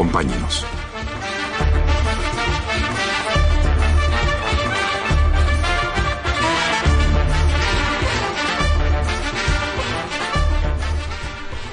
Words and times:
Acompáñenos. 0.00 0.64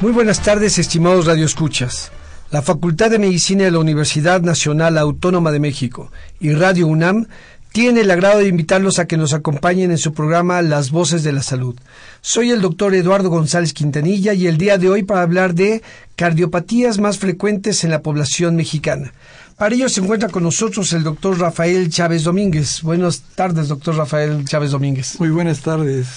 Muy 0.01 0.11
buenas 0.11 0.43
tardes, 0.43 0.77
estimados 0.77 1.25
radioescuchas. 1.25 2.11
La 2.51 2.61
Facultad 2.61 3.11
de 3.11 3.19
Medicina 3.19 3.63
de 3.63 3.71
la 3.71 3.79
Universidad 3.79 4.41
Nacional 4.41 4.97
Autónoma 4.97 5.53
de 5.53 5.61
México 5.61 6.11
y 6.41 6.51
Radio 6.51 6.87
UNAM 6.87 7.27
tiene 7.71 8.01
el 8.01 8.11
agrado 8.11 8.39
de 8.39 8.47
invitarlos 8.47 8.99
a 8.99 9.05
que 9.05 9.17
nos 9.17 9.33
acompañen 9.33 9.91
en 9.91 9.97
su 9.97 10.13
programa 10.13 10.61
Las 10.61 10.91
Voces 10.91 11.23
de 11.23 11.31
la 11.31 11.43
Salud. 11.43 11.75
Soy 12.21 12.51
el 12.51 12.61
doctor 12.61 12.95
Eduardo 12.95 13.29
González 13.29 13.73
Quintanilla 13.73 14.33
y 14.33 14.47
el 14.47 14.57
día 14.57 14.77
de 14.77 14.89
hoy 14.89 15.03
para 15.03 15.21
hablar 15.21 15.53
de 15.53 15.81
cardiopatías 16.15 16.99
más 16.99 17.19
frecuentes 17.19 17.83
en 17.83 17.91
la 17.91 18.01
población 18.01 18.55
mexicana. 18.55 19.13
Para 19.57 19.73
ello 19.73 19.89
se 19.89 20.01
encuentra 20.01 20.29
con 20.29 20.43
nosotros 20.43 20.93
el 20.93 21.03
doctor 21.03 21.39
Rafael 21.39 21.89
Chávez 21.89 22.23
Domínguez. 22.23 22.83
Buenas 22.83 23.21
tardes, 23.35 23.67
doctor 23.67 23.95
Rafael 23.95 24.45
Chávez 24.45 24.71
Domínguez. 24.71 25.19
Muy 25.19 25.29
buenas 25.29 25.61
tardes. 25.61 26.07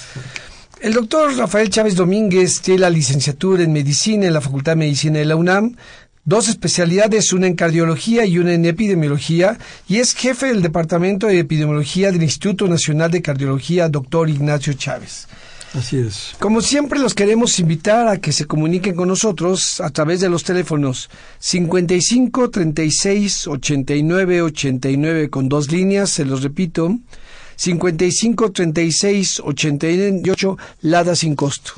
El 0.81 0.95
doctor 0.95 1.37
Rafael 1.37 1.69
Chávez 1.69 1.95
Domínguez 1.95 2.63
tiene 2.63 2.81
la 2.81 2.91
licenciatura 2.91 3.63
en 3.63 3.73
medicina 3.73 4.27
en 4.27 4.33
la 4.33 4.41
Facultad 4.41 4.73
de 4.73 4.77
Medicina 4.77 5.19
de 5.19 5.27
la 5.27 5.37
UNAM, 5.37 5.77
dos 6.31 6.49
especialidades, 6.49 7.33
una 7.33 7.49
en 7.49 7.57
cardiología 7.57 8.25
y 8.25 8.39
una 8.39 8.55
en 8.55 8.65
epidemiología, 8.65 9.59
y 9.89 9.97
es 9.97 10.15
jefe 10.15 10.47
del 10.47 10.63
Departamento 10.63 11.27
de 11.27 11.41
Epidemiología 11.41 12.13
del 12.13 12.23
Instituto 12.23 12.69
Nacional 12.69 13.11
de 13.11 13.21
Cardiología, 13.21 13.89
doctor 13.89 14.31
Ignacio 14.31 14.73
Chávez. 14.75 15.27
Así 15.75 15.99
es. 15.99 16.37
Como 16.39 16.61
siempre, 16.61 17.01
los 17.01 17.15
queremos 17.15 17.59
invitar 17.59 18.07
a 18.07 18.19
que 18.19 18.31
se 18.31 18.47
comuniquen 18.47 18.95
con 18.95 19.09
nosotros 19.09 19.81
a 19.81 19.91
través 19.91 20.21
de 20.21 20.29
los 20.29 20.45
teléfonos 20.45 21.11
55 21.41 22.49
36 22.49 23.49
89 23.49 24.43
89 24.43 25.31
con 25.31 25.49
dos 25.49 25.73
líneas, 25.73 26.11
se 26.11 26.25
los 26.25 26.45
repito, 26.45 26.97
55 27.57 28.53
36 28.53 29.43
88 29.45 30.59
Lada 30.83 31.17
sin 31.17 31.35
costo. 31.35 31.73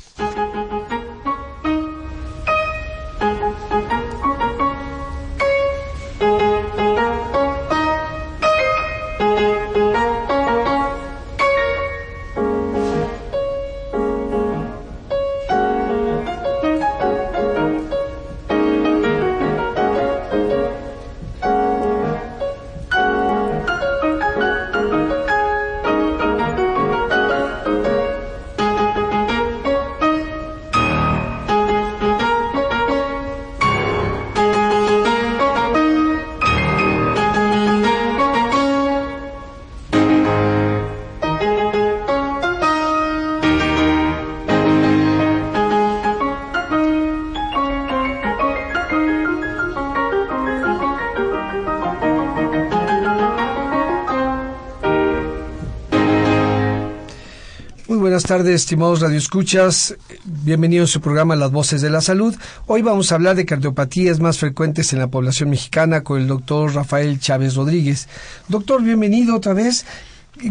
Tardes, 58.37 58.61
estimados 58.61 59.01
radioescuchas. 59.01 59.95
Bienvenidos 60.25 60.89
a 60.89 60.93
su 60.93 61.01
programa 61.01 61.35
Las 61.35 61.51
Voces 61.51 61.81
de 61.81 61.91
la 61.91 62.01
Salud. 62.01 62.35
Hoy 62.65 62.81
vamos 62.81 63.11
a 63.11 63.15
hablar 63.15 63.35
de 63.35 63.45
cardiopatías 63.45 64.19
más 64.19 64.39
frecuentes 64.39 64.91
en 64.91 64.97
la 64.97 65.05
población 65.05 65.51
mexicana 65.51 66.03
con 66.03 66.19
el 66.19 66.25
doctor 66.25 66.73
Rafael 66.73 67.19
Chávez 67.19 67.53
Rodríguez. 67.53 68.09
Doctor, 68.47 68.81
bienvenido 68.81 69.35
otra 69.35 69.53
vez. 69.53 69.85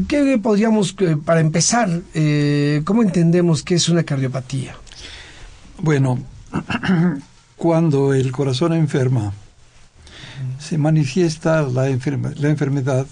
¿Qué 0.07 0.39
podríamos, 0.41 0.95
eh, 1.01 1.17
para 1.25 1.41
empezar, 1.41 1.89
eh, 2.15 2.83
cómo 2.85 3.03
entendemos 3.03 3.65
qué 3.65 3.75
es 3.75 3.89
una 3.89 4.05
cardiopatía? 4.05 4.77
Bueno, 5.79 6.21
cuando 7.57 8.15
el 8.15 8.31
corazón 8.31 8.75
enferma, 8.75 9.33
se 10.61 10.79
manifiesta 10.79 11.63
la 11.63 11.89
enfermedad 11.89 13.07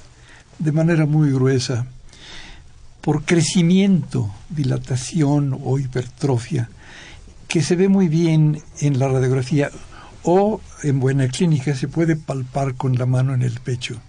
de 0.61 0.71
manera 0.71 1.07
muy 1.07 1.33
gruesa 1.33 1.89
por 3.01 3.25
crecimiento, 3.25 4.31
dilatación 4.49 5.59
o 5.63 5.79
hipertrofia, 5.79 6.69
que 7.49 7.63
se 7.63 7.77
ve 7.77 7.89
muy 7.89 8.09
bien 8.09 8.63
en 8.81 8.99
la 8.99 9.09
radiografía 9.09 9.71
o 10.23 10.61
en 10.83 11.01
buena 11.01 11.29
clínica 11.29 11.75
se 11.75 11.89
puede 11.89 12.17
palpar 12.17 12.75
con 12.75 12.97
la 12.97 13.07
mano 13.07 13.35
en 13.35 13.43
el 13.43 13.59
pecho. 13.61 14.01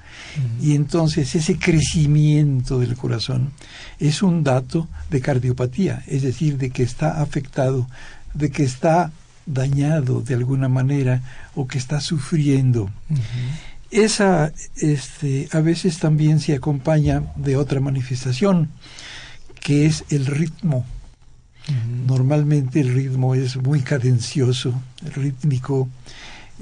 Y 0.62 0.76
entonces 0.76 1.36
ese 1.36 1.58
crecimiento 1.58 2.80
del 2.80 2.96
corazón 2.96 3.52
es 4.00 4.22
un 4.22 4.44
dato 4.44 4.88
de 5.10 5.22
cardiopatía, 5.22 6.04
es 6.08 6.22
decir, 6.22 6.58
de 6.58 6.70
que 6.70 6.84
está 6.84 7.22
afectado, 7.22 7.88
de 8.34 8.50
que 8.50 8.64
está 8.64 9.12
dañado 9.46 10.22
de 10.22 10.36
alguna 10.36 10.70
manera 10.70 11.22
o 11.56 11.68
que 11.68 11.78
está 11.78 12.00
sufriendo. 12.02 12.90
Esa 13.92 14.54
este, 14.78 15.50
a 15.52 15.60
veces 15.60 16.00
también 16.00 16.40
se 16.40 16.56
acompaña 16.56 17.24
de 17.36 17.58
otra 17.58 17.82
manifestación, 17.82 18.70
que 19.60 19.86
es 19.86 20.06
el 20.10 20.26
ritmo. 20.26 20.86
Normalmente 22.08 22.82
el 22.82 22.94
ritmo 22.94 23.36
es 23.36 23.58
muy 23.58 23.82
cadencioso, 23.82 24.74
rítmico, 25.14 25.90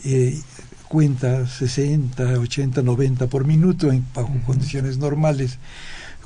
eh, 0.04 0.40
cuenta 0.88 1.48
60, 1.48 2.40
80, 2.40 2.82
90 2.82 3.28
por 3.28 3.46
minuto 3.46 3.92
en, 3.92 4.06
bajo 4.14 4.34
condiciones 4.46 4.98
normales. 4.98 5.60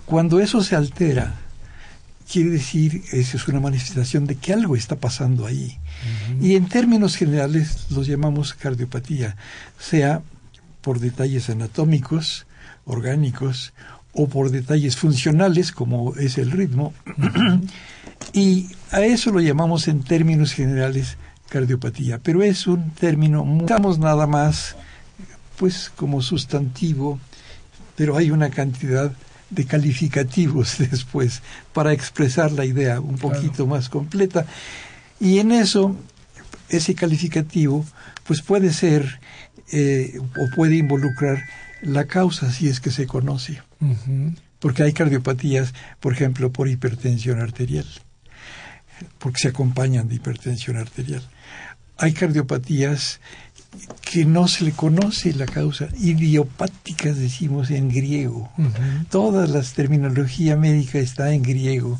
Cuando 0.05 0.39
eso 0.39 0.63
se 0.63 0.75
altera, 0.75 1.35
quiere 2.31 2.49
decir, 2.49 3.03
eso 3.11 3.37
es 3.37 3.47
una 3.47 3.59
manifestación 3.59 4.25
de 4.25 4.35
que 4.35 4.53
algo 4.53 4.75
está 4.75 4.95
pasando 4.95 5.45
ahí. 5.45 5.77
Y 6.41 6.55
en 6.55 6.67
términos 6.67 7.15
generales 7.15 7.87
los 7.89 8.07
llamamos 8.07 8.53
cardiopatía, 8.53 9.35
sea 9.77 10.21
por 10.83 10.99
detalles 10.99 11.49
anatómicos, 11.49 12.45
orgánicos, 12.85 13.73
o 14.13 14.27
por 14.27 14.51
detalles 14.51 14.95
funcionales, 14.95 15.71
como 15.71 16.15
es 16.15 16.37
el 16.37 16.51
ritmo, 16.51 16.93
y 18.33 18.67
a 18.91 19.01
eso 19.01 19.31
lo 19.31 19.39
llamamos 19.39 19.87
en 19.87 20.03
términos 20.03 20.53
generales 20.53 21.17
cardiopatía, 21.49 22.19
pero 22.19 22.43
es 22.43 22.67
un 22.67 22.91
término, 22.91 23.43
usamos 23.43 23.97
nada 23.97 24.27
más, 24.27 24.75
pues 25.57 25.91
como 25.95 26.21
sustantivo, 26.21 27.19
pero 27.95 28.17
hay 28.17 28.31
una 28.31 28.49
cantidad 28.49 29.11
de 29.49 29.65
calificativos 29.65 30.77
después 30.91 31.41
para 31.73 31.93
expresar 31.93 32.51
la 32.51 32.65
idea 32.65 32.99
un 32.99 33.17
poquito 33.17 33.65
más 33.67 33.89
completa. 33.89 34.45
Y 35.19 35.39
en 35.39 35.51
eso, 35.51 35.95
ese 36.69 36.95
calificativo, 36.95 37.85
pues 38.25 38.41
puede 38.41 38.73
ser 38.73 39.19
eh, 39.75 40.19
o 40.37 40.55
puede 40.55 40.75
involucrar 40.75 41.45
la 41.81 42.05
causa 42.05 42.51
si 42.51 42.67
es 42.67 42.79
que 42.79 42.91
se 42.91 43.07
conoce. 43.07 43.59
Porque 44.59 44.83
hay 44.83 44.93
cardiopatías, 44.93 45.73
por 45.99 46.13
ejemplo, 46.13 46.51
por 46.51 46.69
hipertensión 46.69 47.41
arterial, 47.41 47.87
porque 49.17 49.39
se 49.39 49.47
acompañan 49.47 50.07
de 50.07 50.15
hipertensión 50.15 50.77
arterial. 50.77 51.27
Hay 51.97 52.13
cardiopatías 52.13 53.19
que 54.01 54.25
no 54.25 54.47
se 54.47 54.63
le 54.65 54.73
conoce 54.73 55.33
la 55.33 55.47
causa, 55.47 55.89
idiopáticas 55.99 57.17
decimos 57.17 57.71
en 57.71 57.89
griego. 57.89 58.51
Toda 59.09 59.47
la 59.47 59.63
terminología 59.63 60.55
médica 60.55 60.99
está 60.99 61.33
en 61.33 61.41
griego. 61.41 61.99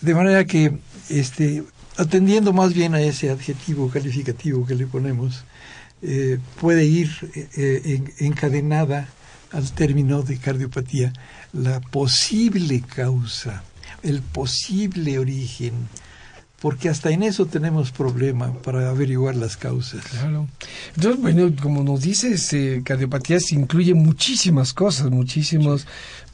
De 0.00 0.14
manera 0.14 0.46
que 0.46 0.78
este, 1.10 1.64
atendiendo 1.98 2.54
más 2.54 2.72
bien 2.72 2.94
a 2.94 3.00
ese 3.02 3.28
adjetivo 3.28 3.90
calificativo 3.90 4.64
que 4.64 4.74
le 4.74 4.86
ponemos, 4.86 5.44
eh, 6.02 6.38
puede 6.60 6.84
ir 6.84 7.10
eh, 7.34 8.02
encadenada 8.18 9.08
al 9.52 9.72
término 9.72 10.22
de 10.22 10.38
cardiopatía 10.38 11.12
la 11.52 11.80
posible 11.80 12.82
causa, 12.82 13.64
el 14.02 14.22
posible 14.22 15.18
origen, 15.18 15.72
porque 16.60 16.88
hasta 16.88 17.10
en 17.10 17.22
eso 17.22 17.46
tenemos 17.46 17.90
problema 17.90 18.52
para 18.52 18.90
averiguar 18.90 19.34
las 19.34 19.56
causas. 19.56 20.04
Entonces, 20.94 21.20
bueno, 21.20 21.50
como 21.60 21.82
nos 21.82 22.02
dices, 22.02 22.52
eh, 22.52 22.82
cardiopatías 22.84 23.50
incluye 23.52 23.94
muchísimas 23.94 24.74
cosas, 24.74 25.10
muchísimas 25.10 25.86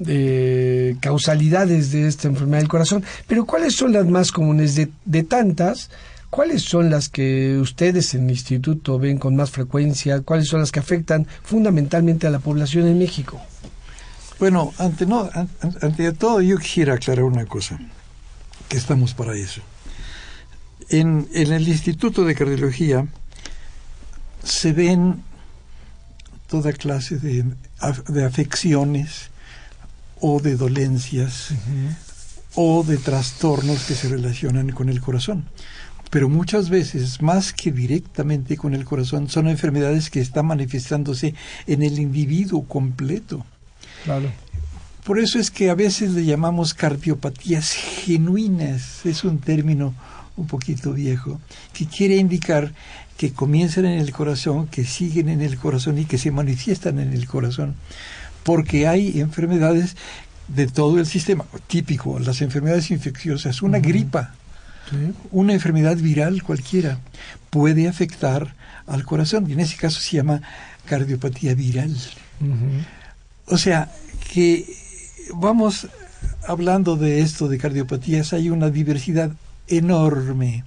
eh, 0.07 0.97
causalidades 1.01 1.93
de 1.93 2.09
esta 2.09 2.29
enfermedad 2.29 2.59
del 2.59 2.69
corazón, 2.69 3.05
pero 3.27 3.47
¿cuáles 3.47 3.75
son 3.75 3.93
las 3.93 4.07
más 4.07 4.33
comunes 4.33 4.75
de 4.75 5.23
tantas? 5.23 5.91
¿Cuáles 6.31 6.63
son 6.63 6.91
las 6.91 7.09
que 7.09 7.57
ustedes 7.59 8.15
en 8.15 8.25
el 8.25 8.31
instituto 8.33 8.99
ven 8.99 9.19
con 9.19 9.37
más 9.37 9.51
frecuencia? 9.51 10.21
¿Cuáles 10.23 10.49
son 10.49 10.61
las 10.61 10.73
que 10.73 10.81
afectan 10.81 11.27
fundamentalmente 11.43 12.27
a 12.27 12.31
la 12.31 12.41
población 12.41 12.87
en 12.87 12.99
México? 12.99 13.41
Bueno, 14.39 14.75
ante, 14.79 15.07
no, 15.07 15.31
ante 15.81 16.13
todo 16.13 16.43
yo 16.43 16.59
quisiera 16.59 16.95
aclarar 16.95 17.25
una 17.25 17.47
cosa, 17.47 17.79
que 18.69 18.77
estamos 18.77 19.15
para 19.15 19.35
eso. 19.35 19.63
En, 20.91 21.27
en 21.33 21.53
el 21.53 21.67
Instituto 21.67 22.25
de 22.25 22.35
Cardiología 22.35 23.07
se 24.45 24.73
ven 24.73 25.23
toda 26.49 26.73
clase 26.73 27.17
de, 27.17 27.45
de 28.09 28.25
afecciones 28.25 29.31
o 30.21 30.41
de 30.41 30.57
dolencias 30.57 31.51
o 32.55 32.85
de 32.85 32.97
trastornos 32.99 33.85
que 33.85 33.95
se 33.95 34.09
relacionan 34.09 34.71
con 34.71 34.89
el 34.89 35.01
corazón. 35.01 35.45
Pero 36.11 36.29
muchas 36.29 36.71
veces, 36.71 37.21
más 37.21 37.53
que 37.53 37.73
directamente 37.73 38.57
con 38.57 38.75
el 38.75 38.85
corazón, 38.85 39.29
son 39.29 39.49
enfermedades 39.49 40.09
que 40.11 40.21
están 40.21 40.47
manifestándose 40.47 41.35
en 41.67 41.83
el 41.83 41.99
individuo 41.99 42.65
completo. 42.65 43.45
Claro. 44.05 44.31
Por 45.05 45.19
eso 45.19 45.39
es 45.39 45.51
que 45.51 45.71
a 45.71 45.75
veces 45.75 46.13
le 46.13 46.25
llamamos 46.25 46.75
cardiopatías 46.75 47.73
genuinas. 47.73 49.05
Es 49.05 49.25
un 49.25 49.39
término 49.39 49.95
un 50.37 50.47
poquito 50.47 50.93
viejo, 50.93 51.41
que 51.73 51.87
quiere 51.87 52.17
indicar 52.17 52.73
que 53.17 53.33
comienzan 53.33 53.87
en 53.87 53.99
el 53.99 54.13
corazón, 54.13 54.67
que 54.67 54.85
siguen 54.85 55.29
en 55.29 55.41
el 55.41 55.57
corazón 55.57 55.99
y 55.99 56.05
que 56.05 56.19
se 56.19 56.31
manifiestan 56.31 56.99
en 56.99 57.13
el 57.13 57.27
corazón. 57.27 57.75
Porque 58.43 58.87
hay 58.87 59.21
enfermedades 59.21 59.97
de 60.49 60.67
todo 60.67 60.99
el 60.99 61.07
sistema, 61.07 61.45
típico, 61.67 62.19
las 62.19 62.43
enfermedades 62.43 62.91
infecciosas, 62.91 63.63
una 63.63 63.79
gripa, 63.79 64.35
una 65.31 65.53
enfermedad 65.53 65.97
viral 65.97 66.43
cualquiera, 66.43 66.99
puede 67.51 67.89
afectar 67.89 68.55
al 68.87 69.05
corazón, 69.05 69.49
y 69.49 69.53
en 69.53 69.61
ese 69.61 69.77
caso 69.77 70.01
se 70.01 70.17
llama 70.17 70.43
cardiopatía 70.87 71.55
viral. 71.55 71.97
O 73.47 73.59
sea, 73.59 73.91
que 74.33 74.67
vamos 75.35 75.89
hablando 76.47 76.97
de 76.97 77.21
esto 77.21 77.49
de 77.49 77.59
cardiopatías, 77.59 78.33
hay 78.33 78.51
una 78.51 78.71
diversidad 78.71 79.33
enorme, 79.69 80.65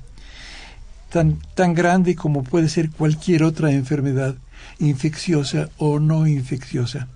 tan, 1.09 1.39
tan 1.55 1.73
grande 1.73 2.15
como 2.15 2.43
puede 2.43 2.69
ser 2.69 2.89
cualquier 2.89 3.43
otra 3.43 3.71
enfermedad 3.71 4.35
infecciosa 4.79 5.69
o 5.77 5.99
no 5.99 6.27
infecciosa, 6.27 7.07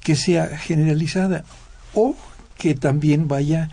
que 0.00 0.16
sea 0.16 0.56
generalizada 0.58 1.44
o 1.94 2.16
que 2.56 2.74
también 2.74 3.26
vaya 3.28 3.70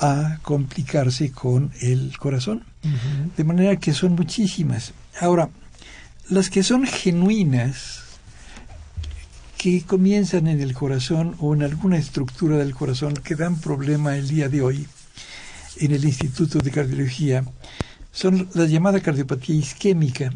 a 0.00 0.38
complicarse 0.42 1.30
con 1.30 1.70
el 1.80 2.16
corazón. 2.18 2.64
De 3.36 3.44
manera 3.44 3.76
que 3.76 3.92
son 3.92 4.14
muchísimas. 4.14 4.92
Ahora, 5.20 5.50
las 6.30 6.48
que 6.48 6.62
son 6.62 6.86
genuinas, 6.86 8.02
que 9.58 9.82
comienzan 9.82 10.46
en 10.46 10.60
el 10.60 10.72
corazón 10.72 11.36
o 11.38 11.54
en 11.54 11.62
alguna 11.62 11.98
estructura 11.98 12.56
del 12.56 12.74
corazón 12.74 13.12
que 13.14 13.34
dan 13.34 13.60
problema 13.60 14.16
el 14.16 14.26
día 14.28 14.48
de 14.48 14.62
hoy, 14.62 14.86
en 15.76 15.92
el 15.92 16.04
Instituto 16.04 16.58
de 16.58 16.70
Cardiología 16.70 17.44
son 18.12 18.48
la 18.54 18.64
llamada 18.64 19.00
cardiopatía 19.00 19.56
isquémica, 19.56 20.32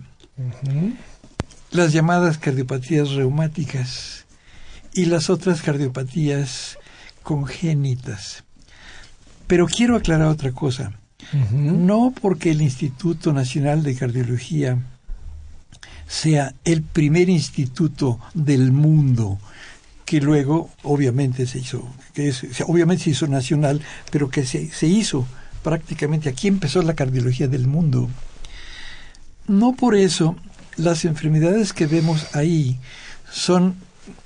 las 1.70 1.92
llamadas 1.92 2.38
cardiopatías 2.38 3.10
reumáticas 3.12 4.26
y 4.92 5.06
las 5.06 5.30
otras 5.30 5.62
cardiopatías 5.62 6.78
congénitas. 7.22 8.43
Pero 9.46 9.66
quiero 9.66 9.96
aclarar 9.96 10.28
otra 10.28 10.52
cosa. 10.52 10.92
No 11.52 12.12
porque 12.20 12.50
el 12.50 12.60
Instituto 12.60 13.32
Nacional 13.32 13.82
de 13.82 13.94
Cardiología 13.94 14.78
sea 16.06 16.54
el 16.64 16.82
primer 16.82 17.28
instituto 17.28 18.20
del 18.34 18.72
mundo 18.72 19.38
que 20.04 20.20
luego 20.20 20.70
obviamente 20.82 21.46
se 21.46 21.60
hizo, 21.60 21.88
que 22.12 22.28
es, 22.28 22.44
obviamente 22.66 23.04
se 23.04 23.10
hizo 23.10 23.26
nacional, 23.26 23.80
pero 24.10 24.28
que 24.28 24.44
se, 24.44 24.70
se 24.70 24.86
hizo 24.86 25.26
prácticamente, 25.62 26.28
aquí 26.28 26.46
empezó 26.46 26.82
la 26.82 26.94
cardiología 26.94 27.48
del 27.48 27.66
mundo. 27.66 28.10
No 29.48 29.74
por 29.74 29.94
eso 29.94 30.36
las 30.76 31.04
enfermedades 31.04 31.72
que 31.72 31.86
vemos 31.86 32.26
ahí 32.34 32.78
son 33.30 33.76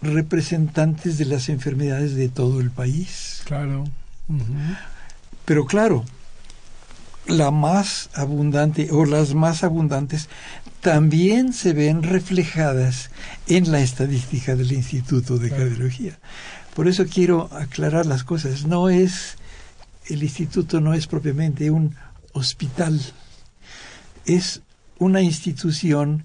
representantes 0.02 1.16
de 1.16 1.24
las 1.26 1.48
enfermedades 1.48 2.14
de 2.16 2.28
todo 2.28 2.60
el 2.60 2.70
país. 2.70 3.42
Claro. 3.44 3.84
Pero 5.48 5.64
claro, 5.64 6.04
la 7.26 7.50
más 7.50 8.10
abundante 8.12 8.90
o 8.92 9.06
las 9.06 9.32
más 9.32 9.64
abundantes 9.64 10.28
también 10.82 11.54
se 11.54 11.72
ven 11.72 12.02
reflejadas 12.02 13.10
en 13.46 13.72
la 13.72 13.80
estadística 13.80 14.56
del 14.56 14.72
Instituto 14.72 15.38
de 15.38 15.48
Cardiología. 15.48 16.18
Por 16.74 16.86
eso 16.86 17.06
quiero 17.06 17.48
aclarar 17.50 18.04
las 18.04 18.24
cosas. 18.24 18.66
No 18.66 18.90
es, 18.90 19.38
el 20.08 20.22
instituto 20.22 20.82
no 20.82 20.92
es 20.92 21.06
propiamente 21.06 21.70
un 21.70 21.96
hospital, 22.34 23.00
es 24.26 24.60
una 24.98 25.22
institución 25.22 26.24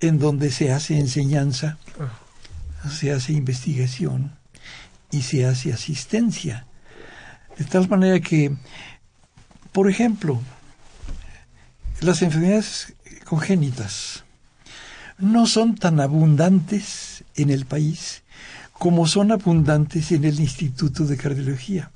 en 0.00 0.18
donde 0.18 0.50
se 0.50 0.72
hace 0.72 0.98
enseñanza, 0.98 1.78
se 2.90 3.12
hace 3.12 3.32
investigación 3.32 4.32
y 5.12 5.22
se 5.22 5.46
hace 5.46 5.72
asistencia. 5.72 6.66
De 7.58 7.64
tal 7.64 7.88
manera 7.88 8.20
que, 8.20 8.54
por 9.72 9.90
ejemplo, 9.90 10.40
las 12.00 12.22
enfermedades 12.22 12.94
congénitas 13.24 14.24
no 15.18 15.46
son 15.46 15.74
tan 15.74 16.00
abundantes 16.00 17.24
en 17.34 17.50
el 17.50 17.64
país 17.64 18.22
como 18.72 19.06
son 19.06 19.32
abundantes 19.32 20.12
en 20.12 20.24
el 20.24 20.38
Instituto 20.38 21.06
de 21.06 21.16
Cardiología. 21.16 21.90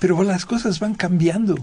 Pero 0.00 0.22
las 0.22 0.44
cosas 0.44 0.80
van 0.80 0.94
cambiando. 0.94 1.56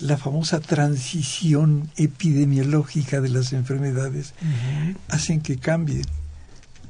La 0.00 0.16
famosa 0.16 0.60
transición 0.60 1.90
epidemiológica 1.96 3.20
de 3.20 3.28
las 3.28 3.52
enfermedades 3.52 4.34
hacen 5.08 5.42
que 5.42 5.58
cambien. 5.58 6.06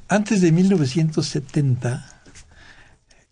Antes 0.09 0.41
de 0.41 0.53
1970 0.53 2.23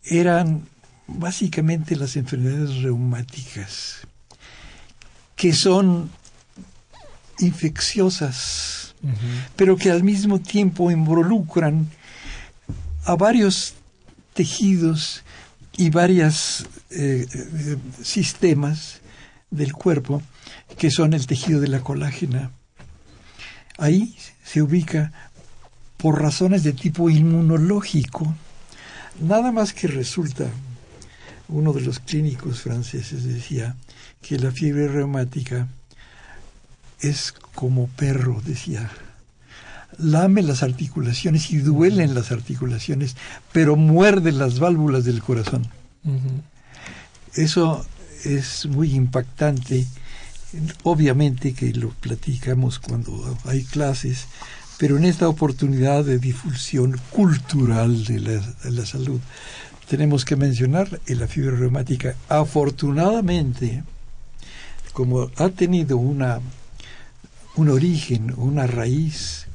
eran 0.03 0.67
básicamente 1.09 1.97
las 1.97 2.17
enfermedades 2.17 2.83
reumáticas, 2.83 4.07
que 5.35 5.53
son 5.53 6.11
infecciosas, 7.41 8.95
pero 9.57 9.77
que 9.77 9.91
al 9.91 10.03
mismo 10.03 10.41
tiempo 10.41 10.91
involucran 10.91 11.89
a 13.05 13.17
varios 13.17 13.75
tejidos 14.35 15.23
y 15.77 15.91
varios 15.91 16.67
eh, 16.91 17.27
eh, 17.33 17.77
sistemas 18.03 19.01
del 19.51 19.73
cuerpo 19.73 20.23
que 20.77 20.91
son 20.91 21.15
el 21.15 21.27
tejido 21.27 21.61
de 21.61 21.69
la 21.69 21.81
colágena. 21.81 22.51
Ahí 23.79 24.17
se 24.45 24.61
ubica 24.61 25.13
por 25.97 26.21
razones 26.21 26.65
de 26.65 26.73
tipo 26.73 27.09
inmunológico. 27.09 28.35
Nada 29.21 29.53
más 29.53 29.73
que 29.73 29.87
resulta, 29.87 30.49
uno 31.49 31.73
de 31.73 31.81
los 31.81 31.99
clínicos 31.99 32.61
franceses 32.61 33.25
decía 33.25 33.77
que 34.21 34.39
la 34.39 34.51
fiebre 34.51 34.89
reumática 34.89 35.69
es 37.01 37.33
como 37.55 37.87
perro, 37.89 38.41
decía. 38.45 38.91
Lame 39.99 40.43
las 40.43 40.63
articulaciones 40.63 41.51
y 41.51 41.59
duele 41.59 42.05
en 42.05 42.15
las 42.15 42.31
articulaciones, 42.31 43.17
pero 43.53 43.77
muerde 43.77 44.33
las 44.33 44.59
válvulas 44.59 45.05
del 45.05 45.23
corazón. 45.23 45.67
Eso 47.35 47.85
es 48.25 48.67
muy 48.67 48.95
impactante. 48.95 49.87
Obviamente 50.83 51.53
que 51.53 51.73
lo 51.73 51.91
platicamos 51.91 52.79
cuando 52.79 53.37
hay 53.45 53.65
clases, 53.65 54.27
pero 54.79 54.97
en 54.97 55.05
esta 55.05 55.29
oportunidad 55.29 56.05
de 56.05 56.19
difusión 56.19 56.99
cultural 57.11 58.05
de 58.05 58.21
la, 58.21 58.41
de 58.41 58.71
la 58.71 58.87
salud 58.87 59.21
tenemos 59.89 60.25
que 60.25 60.37
mencionar 60.37 61.01
la 61.07 61.27
fiebre 61.27 61.57
reumática. 61.57 62.15
Afortunadamente, 62.29 63.83
como 64.93 65.31
ha 65.37 65.49
tenido 65.49 65.97
una, 65.97 66.41
un 67.57 67.69
origen, 67.71 68.35
una 68.37 68.67
raíz 68.67 69.47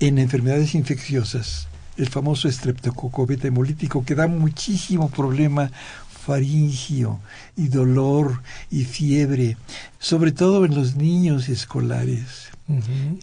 en 0.00 0.18
enfermedades 0.18 0.74
infecciosas, 0.74 1.68
el 1.96 2.08
famoso 2.08 2.48
estreptococo 2.48 3.26
beta 3.26 3.48
hemolítico, 3.48 4.04
que 4.04 4.14
da 4.14 4.26
muchísimo 4.26 5.10
problema 5.10 5.70
faringio 6.08 7.20
y 7.56 7.68
dolor 7.68 8.42
y 8.70 8.84
fiebre, 8.84 9.56
sobre 9.98 10.32
todo 10.32 10.64
en 10.64 10.74
los 10.74 10.96
niños 10.96 11.48
escolares. 11.48 12.48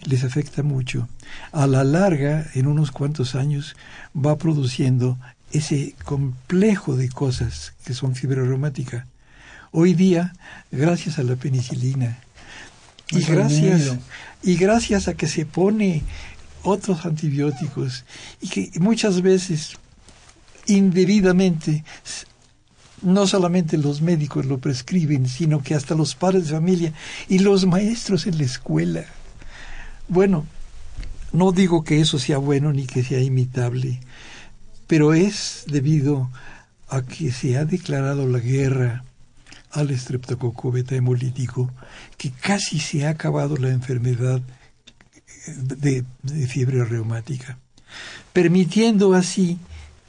Les 0.04 0.24
afecta 0.24 0.64
mucho. 0.64 1.08
A 1.52 1.68
la 1.68 1.84
larga, 1.84 2.46
en 2.54 2.66
unos 2.66 2.90
cuantos 2.90 3.36
años, 3.36 3.76
va 4.14 4.36
produciendo 4.36 5.18
ese 5.52 5.94
complejo 6.04 6.96
de 6.96 7.08
cosas 7.08 7.74
que 7.84 7.94
son 7.94 8.14
fiebre 8.14 8.42
reumática. 8.42 9.06
Hoy 9.70 9.94
día, 9.94 10.34
gracias 10.70 11.18
a 11.18 11.22
la 11.22 11.36
penicilina 11.36 12.18
y 13.10 13.20
gracias, 13.22 13.96
y 14.42 14.56
gracias 14.56 15.08
a 15.08 15.14
que 15.14 15.28
se 15.28 15.46
pone 15.46 16.02
otros 16.62 17.06
antibióticos 17.06 18.04
y 18.40 18.48
que 18.48 18.70
muchas 18.80 19.22
veces 19.22 19.76
indebidamente 20.66 21.84
no 23.02 23.26
solamente 23.26 23.76
los 23.76 24.00
médicos 24.00 24.46
lo 24.46 24.58
prescriben, 24.58 25.28
sino 25.28 25.62
que 25.62 25.74
hasta 25.74 25.94
los 25.94 26.14
padres 26.14 26.46
de 26.46 26.54
familia 26.54 26.92
y 27.28 27.38
los 27.38 27.66
maestros 27.66 28.26
en 28.26 28.38
la 28.38 28.44
escuela. 28.44 29.04
Bueno, 30.08 30.46
no 31.32 31.52
digo 31.52 31.84
que 31.84 32.00
eso 32.00 32.18
sea 32.18 32.38
bueno 32.38 32.72
ni 32.72 32.86
que 32.86 33.04
sea 33.04 33.20
imitable, 33.20 34.00
pero 34.86 35.14
es 35.14 35.64
debido 35.66 36.30
a 36.88 37.02
que 37.02 37.32
se 37.32 37.56
ha 37.56 37.64
declarado 37.64 38.26
la 38.26 38.38
guerra 38.38 39.04
al 39.72 39.90
estreptococo 39.90 40.72
beta 40.72 40.94
hemolítico, 40.94 41.70
que 42.16 42.30
casi 42.30 42.78
se 42.78 43.06
ha 43.06 43.10
acabado 43.10 43.56
la 43.56 43.68
enfermedad 43.68 44.40
de, 45.46 46.04
de 46.22 46.46
fiebre 46.46 46.84
reumática, 46.84 47.58
permitiendo 48.32 49.14
así 49.14 49.58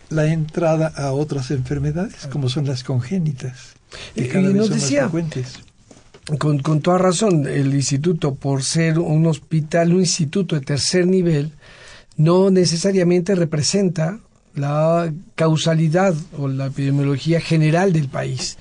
la 0.09 0.25
entrada 0.27 0.87
a 0.95 1.11
otras 1.11 1.51
enfermedades, 1.51 2.27
como 2.27 2.49
son 2.49 2.65
las 2.65 2.83
congénitas. 2.83 3.73
Que 4.15 4.27
cada 4.27 4.49
nos 4.49 4.69
decía, 4.69 5.09
con, 6.39 6.59
con 6.59 6.81
toda 6.81 6.97
razón, 6.97 7.47
el 7.47 7.73
instituto, 7.73 8.35
por 8.35 8.63
ser 8.63 8.99
un 8.99 9.25
hospital, 9.27 9.93
un 9.93 10.01
instituto 10.01 10.55
de 10.55 10.61
tercer 10.61 11.07
nivel, 11.07 11.53
no 12.15 12.49
necesariamente 12.49 13.35
representa 13.35 14.19
la 14.57 15.13
causalidad 15.35 16.15
o 16.37 16.47
la 16.47 16.67
epidemiología 16.67 17.39
general 17.39 17.93
del 17.93 18.09
país. 18.09 18.57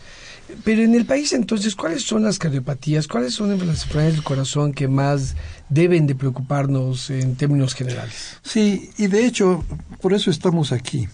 Pero 0.64 0.82
en 0.82 0.94
el 0.94 1.06
país 1.06 1.32
entonces, 1.32 1.74
¿cuáles 1.74 2.04
son 2.04 2.22
las 2.22 2.38
cardiopatías? 2.38 3.08
¿Cuáles 3.08 3.34
son 3.34 3.50
las 3.50 3.82
enfermedades 3.82 4.14
del 4.14 4.24
corazón 4.24 4.72
que 4.72 4.86
más 4.86 5.34
deben 5.68 6.06
de 6.06 6.14
preocuparnos 6.14 7.10
en 7.10 7.34
términos 7.34 7.74
generales? 7.74 8.38
Sí, 8.42 8.90
y 8.96 9.08
de 9.08 9.26
hecho, 9.26 9.64
por 10.00 10.14
eso 10.14 10.30
estamos 10.30 10.70
aquí. 10.70 11.08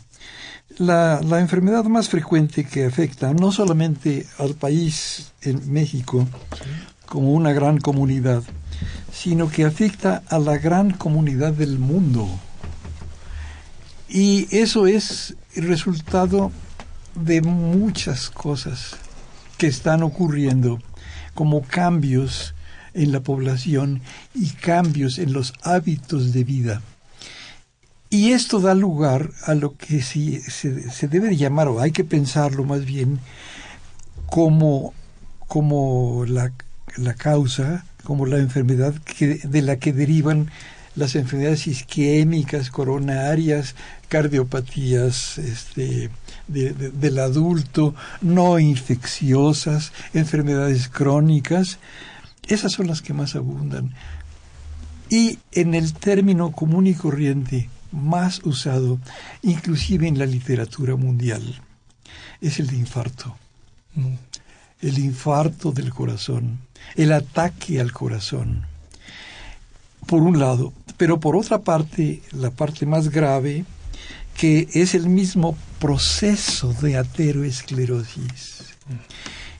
La, 0.78 1.20
enfermedad 1.38 1.84
más 1.84 2.08
frecuente 2.08 2.64
que 2.64 2.84
afecta 2.84 3.32
no 3.34 3.52
solamente 3.52 4.26
al 4.38 4.54
país, 4.54 5.32
en 5.42 5.72
México, 5.72 6.26
como 7.06 7.32
una 7.32 7.52
gran 7.52 7.78
comunidad, 7.78 8.42
sino 9.12 9.50
que 9.50 9.64
afecta 9.64 10.22
a 10.28 10.38
la 10.38 10.58
gran 10.58 10.92
comunidad 10.92 11.52
del 11.52 11.78
mundo. 11.78 12.28
Y 14.14 14.46
eso 14.54 14.86
es 14.86 15.36
el 15.54 15.68
resultado 15.68 16.52
de 17.14 17.40
muchas 17.40 18.28
cosas 18.28 18.96
que 19.56 19.66
están 19.66 20.02
ocurriendo, 20.02 20.78
como 21.32 21.62
cambios 21.62 22.54
en 22.92 23.10
la 23.10 23.20
población 23.20 24.02
y 24.34 24.50
cambios 24.50 25.18
en 25.18 25.32
los 25.32 25.54
hábitos 25.62 26.34
de 26.34 26.44
vida. 26.44 26.82
Y 28.10 28.32
esto 28.32 28.60
da 28.60 28.74
lugar 28.74 29.30
a 29.46 29.54
lo 29.54 29.78
que 29.78 30.02
se, 30.02 30.42
se, 30.42 31.08
debe 31.08 31.34
llamar, 31.34 31.68
o 31.68 31.80
hay 31.80 31.92
que 31.92 32.04
pensarlo 32.04 32.64
más 32.64 32.84
bien, 32.84 33.18
como, 34.26 34.92
como 35.48 36.26
la, 36.28 36.52
la 36.98 37.14
causa, 37.14 37.86
como 38.04 38.26
la 38.26 38.36
enfermedad 38.36 38.92
de 39.18 39.62
la 39.62 39.76
que 39.76 39.94
derivan 39.94 40.50
las 40.94 41.14
enfermedades 41.14 41.66
isquémicas, 41.66 42.70
coronarias, 42.70 43.74
cardiopatías 44.08 45.38
este, 45.38 46.10
del 46.48 47.18
adulto, 47.18 47.94
no 48.20 48.58
infecciosas, 48.58 49.92
enfermedades 50.12 50.88
crónicas. 50.88 51.78
Esas 52.46 52.72
son 52.72 52.88
las 52.88 53.00
que 53.02 53.14
más 53.14 53.34
abundan. 53.36 53.94
Y 55.08 55.38
en 55.52 55.74
el 55.74 55.92
término 55.94 56.52
común 56.52 56.86
y 56.86 56.94
corriente, 56.94 57.68
más 57.90 58.40
usado, 58.44 58.98
inclusive 59.42 60.08
en 60.08 60.18
la 60.18 60.26
literatura 60.26 60.96
mundial, 60.96 61.60
es 62.40 62.58
el 62.58 62.68
de 62.68 62.76
infarto. 62.76 63.36
Mm. 63.94 64.14
El 64.80 64.98
infarto 64.98 65.70
del 65.70 65.94
corazón, 65.94 66.58
el 66.96 67.12
ataque 67.12 67.80
al 67.80 67.92
corazón. 67.92 68.66
Por 70.06 70.22
un 70.22 70.40
lado, 70.40 70.72
pero 70.96 71.20
por 71.20 71.36
otra 71.36 71.60
parte, 71.60 72.22
la 72.32 72.50
parte 72.50 72.86
más 72.86 73.08
grave, 73.08 73.64
que 74.36 74.68
es 74.72 74.94
el 74.94 75.08
mismo 75.08 75.56
proceso 75.78 76.72
de 76.74 76.96
ateroesclerosis. 76.96 78.64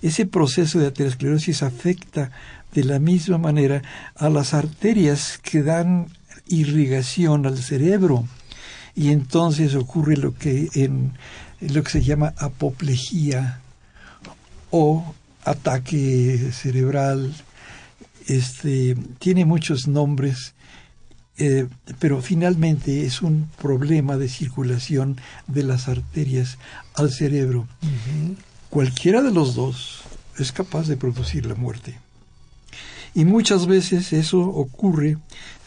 Ese 0.01 0.27
proceso 0.27 0.79
de 0.79 0.87
ateroesclerosis 0.87 1.63
afecta 1.63 2.31
de 2.75 2.85
la 2.85 2.99
misma 2.99 3.39
manera 3.39 3.83
a 4.17 4.29
las 4.29 4.55
arterias 4.55 5.39
que 5.43 5.63
dan 5.63 6.09
irrigación 6.49 7.47
al 7.47 7.59
cerebro 7.59 8.27
y 8.95 9.11
entonces 9.11 9.75
ocurre 9.75 10.17
lo 10.17 10.35
que 10.35 10.69
en 10.75 11.13
lo 11.61 11.83
que 11.83 11.91
se 11.91 12.03
llama 12.03 12.35
apoplejía 12.37 13.61
o 14.71 15.15
ataque 15.45 16.51
cerebral 16.53 17.33
este 18.27 18.97
tiene 19.19 19.45
muchos 19.45 19.87
nombres 19.87 20.55
eh, 21.39 21.67
pero 21.99 22.21
finalmente 22.21 23.07
es 23.07 23.23
un 23.23 23.49
problema 23.61 24.17
de 24.17 24.29
circulación 24.29 25.17
de 25.47 25.63
las 25.63 25.89
arterias 25.89 26.59
al 26.95 27.11
cerebro 27.11 27.67
cualquiera 28.69 29.23
de 29.23 29.33
los 29.33 29.55
dos 29.55 30.03
es 30.39 30.53
capaz 30.53 30.89
de 30.89 30.97
producir 30.97 31.47
la 31.47 31.55
muerte 31.55 31.99
y 33.15 33.25
muchas 33.25 33.67
veces 33.67 34.13
eso 34.13 34.41
ocurre 34.41 35.19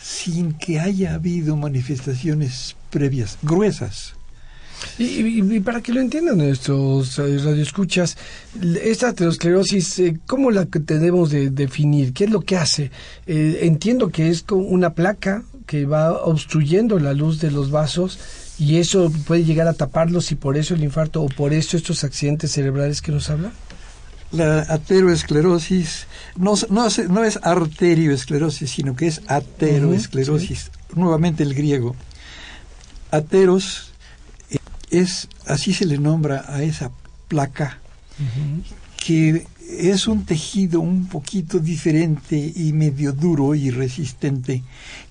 sin 0.02 0.54
que 0.54 0.80
haya 0.80 1.16
habido 1.16 1.56
manifestaciones 1.56 2.76
previas, 2.90 3.38
gruesas. 3.42 4.14
Y, 5.00 5.60
para 5.62 5.82
que 5.82 5.94
lo 5.94 6.02
entiendan 6.02 6.38
nuestros 6.38 7.18
eh, 7.18 7.38
radioescuchas, 7.38 8.18
esta 8.84 9.10
aterosclerosis, 9.10 10.00
eh, 10.00 10.20
¿cómo 10.28 10.52
la 10.52 10.66
tenemos 10.66 11.32
de 11.32 11.50
definir? 11.50 12.14
¿Qué 12.14 12.26
es 12.26 12.30
lo 12.30 12.42
que 12.42 12.58
hace? 12.58 12.92
Eh, 13.26 13.60
entiendo 13.62 14.10
que 14.10 14.30
es 14.30 14.46
una 14.52 14.94
placa 14.94 15.44
que 15.66 15.86
va 15.86 16.14
obstruyendo 16.14 17.00
la 17.00 17.14
luz 17.14 17.40
de 17.40 17.52
los 17.52 17.72
vasos 17.72 18.20
y 18.58 18.78
eso 18.78 19.12
puede 19.28 19.44
llegar 19.44 19.68
a 19.68 19.74
taparlos 19.74 20.32
y 20.32 20.36
por 20.36 20.58
eso 20.58 20.76
el 20.76 20.84
infarto 20.84 21.22
o 21.22 21.28
por 21.28 21.54
eso 21.54 21.78
estos 21.78 22.04
accidentes 22.04 22.52
cerebrales 22.52 23.02
que 23.02 23.12
nos 23.12 23.30
habla 23.30 23.52
la 24.32 24.62
ateroesclerosis 24.62 26.08
no, 26.36 26.54
no, 26.70 26.88
no 27.10 27.24
es 27.24 27.40
arterioesclerosis, 27.42 28.70
sino 28.70 28.96
que 28.96 29.08
es 29.08 29.22
ateroesclerosis. 29.28 30.72
Nuevamente 30.94 31.44
el 31.44 31.54
griego. 31.54 31.96
Ateros 33.12 33.94
eh, 34.50 34.58
es, 34.90 35.28
así 35.46 35.74
se 35.74 35.86
le 35.86 35.98
nombra 35.98 36.46
a 36.48 36.64
esa 36.64 36.92
placa, 37.28 37.80
que 38.98 39.48
es 39.70 40.08
un 40.08 40.26
tejido 40.26 40.80
un 40.80 41.08
poquito 41.08 41.60
diferente 41.60 42.54
y 42.56 42.74
medio 42.74 43.14
duro 43.14 43.56
y 43.56 43.72
resistente 43.72 44.64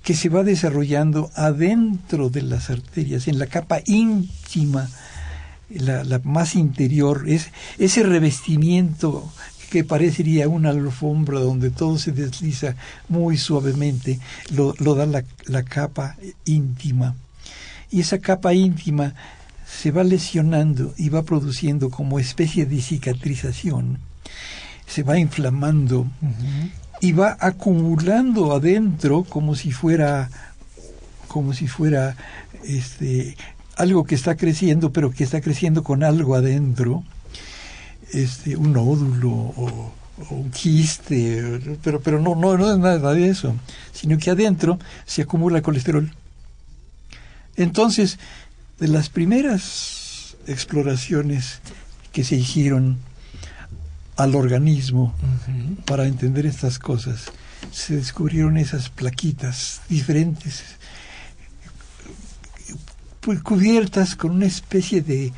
que 0.03 0.15
se 0.15 0.29
va 0.29 0.45
desarrollando 0.45 1.31
adentro 1.35 2.31
de 2.31 2.43
las 2.43 2.71
arterias, 2.71 3.29
en 3.29 3.39
la 3.39 3.47
capa 3.47 3.81
íntima 3.87 4.89
la, 5.71 6.21
más 6.25 6.55
interior, 6.55 7.25
es 7.27 7.51
ese 7.79 8.03
revestimiento 8.03 9.31
que 9.71 9.83
parecería 9.83 10.49
una 10.49 10.71
alfombra 10.71 11.41
donde 11.41 11.71
todo 11.71 11.99
se 11.99 12.13
desliza 12.13 12.77
muy 13.09 13.37
suavemente, 13.37 14.21
lo, 14.51 14.73
da 14.95 15.07
la, 15.07 15.25
la, 15.47 15.63
capa 15.65 16.17
íntima. 16.45 17.17
Y 17.91 18.01
esa 18.01 18.19
capa 18.19 18.55
íntima 18.55 19.15
se 19.67 19.91
va 19.91 20.05
lesionando 20.05 20.95
y 20.97 21.09
va 21.09 21.23
produciendo 21.23 21.91
como 21.91 22.21
especie 22.21 22.67
de 22.67 22.81
cicatrización, 22.81 23.99
se 24.87 25.03
va 25.03 25.19
inflamando 25.19 26.07
y 27.01 27.13
va 27.13 27.37
acumulando 27.41 28.53
adentro 28.53 29.25
como 29.25 29.55
si 29.55 29.73
fuera 29.73 30.31
como 31.29 31.53
si 31.53 31.67
fuera 31.67 32.17
este 32.65 33.37
algo 33.77 34.05
que 34.05 34.15
está 34.15 34.37
creciendo, 34.37 34.93
pero 34.93 35.11
que 35.11 35.25
está 35.25 35.41
creciendo 35.41 35.83
con 35.83 36.05
algo 36.05 36.37
adentro, 36.37 37.03
este, 38.13 38.57
un 38.57 38.73
nódulo 38.73 39.31
o 39.33 39.93
o 40.31 40.35
un 40.35 40.51
quiste, 40.51 41.61
pero, 41.83 42.01
pero 42.01 42.21
no, 42.21 42.35
no, 42.35 42.57
no 42.57 42.73
es 42.73 42.79
nada 42.79 43.13
de 43.13 43.29
eso, 43.29 43.55
sino 43.93 44.17
que 44.19 44.31
adentro 44.31 44.79
se 45.07 45.23
acumula 45.23 45.63
colesterol. 45.63 46.11
Entonces, 47.57 48.19
de 48.79 48.89
las 48.89 49.09
primeras 49.09 50.37
exploraciones 50.47 51.61
que 52.13 52.25
se 52.25 52.37
hicieron 52.37 52.99
al 54.17 54.35
organismo 54.35 55.15
para 55.87 56.07
entender 56.07 56.47
estas 56.47 56.79
cosas, 56.79 57.33
se 57.73 57.97
descubrieron 57.97 58.57
esas 58.57 58.91
plaquitas 58.91 59.81
diferentes, 59.89 60.63
pues, 63.21 63.43
cubiertas 63.43 64.15
con 64.15 64.33
una 64.33 64.47
especie 64.47 65.03
de 65.03 65.33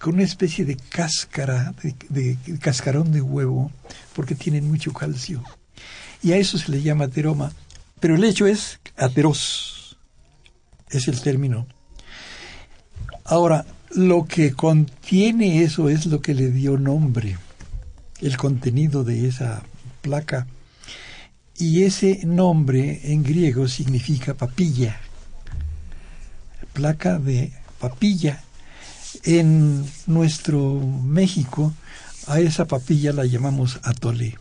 con 0.00 0.14
una 0.14 0.22
especie 0.22 0.64
de 0.64 0.76
cáscara, 0.76 1.74
de, 2.08 2.38
cascarón 2.60 3.10
de 3.10 3.20
huevo, 3.20 3.72
porque 4.14 4.36
tienen 4.36 4.68
mucho 4.68 4.92
calcio. 4.92 5.42
Y 6.22 6.32
a 6.32 6.36
eso 6.36 6.56
se 6.56 6.70
le 6.70 6.82
llama 6.82 7.06
ateroma. 7.06 7.52
Pero 7.98 8.14
el 8.14 8.22
hecho 8.22 8.46
es 8.46 8.78
ateros, 8.96 9.98
es 10.90 11.08
el 11.08 11.20
término. 11.20 11.66
Ahora, 13.24 13.66
lo 13.90 14.24
que 14.26 14.52
contiene 14.52 15.64
eso 15.64 15.88
es 15.88 16.06
lo 16.06 16.20
que 16.20 16.34
le 16.34 16.50
dio 16.52 16.78
nombre, 16.78 17.36
el 18.20 18.36
contenido 18.36 19.04
de 19.04 19.28
esa 19.28 19.62
placa. 20.02 20.46
Y 21.56 21.82
ese 21.82 22.20
nombre 22.24 23.12
en 23.12 23.22
griego 23.22 23.66
significa 23.68 24.34
papilla, 24.34 25.00
placa 26.72 27.18
de 27.18 27.52
papilla. 27.80 28.42
En 29.24 29.84
nuestro 30.06 30.80
México 30.80 31.72
a 32.26 32.40
esa 32.40 32.66
papilla 32.66 33.12
la 33.12 33.24
llamamos 33.24 33.80
atole. 33.82 34.36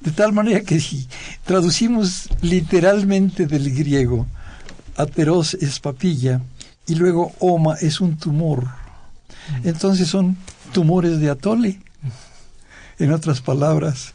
De 0.00 0.10
tal 0.10 0.32
manera 0.32 0.60
que 0.60 0.80
si 0.80 1.06
traducimos 1.44 2.28
literalmente 2.40 3.46
del 3.46 3.74
griego, 3.74 4.26
ateros 4.96 5.54
es 5.54 5.78
papilla 5.80 6.40
y 6.86 6.94
luego 6.94 7.32
oma 7.38 7.74
es 7.74 8.00
un 8.00 8.16
tumor. 8.16 8.68
Entonces 9.64 10.08
son 10.08 10.36
tumores 10.72 11.20
de 11.20 11.30
atole, 11.30 11.80
en 12.98 13.12
otras 13.12 13.40
palabras, 13.40 14.14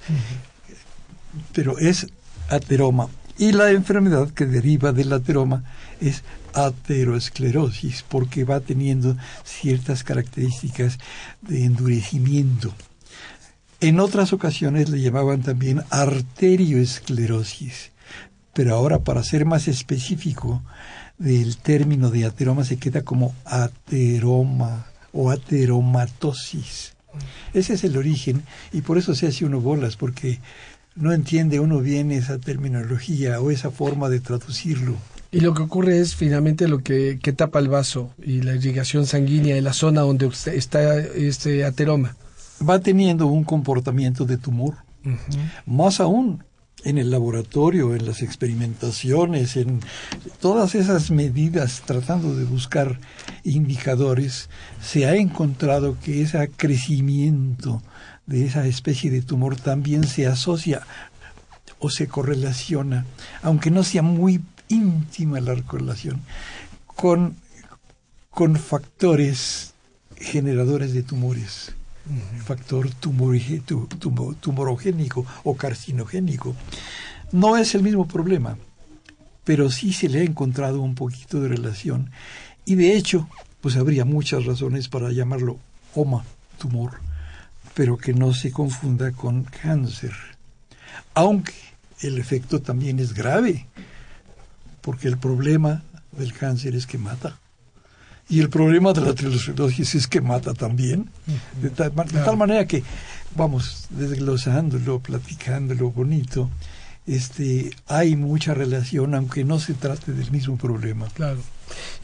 pero 1.54 1.78
es 1.78 2.08
ateroma. 2.50 3.10
Y 3.38 3.52
la 3.52 3.72
enfermedad 3.72 4.30
que 4.32 4.46
deriva 4.46 4.92
del 4.92 5.14
ateroma 5.14 5.64
es 6.02 6.24
ateroesclerosis, 6.54 8.04
porque 8.08 8.44
va 8.44 8.60
teniendo 8.60 9.16
ciertas 9.44 10.04
características 10.04 10.98
de 11.42 11.66
endurecimiento. 11.66 12.74
En 13.80 14.00
otras 14.00 14.34
ocasiones 14.34 14.90
le 14.90 15.02
llamaban 15.02 15.44
también 15.44 15.84
arterioesclerosis, 15.92 17.92
pero 18.54 18.74
ahora 18.74 19.00
para 19.00 19.24
ser 19.24 19.46
más 19.46 19.68
específico 19.68 20.64
del 21.20 21.58
término 21.58 22.10
de 22.10 22.26
ateroma 22.26 22.64
se 22.64 22.78
queda 22.78 23.04
como 23.04 23.36
ateroma 23.46 24.88
o 25.14 25.30
ateromatosis. 25.30 26.97
Ese 27.54 27.74
es 27.74 27.84
el 27.84 27.98
origen 27.98 28.44
y 28.72 28.82
por 28.82 28.98
eso 28.98 29.16
se 29.16 29.28
hace 29.28 29.46
uno 29.46 29.60
bolas, 29.62 29.96
porque 29.98 30.40
no 30.96 31.14
entiende 31.14 31.60
uno 31.60 31.80
bien 31.80 32.12
esa 32.12 32.40
terminología 32.40 33.40
o 33.40 33.52
esa 33.52 33.72
forma 33.72 34.10
de 34.10 34.20
traducirlo. 34.20 34.96
Y 35.32 35.42
lo 35.42 35.54
que 35.54 35.62
ocurre 35.62 36.00
es 36.00 36.16
finalmente 36.16 36.68
lo 36.68 36.80
que, 36.80 37.20
tapa 37.36 37.60
el 37.60 37.68
vaso 37.68 38.12
y 38.24 38.42
la 38.42 38.56
irrigación 38.56 39.06
sanguínea 39.06 39.58
en 39.58 39.64
la 39.64 39.74
zona 39.74 40.02
donde 40.02 40.28
está 40.28 40.98
este 40.98 41.66
ateroma. 41.66 42.16
Va 42.68 42.80
teniendo 42.80 43.28
un 43.28 43.44
comportamiento 43.44 44.26
de 44.26 44.38
tumor. 44.38 44.76
Más 45.66 46.00
aún, 46.00 46.44
en 46.84 46.98
el 46.98 47.10
laboratorio, 47.10 47.96
en 47.96 48.06
las 48.06 48.22
experimentaciones, 48.22 49.58
en 49.58 49.82
todas 50.40 50.76
esas 50.76 51.12
medidas 51.12 51.82
tratando 51.86 52.36
de 52.36 52.46
buscar 52.46 53.00
indicadores, 53.44 54.50
se 54.82 55.06
ha 55.06 55.16
encontrado 55.16 55.98
que 56.00 56.22
ese 56.22 56.50
crecimiento 56.56 57.82
de 58.26 58.46
esa 58.46 58.66
especie 58.68 59.10
de 59.10 59.22
tumor 59.22 59.56
también 59.56 60.06
se 60.06 60.28
asocia 60.28 60.86
o 61.80 61.90
se 61.90 62.08
correlaciona, 62.08 63.06
aunque 63.42 63.72
no 63.72 63.84
sea 63.84 64.02
muy 64.02 64.42
íntima 64.70 65.40
la 65.40 65.56
correlación 65.64 66.22
con, 66.86 67.38
con 68.32 68.56
factores 68.56 69.74
generadores 70.18 70.94
de 70.94 71.04
tumores, 71.04 71.74
factor 72.44 72.90
tumorogénico 74.40 75.26
o 75.44 75.56
carcinogénico. 75.56 76.56
No 77.32 77.58
es 77.58 77.76
el 77.76 77.84
mismo 77.84 78.08
problema, 78.08 78.58
pero 79.44 79.70
sí 79.70 79.94
se 79.94 80.10
le 80.10 80.20
ha 80.20 80.24
encontrado 80.24 80.82
un 80.82 80.96
poquito 80.96 81.42
de 81.42 81.50
relación 81.50 82.12
y 82.66 82.76
de 82.76 82.96
hecho, 82.96 83.28
pues 83.62 83.76
habría 83.78 84.06
muchas 84.06 84.46
razones 84.46 84.90
para 84.90 85.12
llamarlo 85.12 85.58
OMA, 85.96 86.24
tumor, 86.58 87.00
pero 87.74 87.98
que 87.98 88.14
no 88.14 88.34
se 88.34 88.52
confunda 88.52 89.12
con 89.12 89.44
cáncer, 89.44 90.14
aunque 91.14 91.54
el 92.02 92.18
efecto 92.18 92.62
también 92.62 93.00
es 93.00 93.14
grave 93.14 93.68
porque 94.82 95.08
el 95.08 95.18
problema 95.18 95.84
del 96.12 96.34
cáncer 96.34 96.76
es 96.76 96.88
que 96.88 96.98
mata. 96.98 97.40
Y 98.30 98.42
el 98.42 98.50
problema 98.50 98.92
de 98.94 99.02
la 99.02 99.12
aterosclerosis 99.12 99.96
es 99.96 100.08
que 100.08 100.20
mata 100.20 100.54
también. 100.54 101.10
De 101.62 101.70
tal, 101.70 102.38
manera 102.38 102.68
que, 102.68 102.84
vamos, 103.36 103.88
desglosándolo, 103.90 105.00
platicándolo 105.00 105.92
bonito, 105.92 106.50
este, 107.06 107.72
hay 107.88 108.18
mucha 108.18 108.54
relación, 108.54 109.16
aunque 109.16 109.46
no 109.46 109.60
se 109.60 109.74
trate 109.74 110.12
del 110.12 110.30
mismo 110.32 110.58
problema. 110.58 111.08
Claro. 111.14 111.40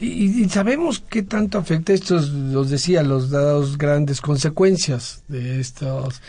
Y, 0.00 0.48
sabemos 0.48 1.02
qué 1.08 1.22
tanto 1.22 1.58
afecta 1.58 1.92
estos, 1.92 2.30
los 2.30 2.70
decía, 2.70 3.02
los 3.02 3.30
dados 3.30 3.76
grandes 3.76 4.20
consecuencias 4.20 5.22
de 5.28 5.60
estos 5.60 6.22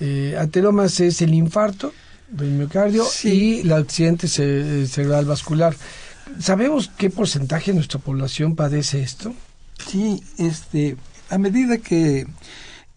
eh, 0.00 0.36
ateromas 0.38 1.00
es 1.00 1.22
el 1.22 1.34
infarto, 1.34 1.92
del 2.30 2.50
miocardio 2.50 3.04
y 3.24 3.60
el 3.60 3.72
accidente 3.72 4.28
cerebral 4.28 5.24
vascular. 5.24 5.74
¿Sabemos 6.38 6.90
qué 6.96 7.10
porcentaje 7.10 7.70
de 7.70 7.76
nuestra 7.76 7.98
población 7.98 8.56
padece 8.56 9.02
esto? 9.02 9.34
Sí, 9.86 10.22
este, 10.38 10.96
a 11.28 11.38
medida 11.38 11.78
que 11.78 12.26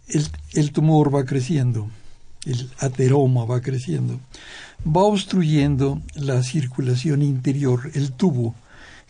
el, 0.08 0.28
el 0.54 0.72
tumor 0.72 1.14
va 1.14 1.26
creciendo, 1.26 1.90
el 2.46 2.70
ateroma 2.80 3.46
va 3.46 3.62
creciendo, 3.62 4.20
va 4.86 5.04
obstruyendo 5.04 6.02
la 6.16 6.44
circulación 6.44 7.22
interior, 7.22 7.90
el 7.94 8.12
tubo, 8.12 8.56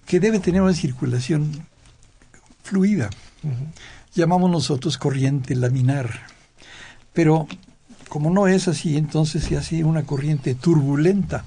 que 0.06 0.20
debe 0.20 0.40
tener 0.40 0.62
una 0.62 0.74
circulación 0.74 1.66
fluida. 2.64 3.10
Llamamos 4.16 4.50
nosotros 4.52 4.98
corriente 4.98 5.56
laminar. 5.56 6.28
Pero 7.14 7.48
como 8.10 8.30
no 8.30 8.48
es 8.48 8.68
así, 8.68 8.98
entonces 8.98 9.44
se 9.44 9.58
hace 9.58 9.84
una 9.84 10.04
corriente 10.04 10.56
turbulenta. 10.56 11.46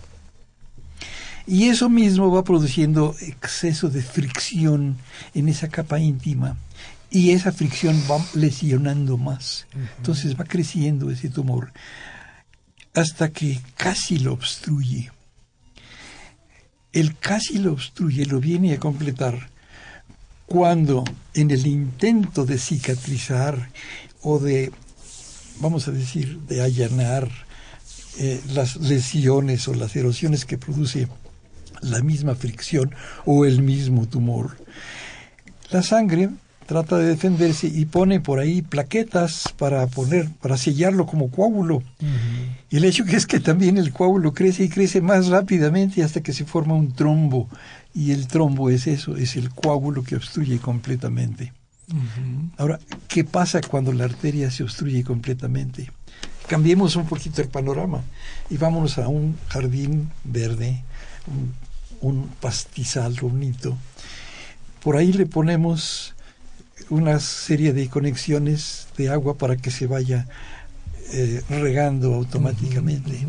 Y 1.46 1.68
eso 1.68 1.88
mismo 1.88 2.30
va 2.30 2.42
produciendo 2.42 3.14
exceso 3.20 3.88
de 3.88 4.02
fricción 4.02 4.96
en 5.34 5.48
esa 5.48 5.68
capa 5.68 6.00
íntima 6.00 6.56
y 7.10 7.30
esa 7.30 7.52
fricción 7.52 8.02
va 8.10 8.24
lesionando 8.34 9.16
más. 9.16 9.66
Entonces 9.98 10.38
va 10.38 10.44
creciendo 10.44 11.10
ese 11.10 11.28
tumor 11.28 11.72
hasta 12.94 13.30
que 13.30 13.60
casi 13.76 14.18
lo 14.18 14.32
obstruye. 14.32 15.12
El 16.92 17.16
casi 17.16 17.58
lo 17.58 17.72
obstruye 17.72 18.24
lo 18.26 18.40
viene 18.40 18.72
a 18.72 18.80
completar 18.80 19.50
cuando 20.46 21.04
en 21.34 21.50
el 21.50 21.66
intento 21.66 22.46
de 22.46 22.58
cicatrizar 22.58 23.70
o 24.22 24.38
de 24.38 24.72
vamos 25.60 25.88
a 25.88 25.92
decir, 25.92 26.40
de 26.40 26.62
allanar 26.62 27.28
eh, 28.18 28.40
las 28.48 28.76
lesiones 28.76 29.68
o 29.68 29.74
las 29.74 29.94
erosiones 29.96 30.44
que 30.44 30.58
produce 30.58 31.08
la 31.82 32.00
misma 32.02 32.34
fricción 32.34 32.94
o 33.24 33.44
el 33.44 33.62
mismo 33.62 34.06
tumor. 34.06 34.56
La 35.70 35.82
sangre 35.82 36.30
trata 36.66 36.98
de 36.98 37.06
defenderse 37.06 37.68
y 37.68 37.84
pone 37.86 38.20
por 38.20 38.40
ahí 38.40 38.60
plaquetas 38.60 39.54
para 39.56 39.86
poner, 39.86 40.28
para 40.40 40.56
sellarlo 40.56 41.06
como 41.06 41.30
coágulo. 41.30 41.82
Y 42.68 42.76
el 42.76 42.84
hecho 42.84 43.04
que 43.04 43.16
es 43.16 43.26
que 43.26 43.40
también 43.40 43.78
el 43.78 43.92
coágulo 43.92 44.34
crece 44.34 44.64
y 44.64 44.68
crece 44.68 45.00
más 45.00 45.28
rápidamente 45.28 46.02
hasta 46.02 46.22
que 46.22 46.32
se 46.32 46.44
forma 46.44 46.74
un 46.74 46.92
trombo. 46.92 47.48
Y 47.94 48.10
el 48.10 48.26
trombo 48.26 48.68
es 48.68 48.86
eso, 48.86 49.16
es 49.16 49.36
el 49.36 49.50
coágulo 49.50 50.02
que 50.02 50.16
obstruye 50.16 50.58
completamente. 50.58 51.52
Ahora, 52.58 52.80
¿qué 53.06 53.22
pasa 53.22 53.60
cuando 53.60 53.92
la 53.92 54.04
arteria 54.04 54.50
se 54.50 54.64
obstruye 54.64 55.04
completamente? 55.04 55.90
Cambiemos 56.48 56.96
un 56.96 57.06
poquito 57.06 57.42
el 57.42 57.48
panorama 57.48 58.02
y 58.50 58.56
vámonos 58.56 58.98
a 58.98 59.08
un 59.08 59.36
jardín 59.48 60.10
verde, 60.24 60.82
un, 61.28 61.54
pastizal 62.40 63.14
bonito. 63.20 63.76
Por 64.82 64.96
ahí 64.96 65.12
le 65.12 65.26
ponemos 65.26 66.14
una 66.90 67.18
serie 67.20 67.72
de 67.72 67.88
conexiones 67.88 68.88
de 68.96 69.08
agua 69.08 69.36
para 69.36 69.56
que 69.56 69.70
se 69.70 69.86
vaya 69.86 70.28
eh, 71.12 71.42
regando 71.48 72.14
automáticamente. 72.14 73.26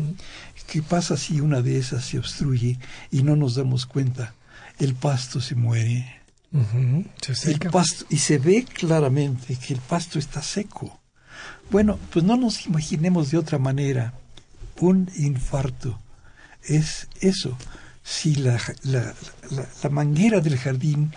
¿Qué 0.66 0.82
pasa 0.82 1.16
si 1.16 1.40
una 1.40 1.62
de 1.62 1.78
esas 1.78 2.04
se 2.04 2.18
obstruye 2.18 2.78
y 3.10 3.22
no 3.22 3.36
nos 3.36 3.54
damos 3.54 3.86
cuenta? 3.86 4.34
El 4.78 4.94
pasto 4.94 5.40
se 5.40 5.54
muere. 5.54 6.20
el 6.52 7.58
pasto, 7.70 8.04
y 8.10 8.18
se 8.18 8.38
ve 8.38 8.64
claramente 8.64 9.56
que 9.56 9.74
el 9.74 9.80
pasto 9.80 10.18
está 10.18 10.42
seco. 10.42 11.00
Bueno, 11.70 11.98
pues 12.12 12.24
no 12.24 12.36
nos 12.36 12.66
imaginemos 12.66 13.30
de 13.30 13.38
otra 13.38 13.58
manera. 13.58 14.14
Un 14.80 15.10
infarto 15.16 15.98
es 16.62 17.08
eso. 17.20 17.56
Si 18.10 18.36
la, 18.36 18.58
la, 18.84 19.14
la, 19.82 19.90
manguera 19.90 20.40
del 20.40 20.56
jardín 20.56 21.12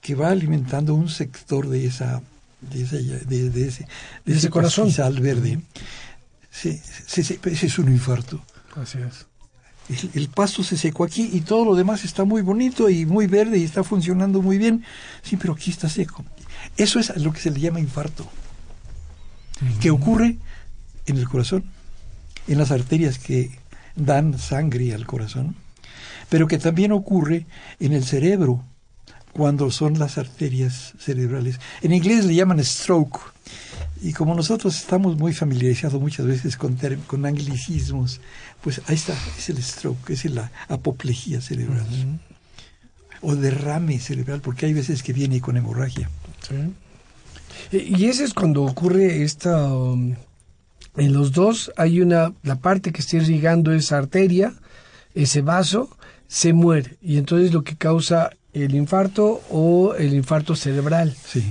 que 0.00 0.14
va 0.14 0.28
alimentando 0.28 0.94
un 0.94 1.08
sector 1.08 1.68
de 1.68 1.86
esa 1.86 2.22
de, 2.60 2.82
ese, 2.82 3.02
de, 3.02 3.66
ese, 3.66 3.88
de 4.24 4.34
ese, 4.34 4.48
corazón 4.48 4.92
verde, 5.20 5.60
ese 6.52 7.66
es 7.66 7.78
un 7.78 7.88
infarto. 7.90 8.40
Así 8.76 8.98
es. 8.98 9.26
El, 10.14 10.28
pasto 10.28 10.62
se 10.62 10.76
secó 10.76 11.04
aquí 11.04 11.30
y 11.32 11.40
todo 11.40 11.64
lo 11.64 11.74
demás 11.74 12.04
está 12.04 12.24
muy 12.24 12.42
bonito 12.42 12.88
y 12.90 13.06
muy 13.06 13.26
verde 13.26 13.58
y 13.58 13.64
está 13.64 13.84
funcionando 13.84 14.40
muy 14.40 14.58
bien. 14.58 14.84
Sí, 15.22 15.36
pero 15.36 15.54
aquí 15.54 15.70
está 15.70 15.88
seco. 15.88 16.24
Eso 16.76 16.98
es 16.98 17.16
lo 17.16 17.32
que 17.32 17.40
se 17.40 17.50
le 17.50 17.60
llama 17.60 17.80
infarto. 17.80 18.26
Que 19.80 19.90
ocurre 19.90 20.38
en 21.06 21.16
el 21.16 21.28
corazón, 21.28 21.64
en 22.46 22.58
las 22.58 22.70
arterias 22.70 23.18
que 23.18 23.58
dan 23.94 24.38
sangre 24.38 24.92
al 24.92 25.06
corazón, 25.06 25.56
pero 26.28 26.46
que 26.46 26.58
también 26.58 26.92
ocurre 26.92 27.46
en 27.80 27.92
el 27.92 28.04
cerebro 28.04 28.64
cuando 29.32 29.70
son 29.70 29.98
las 29.98 30.16
arterias 30.16 30.94
cerebrales. 30.98 31.60
En 31.82 31.92
inglés 31.92 32.24
le 32.24 32.34
llaman 32.34 32.64
stroke. 32.64 33.20
Y 34.02 34.12
como 34.12 34.34
nosotros 34.34 34.76
estamos 34.76 35.16
muy 35.16 35.32
familiarizados 35.32 36.00
muchas 36.00 36.26
veces 36.26 36.56
con, 36.56 36.78
con 37.06 37.26
anglicismos, 37.26 38.20
pues 38.62 38.80
ahí 38.86 38.94
está, 38.94 39.14
es 39.38 39.48
el 39.50 39.62
stroke, 39.62 40.10
es 40.10 40.24
la 40.26 40.50
apoplejía 40.68 41.40
cerebral. 41.40 41.86
O 43.20 43.34
derrame 43.34 43.98
cerebral, 43.98 44.40
porque 44.40 44.66
hay 44.66 44.72
veces 44.72 45.02
que 45.02 45.12
viene 45.12 45.40
con 45.40 45.56
hemorragia. 45.56 46.08
Y 47.72 48.06
ese 48.06 48.24
es 48.24 48.34
cuando 48.34 48.62
ocurre 48.64 49.22
esta... 49.22 49.72
Um, 49.72 50.14
en 50.96 51.12
los 51.12 51.32
dos 51.32 51.72
hay 51.76 52.00
una... 52.00 52.32
La 52.42 52.56
parte 52.56 52.92
que 52.92 53.00
está 53.00 53.16
irrigando 53.16 53.72
esa 53.72 53.98
arteria, 53.98 54.54
ese 55.14 55.42
vaso, 55.42 55.96
se 56.28 56.52
muere. 56.52 56.96
Y 57.02 57.18
entonces 57.18 57.52
lo 57.52 57.62
que 57.62 57.76
causa 57.76 58.30
el 58.52 58.74
infarto 58.74 59.42
o 59.50 59.94
el 59.94 60.14
infarto 60.14 60.56
cerebral. 60.56 61.14
Sí. 61.24 61.44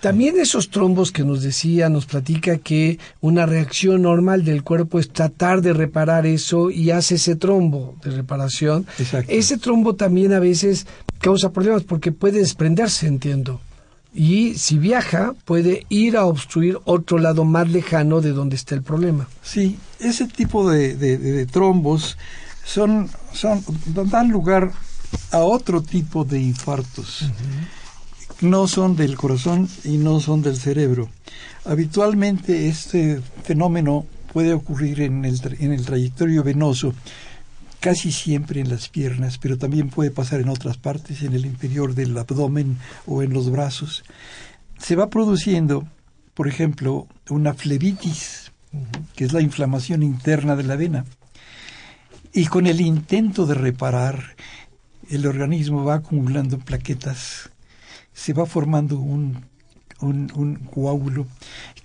También 0.00 0.38
esos 0.38 0.70
trombos 0.70 1.12
que 1.12 1.24
nos 1.24 1.42
decía, 1.42 1.88
nos 1.88 2.06
platica 2.06 2.58
que 2.58 2.98
una 3.20 3.44
reacción 3.44 4.02
normal 4.02 4.44
del 4.44 4.62
cuerpo 4.62 4.98
es 4.98 5.10
tratar 5.10 5.62
de 5.62 5.72
reparar 5.72 6.26
eso 6.26 6.70
y 6.70 6.90
hace 6.90 7.16
ese 7.16 7.36
trombo 7.36 7.96
de 8.04 8.12
reparación. 8.12 8.86
Ese 9.28 9.58
trombo 9.58 9.94
también 9.94 10.32
a 10.32 10.38
veces 10.38 10.86
causa 11.18 11.52
problemas 11.52 11.82
porque 11.82 12.12
puede 12.12 12.38
desprenderse, 12.38 13.06
entiendo. 13.06 13.60
Y 14.14 14.54
si 14.54 14.78
viaja, 14.78 15.34
puede 15.44 15.84
ir 15.90 16.16
a 16.16 16.24
obstruir 16.24 16.78
otro 16.84 17.18
lado 17.18 17.44
más 17.44 17.68
lejano 17.68 18.22
de 18.22 18.32
donde 18.32 18.56
está 18.56 18.74
el 18.74 18.82
problema. 18.82 19.28
Sí, 19.42 19.76
ese 20.00 20.26
tipo 20.26 20.70
de, 20.70 21.46
trombos 21.50 22.16
son, 22.66 23.08
son, 23.32 23.64
dan 24.10 24.28
lugar 24.28 24.72
a 25.30 25.38
otro 25.38 25.82
tipo 25.82 26.24
de 26.24 26.40
infartos 26.40 27.24
no 28.40 28.68
son 28.68 28.96
del 28.96 29.16
corazón 29.16 29.68
y 29.84 29.96
no 29.96 30.20
son 30.20 30.42
del 30.42 30.56
cerebro. 30.56 31.08
Habitualmente 31.64 32.68
este 32.68 33.20
fenómeno 33.44 34.06
puede 34.32 34.52
ocurrir 34.52 35.00
en 35.00 35.24
el, 35.24 35.40
en 35.58 35.72
el 35.72 35.84
trayectorio 35.84 36.42
venoso, 36.42 36.94
casi 37.80 38.12
siempre 38.12 38.60
en 38.60 38.68
las 38.68 38.88
piernas, 38.88 39.38
pero 39.38 39.56
también 39.56 39.88
puede 39.88 40.10
pasar 40.10 40.40
en 40.40 40.48
otras 40.48 40.76
partes, 40.76 41.22
en 41.22 41.32
el 41.32 41.46
interior 41.46 41.94
del 41.94 42.16
abdomen 42.16 42.78
o 43.06 43.22
en 43.22 43.32
los 43.32 43.50
brazos. 43.50 44.04
Se 44.78 44.96
va 44.96 45.08
produciendo, 45.08 45.86
por 46.34 46.48
ejemplo, 46.48 47.06
una 47.30 47.54
flebitis, 47.54 48.52
que 49.14 49.24
es 49.24 49.32
la 49.32 49.40
inflamación 49.40 50.02
interna 50.02 50.56
de 50.56 50.64
la 50.64 50.76
vena. 50.76 51.06
Y 52.36 52.46
con 52.46 52.66
el 52.66 52.82
intento 52.82 53.46
de 53.46 53.54
reparar, 53.54 54.36
el 55.08 55.26
organismo 55.26 55.84
va 55.84 55.94
acumulando 55.94 56.58
plaquetas 56.58 57.50
se 58.12 58.34
va 58.34 58.44
formando 58.44 58.98
un, 58.98 59.44
un, 60.00 60.54
coágulo 60.70 61.26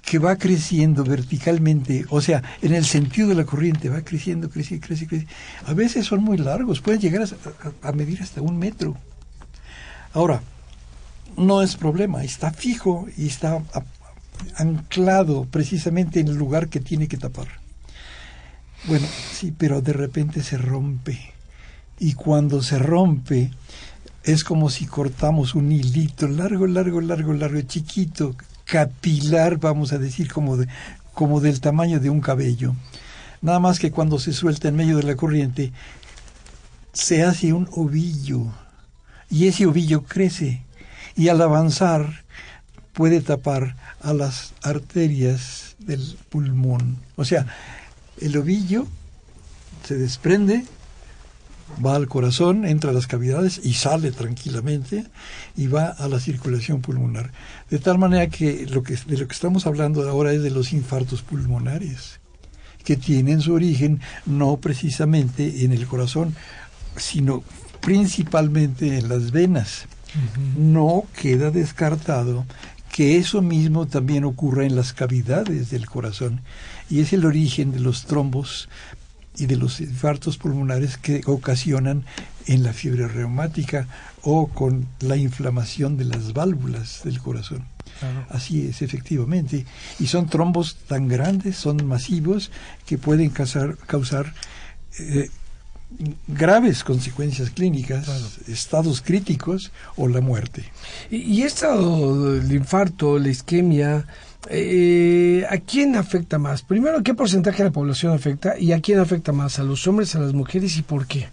que 0.02 0.20
va 0.20 0.36
creciendo 0.36 1.06
verticalmente, 1.06 2.06
o 2.10 2.20
sea, 2.20 2.44
en 2.62 2.74
el 2.74 2.84
sentido 2.84 3.30
de 3.30 3.36
la 3.36 3.46
corriente, 3.46 3.88
va 3.88 4.02
creciendo, 4.02 4.50
creciendo, 4.50 4.86
crece, 4.86 5.08
crece. 5.08 5.28
A 5.66 5.74
veces 5.74 6.06
son 6.06 6.22
muy 6.22 6.38
largos, 6.38 6.82
pueden 6.82 7.00
llegar 7.00 7.26
a, 7.82 7.92
medir 7.94 8.22
hasta 8.22 8.42
un 8.42 8.58
metro. 8.58 8.98
Ahora, 10.14 10.42
no 11.38 11.62
es 11.62 11.78
problema, 11.78 12.26
está 12.26 12.52
fijo 12.52 13.08
y 13.18 13.28
está 13.28 13.64
anclado 14.58 15.46
precisamente 15.50 16.20
en 16.20 16.28
el 16.28 16.36
lugar 16.36 16.68
que 16.68 16.82
tiene 16.82 17.08
que 17.08 17.16
tapar. 17.16 17.61
Bueno, 18.86 19.08
sí, 19.32 19.54
pero 19.56 19.82
de 19.82 19.94
repente 19.94 20.41
se 20.41 20.58
rompe. 20.58 21.34
Y 22.00 22.13
cuando 22.13 22.63
se 22.63 22.80
rompe, 22.80 23.52
es 24.24 24.44
como 24.44 24.70
si 24.70 24.86
cortamos 24.86 25.54
un 25.54 25.72
hilito 25.72 26.28
largo, 26.28 26.65
largo, 26.65 27.00
largo, 27.00 27.34
largo, 27.34 27.62
chiquito, 27.62 28.36
capilar, 28.65 29.58
vamos 29.58 29.94
a 29.94 30.00
decir, 30.00 30.32
como, 30.32 30.58
de, 30.58 30.67
como 31.13 31.41
del 31.41 31.62
tamaño 31.62 32.00
de 32.00 32.10
un 32.10 32.22
cabello. 32.22 32.76
Nada 33.41 33.60
más 33.60 33.80
que 33.80 33.91
cuando 33.91 34.20
se 34.20 34.34
suelta 34.34 34.67
en 34.67 34.76
medio 34.76 34.98
de 34.98 35.04
la 35.04 35.15
corriente, 35.15 35.72
se 36.94 37.24
hace 37.24 37.54
un 37.54 37.70
ovillo 37.72 38.46
y 39.30 39.48
ese 39.48 39.65
ovillo 39.65 40.04
crece 40.04 40.63
y 41.15 41.30
al 41.30 41.41
avanzar 41.41 42.24
puede 42.94 43.22
tapar 43.22 43.76
a 44.02 44.13
las 44.13 44.54
arterias 44.62 45.76
del 45.80 46.17
pulmón. 46.30 46.98
O 47.15 47.26
sea, 47.26 47.48
el 48.22 48.38
ovillo 48.38 48.88
se 49.86 49.98
desprende 49.98 50.66
va 51.84 51.96
al 51.96 52.08
corazón, 52.08 52.66
entra 52.66 52.92
a 52.92 52.94
las 52.94 53.08
cavidades 53.08 53.62
y 53.64 53.74
sale 53.74 54.12
tranquilamente 54.12 55.06
y 55.56 55.68
va 55.68 55.86
a 55.88 56.08
la 56.08 56.20
circulación 56.20 56.82
pulmonar. 56.82 57.32
De 57.70 57.80
tal 57.80 57.98
manera 57.98 58.28
que, 58.28 58.66
lo 58.68 58.84
que 58.84 58.96
de 58.96 59.18
lo 59.18 59.28
que 59.28 59.34
estamos 59.34 59.66
hablando 59.68 60.08
ahora 60.10 60.34
es 60.34 60.44
de 60.44 60.52
los 60.52 60.74
infartos 60.74 61.22
pulmonares, 61.22 62.20
que 62.84 62.98
tienen 62.98 63.42
su 63.42 63.54
origen 63.54 64.02
no 64.26 64.58
precisamente 64.58 65.64
en 65.64 65.72
el 65.72 65.88
corazón, 65.88 66.36
sino 66.98 67.44
principalmente 67.80 68.98
en 68.98 69.10
las 69.10 69.32
venas. 69.32 69.86
No 70.58 71.06
queda 71.16 71.52
descartado 71.52 72.46
que 72.92 73.18
eso 73.18 73.42
mismo 73.42 73.88
también 73.88 74.26
ocurra 74.26 74.66
en 74.66 74.76
las 74.76 74.92
cavidades 74.92 75.70
del 75.70 75.86
corazón 75.86 76.42
y 76.91 76.99
es 76.99 77.13
el 77.13 77.25
origen 77.25 77.71
de 77.71 77.80
los 77.80 78.06
trombos 78.06 78.67
y 79.38 79.45
de 79.45 79.56
los 79.56 79.80
infartos 79.80 80.38
pulmonares 80.38 80.97
que 80.97 81.21
ocasionan 81.25 82.04
en 82.47 82.63
la 82.63 82.73
fiebre 82.73 83.08
reumática 83.08 83.88
o 84.23 84.47
con 84.47 84.88
la 84.99 85.15
inflamación 85.15 85.95
de 85.95 86.06
las 86.06 86.34
válvulas 86.34 87.01
del 87.06 87.19
corazón. 87.19 87.63
Así 88.30 88.67
es, 88.67 88.82
efectivamente. 88.82 89.65
Y 89.99 90.08
son 90.08 90.27
trombos 90.27 90.77
tan 90.88 91.08
grandes, 91.08 91.56
son 91.56 91.86
masivos, 91.86 92.51
que 92.86 92.97
pueden 92.97 93.30
causar, 93.30 93.77
causar 93.77 94.34
eh, 94.99 95.30
graves 96.27 96.84
consecuencias 96.84 97.51
clínicas, 97.51 98.08
estados 98.47 99.01
críticos 99.01 99.71
o 99.95 100.08
la 100.08 100.19
muerte. 100.19 100.65
Y, 101.10 101.17
y 101.17 101.43
esto, 101.43 102.36
el 102.36 102.51
infarto, 102.51 103.19
la 103.19 103.30
isquemia, 103.30 104.08
eh, 104.49 105.45
¿A 105.49 105.58
quién 105.58 105.95
afecta 105.95 106.39
más? 106.39 106.63
Primero, 106.63 107.04
¿qué 107.04 107.13
porcentaje 107.13 107.60
de 107.60 107.69
la 107.69 107.73
población 107.73 108.13
afecta? 108.13 108.58
¿Y 108.58 108.71
a 108.71 108.82
quién 108.82 108.99
afecta 108.99 109.32
más? 109.32 109.60
¿A 109.60 109.63
los 109.63 109.86
hombres, 109.88 110.15
a 110.15 110.19
las 110.19 110.34
mujeres 110.34 110.77
y 110.77 110.82
por 110.82 111.06
qué? 111.06 111.30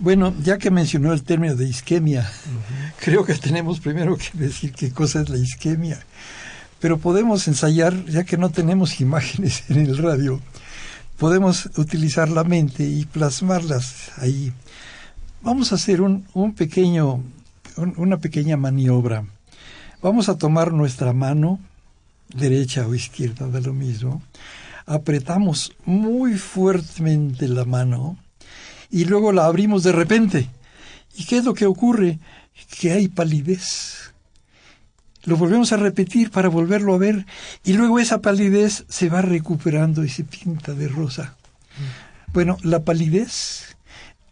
Bueno, 0.00 0.34
ya 0.42 0.58
que 0.58 0.70
mencionó 0.70 1.12
el 1.12 1.22
término 1.22 1.54
de 1.54 1.68
isquemia, 1.68 2.30
creo 3.00 3.24
que 3.24 3.34
tenemos 3.34 3.80
primero 3.80 4.16
que 4.16 4.30
decir 4.34 4.72
qué 4.72 4.90
cosa 4.90 5.20
es 5.20 5.28
la 5.28 5.38
isquemia. 5.38 6.00
Pero 6.80 6.98
podemos 6.98 7.48
ensayar, 7.48 8.04
ya 8.06 8.24
que 8.24 8.36
no 8.36 8.50
tenemos 8.50 9.00
imágenes 9.00 9.64
en 9.68 9.78
el 9.78 9.98
radio, 9.98 10.40
podemos 11.18 11.66
utilizar 11.76 12.28
la 12.28 12.44
mente 12.44 12.84
y 12.84 13.04
plasmarlas 13.06 14.12
ahí. 14.18 14.52
Vamos 15.42 15.70
a 15.72 15.76
hacer 15.76 16.00
un, 16.00 16.26
un 16.34 16.54
pequeño, 16.54 17.22
una 17.96 18.18
pequeña 18.18 18.56
maniobra. 18.56 19.24
Vamos 20.02 20.28
a 20.28 20.38
tomar 20.38 20.72
nuestra 20.72 21.12
mano, 21.12 21.58
derecha 22.34 22.86
o 22.86 22.94
izquierda, 22.94 23.48
da 23.48 23.60
lo 23.60 23.72
mismo, 23.72 24.22
apretamos 24.86 25.72
muy 25.84 26.34
fuertemente 26.34 27.48
la 27.48 27.64
mano 27.64 28.18
y 28.90 29.04
luego 29.04 29.32
la 29.32 29.46
abrimos 29.46 29.82
de 29.82 29.92
repente. 29.92 30.48
¿Y 31.16 31.24
qué 31.24 31.38
es 31.38 31.44
lo 31.44 31.54
que 31.54 31.66
ocurre? 31.66 32.18
Que 32.80 32.92
hay 32.92 33.08
palidez. 33.08 34.12
lo 35.24 35.36
volvemos 35.36 35.72
a 35.72 35.76
repetir 35.76 36.30
para 36.30 36.48
volverlo 36.48 36.94
a 36.94 36.98
ver 36.98 37.26
y 37.64 37.74
luego 37.74 37.98
esa 37.98 38.22
palidez 38.22 38.84
se 38.88 39.08
va 39.08 39.20
recuperando 39.20 40.04
y 40.04 40.08
se 40.08 40.24
pinta 40.24 40.72
de 40.72 40.88
rosa. 40.88 41.36
Bueno, 42.32 42.56
la 42.62 42.84
palidez 42.84 43.76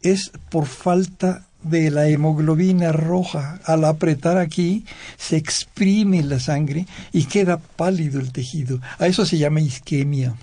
es 0.03 0.31
por 0.51 0.67
falta 0.67 1.47
de 1.69 1.91
la 1.91 2.09
hemoglobina 2.09 2.93
roja. 2.93 3.61
Al 3.65 3.85
apretar 3.85 4.39
aquí 4.39 4.85
se 5.17 5.37
exprime 5.37 6.23
la 6.23 6.41
sangre 6.41 6.87
y 7.13 7.25
queda 7.25 7.59
pálido 7.59 8.21
el 8.21 8.33
tejido. 8.33 8.81
A 8.99 9.07
eso 9.07 9.27
se 9.27 9.39
llama 9.39 9.61
isquemia. 9.61 10.35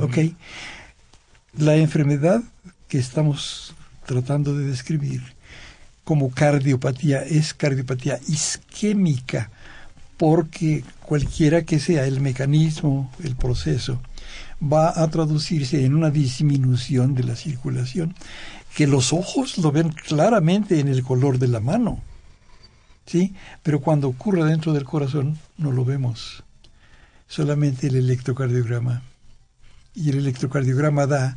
¿Ok? 0.00 0.18
La 1.58 1.76
enfermedad 1.76 2.42
que 2.88 2.98
estamos 2.98 3.74
tratando 4.06 4.56
de 4.56 4.66
describir 4.66 5.22
como 6.04 6.30
cardiopatía 6.30 7.22
es 7.22 7.54
cardiopatía 7.54 8.18
isquémica, 8.28 9.50
porque 10.16 10.84
cualquiera 11.00 11.62
que 11.62 11.80
sea 11.80 12.06
el 12.06 12.20
mecanismo, 12.20 13.10
el 13.22 13.34
proceso, 13.34 14.00
va 14.62 15.02
a 15.02 15.08
traducirse 15.08 15.84
en 15.84 15.94
una 15.94 16.10
disminución 16.10 17.14
de 17.14 17.24
la 17.24 17.36
circulación, 17.36 18.14
que 18.74 18.86
los 18.86 19.12
ojos 19.12 19.58
lo 19.58 19.70
ven 19.70 19.90
claramente 19.90 20.80
en 20.80 20.88
el 20.88 21.02
color 21.02 21.38
de 21.38 21.48
la 21.48 21.60
mano, 21.60 22.02
¿sí? 23.06 23.34
Pero 23.62 23.80
cuando 23.80 24.08
ocurre 24.08 24.44
dentro 24.44 24.72
del 24.72 24.84
corazón 24.84 25.38
no 25.56 25.70
lo 25.70 25.84
vemos, 25.84 26.42
solamente 27.28 27.86
el 27.86 27.96
electrocardiograma. 27.96 29.02
Y 29.94 30.10
el 30.10 30.18
electrocardiograma 30.18 31.06
da 31.06 31.36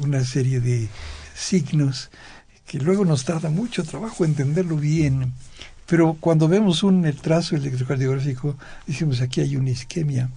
una 0.00 0.24
serie 0.24 0.60
de 0.60 0.88
signos 1.34 2.10
que 2.66 2.78
luego 2.78 3.04
nos 3.04 3.24
tarda 3.24 3.50
mucho 3.50 3.82
trabajo 3.82 4.24
entenderlo 4.24 4.76
bien. 4.76 5.32
Pero 5.86 6.16
cuando 6.20 6.46
vemos 6.46 6.84
un 6.84 7.04
el 7.04 7.16
trazo 7.16 7.56
electrocardiográfico, 7.56 8.56
decimos 8.86 9.20
aquí 9.20 9.40
hay 9.40 9.56
una 9.56 9.70
isquemia. 9.70 10.30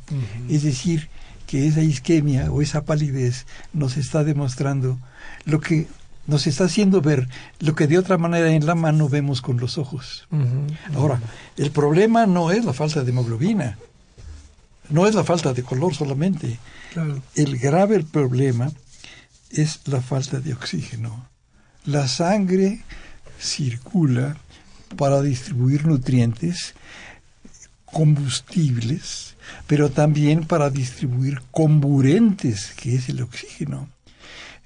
Es 0.49 0.63
decir, 0.63 1.09
que 1.45 1.67
esa 1.67 1.81
isquemia 1.81 2.51
o 2.51 2.63
esa 2.63 2.85
palidez 2.85 3.45
nos 3.71 3.97
está 3.97 4.23
demostrando 4.23 4.99
lo 5.45 5.59
que 5.59 5.87
nos 6.27 6.47
está 6.47 6.65
haciendo 6.65 7.01
ver 7.01 7.27
lo 7.59 7.75
que 7.75 7.87
de 7.87 7.97
otra 7.97 8.17
manera 8.17 8.51
en 8.51 8.65
la 8.65 8.75
mano 8.75 9.09
vemos 9.09 9.41
con 9.41 9.57
los 9.57 9.77
ojos. 9.77 10.27
Ahora, 10.95 11.21
el 11.57 11.71
problema 11.71 12.25
no 12.25 12.51
es 12.51 12.65
la 12.65 12.73
falta 12.73 13.03
de 13.03 13.11
hemoglobina, 13.11 13.77
no 14.89 15.07
es 15.07 15.15
la 15.15 15.23
falta 15.23 15.53
de 15.53 15.63
color 15.63 15.93
solamente. 15.93 16.59
El 17.35 17.57
grave 17.57 18.03
problema 18.03 18.71
es 19.51 19.81
la 19.85 20.01
falta 20.01 20.39
de 20.39 20.53
oxígeno. 20.53 21.29
La 21.85 22.07
sangre 22.07 22.83
circula 23.39 24.37
para 24.97 25.21
distribuir 25.21 25.85
nutrientes, 25.85 26.73
combustibles, 27.85 29.35
pero 29.67 29.89
también 29.91 30.45
para 30.45 30.69
distribuir 30.69 31.41
comburentes, 31.51 32.73
que 32.75 32.95
es 32.95 33.09
el 33.09 33.21
oxígeno. 33.21 33.89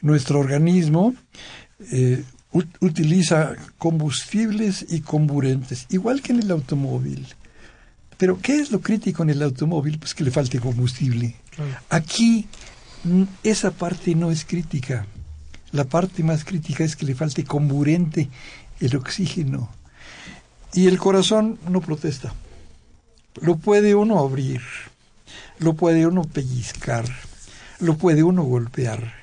Nuestro 0.01 0.39
organismo 0.39 1.13
eh, 1.91 2.23
utiliza 2.51 3.55
combustibles 3.77 4.85
y 4.89 5.01
comburentes, 5.01 5.85
igual 5.89 6.21
que 6.21 6.33
en 6.33 6.41
el 6.41 6.51
automóvil. 6.51 7.27
Pero 8.17 8.39
¿qué 8.41 8.59
es 8.59 8.71
lo 8.71 8.81
crítico 8.81 9.23
en 9.23 9.29
el 9.29 9.41
automóvil? 9.41 9.97
Pues 9.99 10.13
que 10.13 10.23
le 10.23 10.31
falte 10.31 10.59
combustible. 10.59 11.35
Aquí 11.89 12.47
mm, 13.03 13.23
esa 13.43 13.71
parte 13.71 14.15
no 14.15 14.31
es 14.31 14.45
crítica. 14.45 15.05
La 15.71 15.85
parte 15.85 16.23
más 16.23 16.43
crítica 16.43 16.83
es 16.83 16.95
que 16.95 17.05
le 17.05 17.15
falte 17.15 17.43
comburente, 17.43 18.29
el 18.79 18.95
oxígeno. 18.95 19.69
Y 20.73 20.87
el 20.87 20.97
corazón 20.97 21.59
no 21.69 21.81
protesta. 21.81 22.33
Lo 23.41 23.57
puede 23.57 23.95
uno 23.95 24.19
abrir, 24.19 24.61
lo 25.59 25.73
puede 25.73 26.05
uno 26.05 26.23
pellizcar, 26.23 27.05
lo 27.79 27.95
puede 27.97 28.23
uno 28.23 28.43
golpear, 28.43 29.13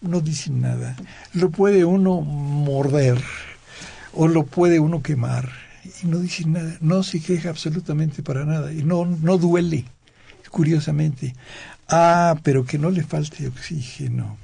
no 0.00 0.20
dice 0.20 0.50
nada. 0.50 0.96
Lo 1.32 1.50
puede 1.50 1.84
uno 1.84 2.20
morder 2.20 3.22
o 4.12 4.28
lo 4.28 4.44
puede 4.46 4.80
uno 4.80 5.02
quemar 5.02 5.50
y 6.02 6.06
no 6.06 6.18
dice 6.18 6.46
nada. 6.46 6.76
No 6.80 7.02
se 7.02 7.20
queja 7.20 7.50
absolutamente 7.50 8.22
para 8.22 8.44
nada 8.44 8.72
y 8.72 8.82
no, 8.82 9.04
no 9.04 9.38
duele, 9.38 9.84
curiosamente. 10.50 11.34
Ah, 11.88 12.38
pero 12.42 12.64
que 12.64 12.78
no 12.78 12.90
le 12.90 13.02
falte 13.02 13.48
oxígeno 13.48 14.36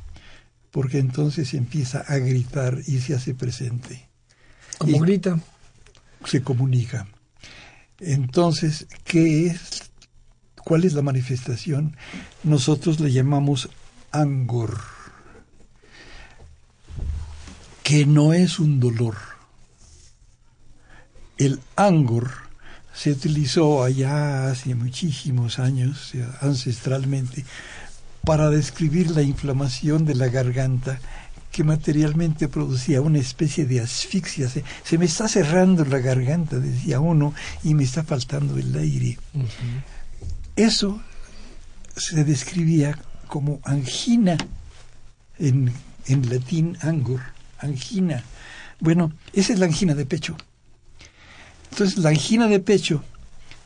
porque 0.74 0.98
entonces 0.98 1.54
empieza 1.54 2.00
a 2.00 2.16
gritar 2.16 2.80
y 2.88 2.98
se 2.98 3.14
hace 3.14 3.32
presente. 3.32 4.08
¿Cómo 4.78 4.98
grita? 4.98 5.38
Se 6.24 6.42
comunica. 6.42 7.06
Entonces, 8.00 8.88
¿qué 9.04 9.46
es? 9.46 9.84
¿Cuál 10.64 10.82
es 10.82 10.94
la 10.94 11.02
manifestación? 11.02 11.96
Nosotros 12.42 12.98
le 12.98 13.12
llamamos 13.12 13.68
angor, 14.10 14.80
que 17.84 18.06
no 18.06 18.32
es 18.32 18.58
un 18.58 18.80
dolor. 18.80 19.14
El 21.36 21.60
angor 21.76 22.30
se 22.94 23.12
utilizó 23.12 23.84
allá 23.84 24.50
hace 24.50 24.74
muchísimos 24.74 25.58
años, 25.58 26.12
ancestralmente, 26.40 27.44
para 28.24 28.48
describir 28.48 29.10
la 29.10 29.22
inflamación 29.22 30.06
de 30.06 30.14
la 30.14 30.28
garganta 30.28 30.98
que 31.52 31.62
materialmente 31.62 32.48
producía 32.48 33.02
una 33.02 33.18
especie 33.18 33.66
de 33.66 33.80
asfixia. 33.80 34.48
Se, 34.48 34.98
me 34.98 35.04
está 35.04 35.28
cerrando 35.28 35.84
la 35.84 35.98
garganta, 35.98 36.58
decía 36.58 37.00
uno, 37.00 37.34
y 37.62 37.74
me 37.74 37.84
está 37.84 38.02
faltando 38.02 38.56
el 38.56 38.74
aire. 38.76 39.18
Eso 40.56 41.02
se 41.94 42.24
describía 42.24 42.98
como 43.26 43.60
angina, 43.62 44.38
en, 45.38 45.70
en 46.06 46.30
latín 46.30 46.78
angor, 46.80 47.33
angina. 47.64 48.22
Bueno, 48.80 49.12
esa 49.32 49.52
es 49.52 49.58
la 49.58 49.66
angina 49.66 49.94
de 49.94 50.06
pecho. 50.06 50.36
Entonces, 51.70 51.98
la 51.98 52.10
angina 52.10 52.46
de 52.46 52.60
pecho 52.60 53.02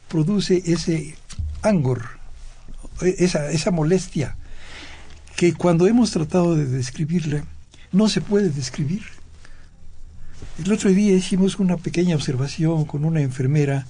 produce 0.09 0.63
ese 0.67 1.17
angor, 1.63 2.03
esa, 3.01 3.51
esa 3.51 3.71
molestia 3.71 4.37
que 5.37 5.53
cuando 5.55 5.87
hemos 5.87 6.11
tratado 6.11 6.57
de 6.57 6.67
describirla, 6.67 7.45
no 7.93 8.09
se 8.09 8.21
puede 8.21 8.51
describir. 8.51 9.03
El 10.65 10.73
otro 10.73 10.91
día 10.91 11.15
hicimos 11.15 11.61
una 11.61 11.77
pequeña 11.77 12.17
observación 12.17 12.85
con 12.85 13.05
una 13.05 13.21
enfermera 13.21 13.87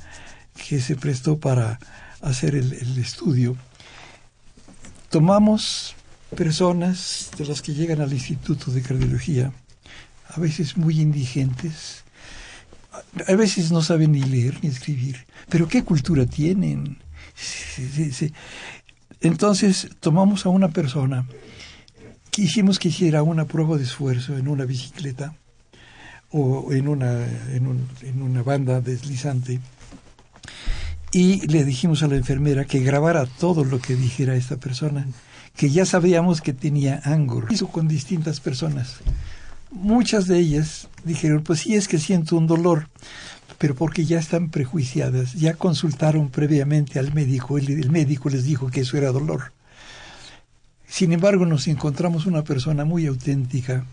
que 0.69 0.81
se 0.81 0.97
prestó 0.97 1.39
para 1.39 1.79
hacer 2.21 2.55
el, 2.55 2.99
estudio. 2.99 3.57
Tomamos 5.09 5.95
personas 6.37 7.31
de 7.39 7.47
las 7.47 7.63
que 7.63 7.73
llegan 7.73 8.01
al 8.01 8.13
Instituto 8.13 8.71
de 8.71 8.83
Cardiología, 8.83 9.53
a 10.29 10.41
veces 10.41 10.77
muy 10.77 11.01
indigentes, 11.01 12.05
a 13.27 13.35
veces 13.35 13.73
no 13.73 13.83
saben 13.83 14.13
ni 14.13 14.23
leer 14.23 14.59
ni 14.63 14.69
escribir, 14.69 15.27
pero 15.49 15.69
¿qué 15.69 15.85
cultura 15.85 16.27
tienen? 16.27 16.99
Entonces 19.21 19.89
tomamos 20.01 20.47
a 20.47 20.51
una 20.51 20.69
persona, 20.69 21.27
quisimos 22.31 22.79
que 22.79 22.89
hiciera 22.89 23.23
una 23.23 23.47
prueba 23.47 23.77
de 23.77 23.85
esfuerzo 23.85 24.37
en 24.37 24.49
una 24.49 24.65
bicicleta 24.65 25.35
o 26.31 26.73
en 26.73 26.89
una, 26.89 27.27
en, 27.53 28.23
una 28.23 28.43
banda 28.43 28.81
deslizante 28.81 29.61
y 31.11 31.47
le 31.47 31.65
dijimos 31.65 32.03
a 32.03 32.07
la 32.07 32.17
enfermera 32.17 32.67
que 32.67 32.81
grabara 32.81 33.27
todo 33.27 33.65
lo 33.65 33.81
que 33.81 33.97
dijera 33.97 34.37
esta 34.37 34.59
persona, 34.59 35.07
que 35.57 35.71
ya 35.71 35.87
sabíamos 35.87 36.43
que 36.43 36.53
tenía 36.53 37.01
angor. 37.03 37.47
Hizo 37.51 37.69
con 37.69 37.89
distintas 37.89 38.41
personas. 38.41 38.99
Muchas 39.71 40.27
de 40.27 40.39
ellas 40.39 40.89
dijeron, 41.05 41.43
pues 41.43 41.61
sí 41.61 41.75
es 41.75 41.89
que 41.89 41.99
siento 41.99 42.37
un 42.37 42.47
dolor, 42.47 42.89
pero 43.59 43.75
porque 43.75 44.05
ya 44.05 44.19
están 44.19 44.51
prejuiciadas, 44.51 45.35
ya 45.35 45.55
consultaron 45.55 46.31
previamente 46.31 46.99
al 46.99 47.13
médico, 47.13 47.59
y 47.59 47.67
el 47.67 47.91
médico 47.91 48.31
les 48.31 48.45
dijo 48.45 48.71
que 48.71 48.81
eso 48.81 48.97
era 48.97 49.13
dolor. 49.13 49.53
Sin 50.87 51.13
embargo, 51.13 51.45
nos 51.45 51.69
encontramos 51.69 52.25
una 52.25 52.45
persona 52.45 52.85
muy 52.85 53.07
auténtica, 53.07 53.85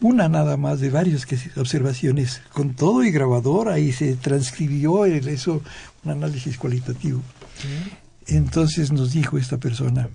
una 0.00 0.28
nada 0.28 0.56
más 0.56 0.80
de 0.80 0.90
varias 0.90 1.26
observaciones, 1.56 2.42
con 2.52 2.74
todo 2.74 3.04
y 3.04 3.10
grabadora, 3.10 3.78
y 3.78 3.92
se 3.92 4.16
transcribió 4.16 5.04
eso, 5.04 5.62
un 6.04 6.10
análisis 6.10 6.56
cualitativo. 6.56 7.22
Entonces 8.26 8.90
nos 8.90 9.12
dijo 9.12 9.38
esta 9.38 9.58
persona, 9.58 10.08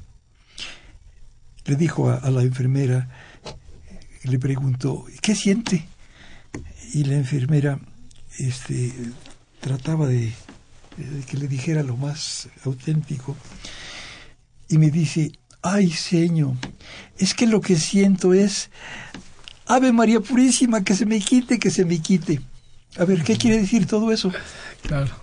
le 1.65 1.75
dijo 1.75 2.09
a 2.09 2.29
la 2.29 2.41
enfermera, 2.41 3.09
le 4.27 4.39
preguntó, 4.39 5.05
¿qué 5.21 5.35
siente? 5.35 5.87
Y 6.93 7.03
la 7.03 7.15
enfermera 7.15 7.79
este, 8.37 8.93
trataba 9.59 10.07
de, 10.07 10.33
que 11.27 11.37
le 11.37 11.47
dijera 11.47 11.83
lo 11.83 11.97
más 11.97 12.47
auténtico 12.63 13.35
y 14.69 14.77
me 14.77 14.89
dice, 14.89 15.31
ay 15.61 15.91
Señor, 15.91 16.53
es 17.17 17.33
que 17.33 17.47
lo 17.47 17.61
que 17.61 17.75
siento 17.75 18.33
es, 18.33 18.69
Ave 19.67 19.91
María 19.91 20.19
Purísima, 20.19 20.83
que 20.83 20.95
se 20.95 21.05
me 21.05 21.19
quite, 21.19 21.59
que 21.59 21.71
se 21.71 21.85
me 21.85 21.99
quite. 21.99 22.41
A 22.97 23.05
ver, 23.05 23.23
¿qué 23.23 23.35
quiere 23.35 23.57
decir 23.57 23.87
todo 23.87 24.11
eso? 24.11 24.31
Claro. 24.83 25.13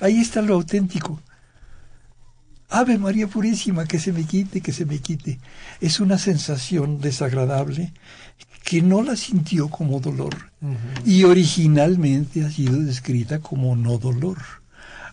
Ahí 0.00 0.20
está 0.20 0.42
lo 0.42 0.54
auténtico. 0.54 1.22
Ave 2.68 2.98
María 2.98 3.28
Purísima, 3.28 3.86
que 3.86 3.98
se 3.98 4.12
me 4.12 4.24
quite, 4.24 4.60
que 4.60 4.72
se 4.72 4.84
me 4.84 4.98
quite. 4.98 5.38
Es 5.80 6.00
una 6.00 6.18
sensación 6.18 7.00
desagradable 7.00 7.92
que 8.64 8.82
no 8.82 9.02
la 9.02 9.14
sintió 9.14 9.68
como 9.68 10.00
dolor 10.00 10.34
y 11.04 11.22
originalmente 11.22 12.44
ha 12.44 12.50
sido 12.50 12.80
descrita 12.80 13.38
como 13.38 13.76
no 13.76 13.98
dolor, 13.98 14.38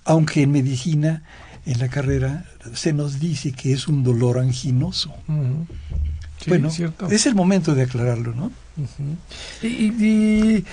aunque 0.05 0.41
en 0.41 0.51
medicina, 0.51 1.21
en 1.67 1.79
la 1.79 1.87
carrera, 1.87 2.45
se 2.73 2.93
nos 2.93 3.19
dice 3.19 3.51
que 3.51 3.71
es 3.71 3.87
un 3.87 4.03
dolor 4.03 4.39
anginoso. 4.39 5.13
bueno, 6.47 6.69
es 7.11 7.25
el 7.27 7.35
momento 7.35 7.75
de 7.75 7.83
aclararlo, 7.83 8.33
¿no? 8.33 8.51
y, 9.61 10.65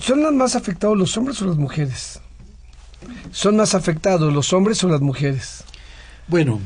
¿Son 0.00 0.22
los 0.22 0.32
más 0.32 0.54
afectados 0.54 0.96
los 0.96 1.16
hombres 1.16 1.42
o 1.42 1.46
las 1.46 1.56
mujeres? 1.56 2.20
¿Son 3.32 3.56
más 3.56 3.74
afectados 3.74 4.32
los 4.32 4.52
hombres 4.52 4.82
o 4.84 4.88
las 4.88 5.00
mujeres? 5.00 5.64
Bueno, 6.28 6.60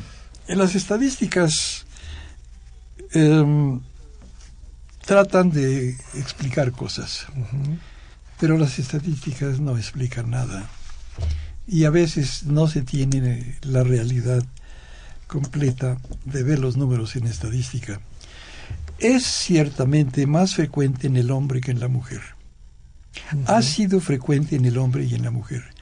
en 0.47 0.57
las 0.57 0.75
estadísticas 0.75 1.85
em, 3.13 3.79
tratan 5.05 5.51
de 5.51 5.91
explicar 6.15 6.73
cosas, 6.73 7.27
pero 8.41 8.57
las 8.57 8.77
estadísticas 8.77 9.61
no 9.61 9.77
explican 9.77 10.31
nada. 10.31 10.69
Y 11.65 11.85
a 11.85 11.91
veces 11.91 12.43
no 12.43 12.67
se 12.67 12.81
tiene 12.81 13.57
la 13.61 13.83
realidad 13.83 14.43
completa 15.27 15.97
de 16.25 16.43
ver 16.43 16.59
los 16.59 16.75
números 16.75 17.15
en 17.15 17.25
estadística. 17.25 18.01
Es 18.99 19.23
ciertamente 19.23 20.27
más 20.27 20.55
frecuente 20.55 21.07
en 21.07 21.15
el 21.15 21.31
hombre 21.31 21.61
que 21.61 21.71
en 21.71 21.79
la 21.79 21.87
mujer. 21.87 22.21
Ha 23.47 23.61
sido 23.61 24.01
frecuente 24.01 24.57
en 24.57 24.65
el 24.65 24.77
hombre 24.77 25.05
y 25.05 25.15
en 25.15 25.23
la 25.23 25.31
mujer. 25.31 25.72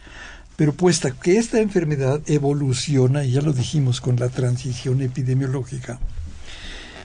Pero 0.55 0.73
puesta 0.73 1.11
que 1.11 1.37
esta 1.37 1.59
enfermedad 1.59 2.21
evoluciona, 2.27 3.23
y 3.25 3.31
ya 3.31 3.41
lo 3.41 3.53
dijimos 3.53 4.01
con 4.01 4.17
la 4.17 4.29
transición 4.29 5.01
epidemiológica, 5.01 5.99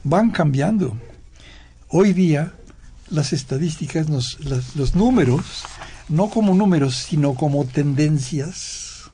van 0.04 0.30
cambiando. 0.30 0.96
Hoy 1.88 2.12
día 2.12 2.52
las 3.09 3.32
estadísticas, 3.32 4.09
los 4.09 4.94
números, 4.94 5.64
no 6.09 6.28
como 6.28 6.54
números, 6.54 6.96
sino 6.96 7.35
como 7.35 7.64
tendencias, 7.64 9.11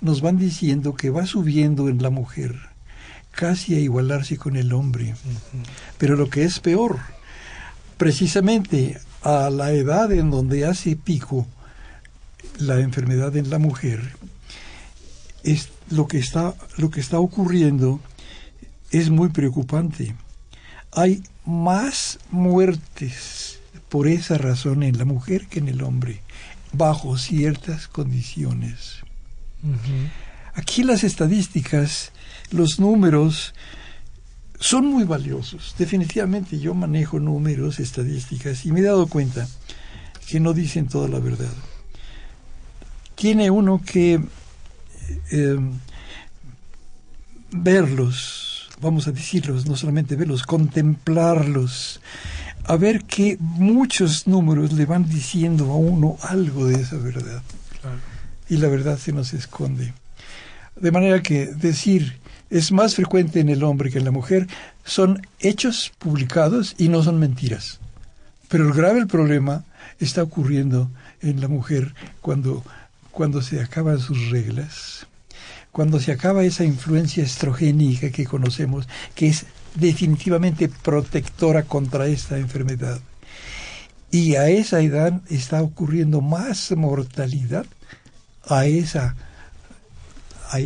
nos 0.00 0.20
van 0.20 0.38
diciendo 0.38 0.94
que 0.94 1.10
va 1.10 1.26
subiendo 1.26 1.88
en 1.88 2.02
la 2.02 2.10
mujer, 2.10 2.56
casi 3.30 3.74
a 3.74 3.78
igualarse 3.78 4.36
con 4.36 4.56
el 4.56 4.72
hombre. 4.72 5.14
Pero 5.98 6.16
lo 6.16 6.30
que 6.30 6.44
es 6.44 6.58
peor, 6.60 6.98
precisamente 7.98 8.98
a 9.22 9.50
la 9.50 9.72
edad 9.72 10.10
en 10.12 10.30
donde 10.30 10.66
hace 10.66 10.96
pico 10.96 11.46
la 12.58 12.80
enfermedad 12.80 13.36
en 13.36 13.50
la 13.50 13.58
mujer, 13.58 14.16
es 15.42 15.68
lo 15.90 16.06
que 16.06 16.18
está, 16.18 16.54
lo 16.76 16.90
que 16.90 17.00
está 17.00 17.18
ocurriendo 17.18 18.00
es 18.90 19.10
muy 19.10 19.28
preocupante. 19.28 20.14
Hay 20.92 21.22
más 21.44 22.18
muertes 22.30 23.58
por 23.88 24.06
esa 24.06 24.38
razón 24.38 24.82
en 24.82 24.98
la 24.98 25.04
mujer 25.04 25.46
que 25.46 25.58
en 25.58 25.68
el 25.68 25.82
hombre, 25.82 26.22
bajo 26.72 27.18
ciertas 27.18 27.88
condiciones. 27.88 28.96
Aquí 30.54 30.82
las 30.82 31.04
estadísticas, 31.04 32.12
los 32.50 32.80
números, 32.80 33.54
son 34.58 34.86
muy 34.86 35.04
valiosos. 35.04 35.74
Definitivamente 35.78 36.58
yo 36.58 36.74
manejo 36.74 37.18
números, 37.18 37.80
estadísticas, 37.80 38.66
y 38.66 38.72
me 38.72 38.80
he 38.80 38.84
dado 38.84 39.06
cuenta 39.06 39.48
que 40.28 40.38
no 40.38 40.52
dicen 40.52 40.86
toda 40.86 41.08
la 41.08 41.18
verdad. 41.18 41.52
Tiene 43.20 43.50
uno 43.50 43.82
que 43.84 44.18
eh, 45.30 45.58
verlos, 47.52 48.70
vamos 48.80 49.06
a 49.06 49.12
decirlos, 49.12 49.66
no 49.66 49.76
solamente 49.76 50.16
verlos, 50.16 50.44
contemplarlos, 50.44 52.00
a 52.64 52.76
ver 52.76 53.04
que 53.04 53.36
muchos 53.38 54.26
números 54.26 54.72
le 54.72 54.86
van 54.86 55.06
diciendo 55.06 55.70
a 55.70 55.76
uno 55.76 56.16
algo 56.22 56.64
de 56.64 56.80
esa 56.80 56.96
verdad. 56.96 57.42
Y 58.48 58.56
la 58.56 58.68
verdad 58.68 58.96
se 58.96 59.12
nos 59.12 59.34
esconde. 59.34 59.92
De 60.76 60.90
manera 60.90 61.22
que 61.22 61.44
decir 61.44 62.18
es 62.48 62.72
más 62.72 62.94
frecuente 62.94 63.40
en 63.40 63.50
el 63.50 63.62
hombre 63.62 63.90
que 63.90 63.98
en 63.98 64.06
la 64.06 64.12
mujer, 64.12 64.48
son 64.82 65.20
hechos 65.40 65.92
publicados 65.98 66.74
y 66.78 66.88
no 66.88 67.02
son 67.02 67.18
mentiras. 67.18 67.80
Pero 68.48 68.66
el 68.66 68.72
grave 68.72 69.06
problema 69.06 69.64
está 69.98 70.22
ocurriendo 70.22 70.90
en 71.20 71.42
la 71.42 71.48
mujer 71.48 71.94
cuando, 72.22 72.64
cuando 73.20 73.42
se 73.42 73.60
acaban 73.60 73.98
sus 73.98 74.30
reglas, 74.30 75.06
cuando 75.72 76.00
se 76.00 76.10
acaba 76.10 76.42
esa 76.42 76.64
influencia 76.64 77.22
estrogénica 77.22 78.10
que 78.10 78.24
conocemos, 78.24 78.88
que 79.14 79.28
es 79.28 79.44
definitivamente 79.74 80.70
protectora 80.70 81.64
contra 81.64 82.06
esta 82.06 82.38
enfermedad. 82.38 82.98
Y 84.10 84.36
a 84.36 84.48
esa 84.48 84.80
edad 84.80 85.20
está 85.28 85.60
ocurriendo 85.62 86.22
más 86.22 86.72
mortalidad 86.74 87.66
a 88.48 88.64
esa, 88.64 89.16
a 90.48 90.56
a 90.56 90.58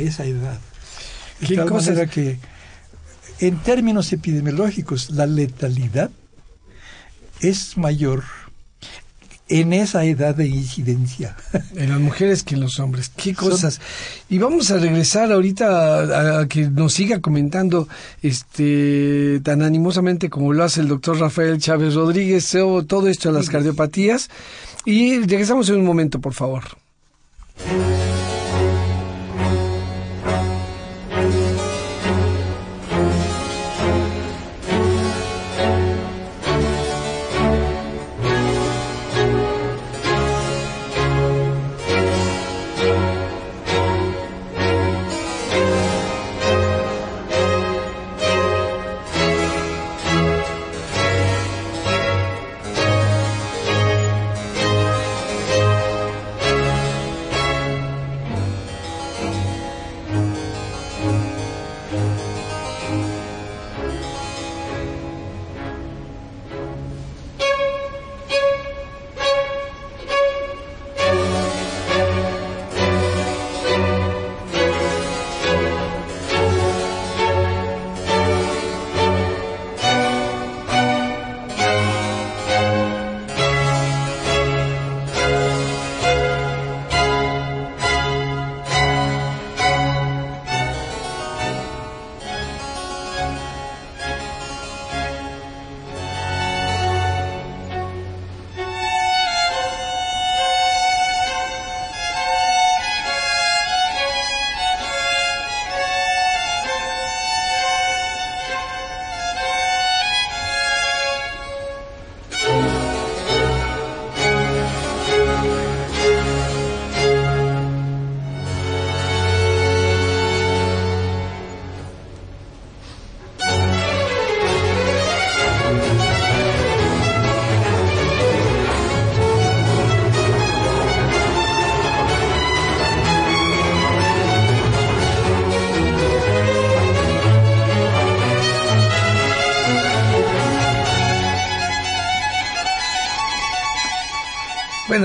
esa 0.00 0.24
edad. 0.26 0.58
De 1.40 1.56
tal 1.56 1.70
manera 1.70 2.06
que, 2.06 2.38
en 3.38 3.56
términos 3.62 4.12
epidemiológicos, 4.12 5.08
la 5.08 5.26
letalidad 5.26 6.10
es 7.40 7.78
mayor 7.78 8.24
en 9.48 9.72
esa 9.72 10.04
edad 10.04 10.34
de 10.34 10.48
incidencia. 10.48 11.36
En 11.76 11.90
las 11.90 12.00
mujeres 12.00 12.42
que 12.42 12.54
en 12.54 12.60
los 12.60 12.78
hombres. 12.78 13.10
Qué 13.14 13.34
cosas. 13.34 13.80
Y 14.28 14.38
vamos 14.38 14.70
a 14.70 14.78
regresar 14.78 15.32
ahorita 15.32 16.40
a, 16.40 16.48
que 16.48 16.70
nos 16.70 16.94
siga 16.94 17.20
comentando 17.20 17.88
este 18.22 19.40
tan 19.42 19.62
animosamente 19.62 20.30
como 20.30 20.52
lo 20.52 20.62
hace 20.62 20.80
el 20.80 20.88
doctor 20.88 21.18
Rafael 21.18 21.58
Chávez 21.58 21.94
Rodríguez, 21.94 22.48
todo 22.86 23.08
esto 23.08 23.32
de 23.32 23.38
las 23.38 23.50
cardiopatías. 23.50 24.30
Y 24.84 25.18
regresamos 25.18 25.68
en 25.68 25.76
un 25.76 25.84
momento, 25.84 26.20
por 26.20 26.34
favor. 26.34 26.62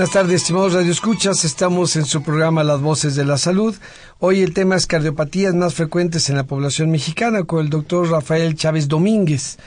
Buenas 0.00 0.14
tardes, 0.14 0.40
estimados 0.40 0.72
radioescuchas. 0.72 1.44
Estamos 1.44 1.94
en 1.94 2.06
su 2.06 2.22
programa 2.22 2.64
Las 2.64 2.80
Voces 2.80 3.16
de 3.16 3.26
la 3.26 3.36
Salud. 3.36 3.76
Hoy 4.18 4.40
el 4.40 4.54
tema 4.54 4.76
es 4.76 4.86
cardiopatías 4.86 5.54
más 5.54 5.74
frecuentes 5.74 6.30
en 6.30 6.36
la 6.36 6.44
población 6.44 6.90
mexicana 6.90 7.44
con 7.44 7.60
el 7.60 7.68
doctor 7.68 8.08
Rafael 8.08 8.54
Chávez 8.54 8.88
Domínguez. 8.88 9.58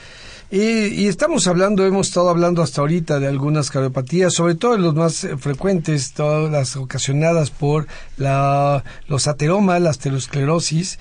Y, 0.50 1.06
estamos 1.06 1.46
hablando, 1.46 1.86
hemos 1.86 2.08
estado 2.08 2.30
hablando 2.30 2.62
hasta 2.62 2.80
ahorita 2.80 3.20
de 3.20 3.28
algunas 3.28 3.70
cardiopatías, 3.70 4.34
sobre 4.34 4.56
todo 4.56 4.76
los 4.76 4.96
más 4.96 5.24
frecuentes, 5.38 6.14
todas 6.14 6.50
las 6.50 6.74
ocasionadas 6.74 7.52
por 7.52 7.86
la, 8.16 8.82
los 9.06 9.28
ateromas, 9.28 9.80
la 9.80 9.90
aterosclerosis. 9.90 10.98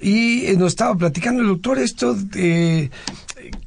Y 0.00 0.46
eh, 0.46 0.56
nos 0.58 0.72
estaba 0.72 0.96
platicando 0.96 1.42
el 1.42 1.48
doctor 1.48 1.78
esto 1.78 2.14
de 2.14 2.90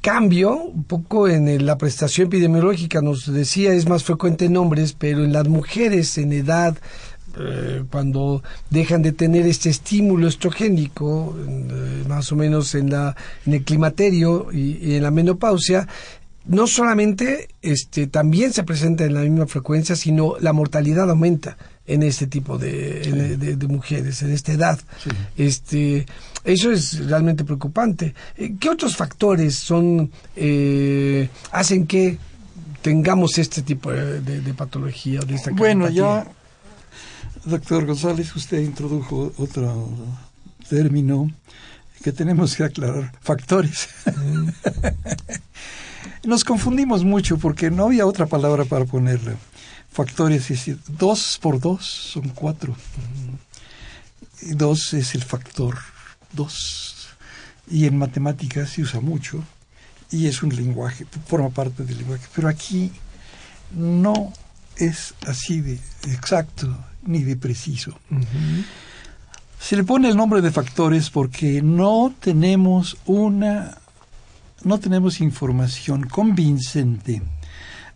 cambio 0.00 0.56
un 0.56 0.84
poco 0.84 1.28
en 1.28 1.66
la 1.66 1.78
prestación 1.78 2.28
epidemiológica, 2.28 3.00
nos 3.00 3.32
decía, 3.32 3.72
es 3.72 3.88
más 3.88 4.04
frecuente 4.04 4.46
en 4.46 4.56
hombres, 4.56 4.92
pero 4.92 5.24
en 5.24 5.32
las 5.32 5.48
mujeres 5.48 6.16
en 6.18 6.32
edad, 6.32 6.76
eh, 7.38 7.84
cuando 7.90 8.42
dejan 8.70 9.02
de 9.02 9.12
tener 9.12 9.46
este 9.46 9.68
estímulo 9.68 10.28
estrogénico, 10.28 11.36
eh, 11.38 12.04
más 12.08 12.32
o 12.32 12.36
menos 12.36 12.74
en, 12.74 12.90
la, 12.90 13.14
en 13.44 13.54
el 13.54 13.64
climaterio 13.64 14.48
y, 14.52 14.94
en 14.94 15.02
la 15.02 15.10
menopausia, 15.10 15.86
no 16.46 16.66
solamente 16.66 17.48
este, 17.60 18.06
también 18.06 18.52
se 18.52 18.62
presenta 18.62 19.04
en 19.04 19.14
la 19.14 19.20
misma 19.20 19.46
frecuencia, 19.46 19.96
sino 19.96 20.34
la 20.40 20.52
mortalidad 20.52 21.10
aumenta 21.10 21.58
en 21.86 22.02
este 22.02 22.26
tipo 22.26 22.58
de, 22.58 23.36
de, 23.36 23.68
mujeres, 23.68 24.22
en 24.22 24.32
esta 24.32 24.52
edad. 24.52 24.78
Este, 25.36 26.06
eso 26.44 26.72
es 26.72 27.06
realmente 27.06 27.44
preocupante. 27.44 28.14
Eh, 28.36 28.54
¿Qué 28.58 28.68
otros 28.68 28.96
factores 28.96 29.54
son 29.54 30.10
eh, 30.34 31.28
hacen 31.52 31.86
que 31.86 32.18
tengamos 32.82 33.38
este 33.38 33.62
tipo 33.62 33.92
de, 33.92 34.54
patología? 34.54 35.20
De 35.20 35.34
esta 35.34 35.52
bueno, 35.52 35.88
ya, 35.88 36.26
doctor 37.44 37.86
González, 37.86 38.34
usted 38.34 38.58
introdujo 38.58 39.32
otro 39.38 39.88
término 40.68 41.30
que 42.02 42.12
tenemos 42.12 42.56
que 42.56 42.64
aclarar, 42.64 43.12
factores. 43.20 43.88
Nos 46.24 46.44
confundimos 46.44 47.04
mucho 47.04 47.38
porque 47.38 47.70
no 47.70 47.84
había 47.84 48.06
otra 48.06 48.26
palabra 48.26 48.64
para 48.64 48.84
ponerle 48.84 49.36
factores, 49.96 50.42
es 50.42 50.48
decir, 50.48 50.78
dos 50.86 51.38
por 51.40 51.58
dos 51.58 51.86
son 51.86 52.28
cuatro. 52.28 52.76
Y 54.42 54.52
dos 54.54 54.92
es 54.92 55.14
el 55.14 55.24
factor 55.24 55.78
dos. 56.32 57.08
Y 57.68 57.86
en 57.86 57.96
matemáticas 57.96 58.70
se 58.70 58.82
usa 58.82 59.00
mucho 59.00 59.42
y 60.10 60.26
es 60.26 60.42
un 60.42 60.54
lenguaje, 60.54 61.06
forma 61.26 61.48
parte 61.48 61.82
del 61.84 61.96
lenguaje. 61.98 62.26
Pero 62.34 62.48
aquí 62.48 62.92
no 63.74 64.32
es 64.76 65.14
así 65.26 65.62
de 65.62 65.80
exacto 66.08 66.76
ni 67.02 67.22
de 67.24 67.36
preciso. 67.36 67.98
Se 69.58 69.76
le 69.76 69.84
pone 69.84 70.10
el 70.10 70.16
nombre 70.16 70.42
de 70.42 70.50
factores 70.50 71.08
porque 71.08 71.62
no 71.62 72.12
tenemos 72.20 72.98
una, 73.06 73.78
no 74.62 74.78
tenemos 74.78 75.22
información 75.22 76.06
convincente 76.06 77.22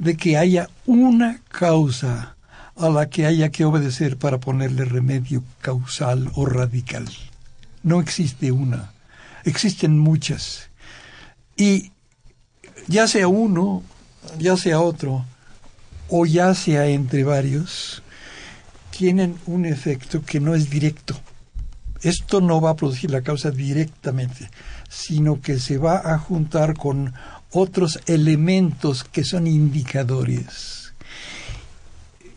de 0.01 0.17
que 0.17 0.39
haya 0.39 0.71
una 0.87 1.41
causa 1.51 2.35
a 2.75 2.89
la 2.89 3.11
que 3.11 3.27
haya 3.27 3.51
que 3.51 3.67
obedecer 3.67 4.17
para 4.17 4.41
ponerle 4.41 4.87
remedio 4.87 5.45
causal 5.61 6.31
o 6.35 6.47
radical. 6.47 7.07
No 7.83 8.01
existe 8.01 8.51
una, 8.51 8.93
existen 9.45 9.99
muchas. 9.99 10.71
Y 11.55 11.93
ya 12.87 13.07
sea 13.07 13.29
uno, 13.29 13.83
ya 14.39 14.57
sea 14.57 14.81
otro, 14.81 15.27
o 16.09 16.25
ya 16.25 16.55
sea 16.55 16.87
entre 16.87 17.23
varios, 17.23 18.03
tienen 18.91 19.37
un 19.45 19.67
efecto 19.67 20.23
que 20.23 20.41
no 20.41 20.55
es 20.55 20.71
directo. 20.71 21.15
Esto 22.03 22.41
no 22.41 22.61
va 22.61 22.71
a 22.71 22.77
producir 22.77 23.11
la 23.11 23.23
causa 23.23 23.51
directamente, 23.51 24.51
sino 24.89 25.41
que 25.41 25.59
se 25.59 25.77
va 25.79 26.15
a 26.15 26.19
juntar 26.19 26.75
con 26.75 27.13
otros 27.53 28.01
elementos 28.07 29.05
que 29.05 29.25
son 29.25 29.47
indicadores, 29.47 30.95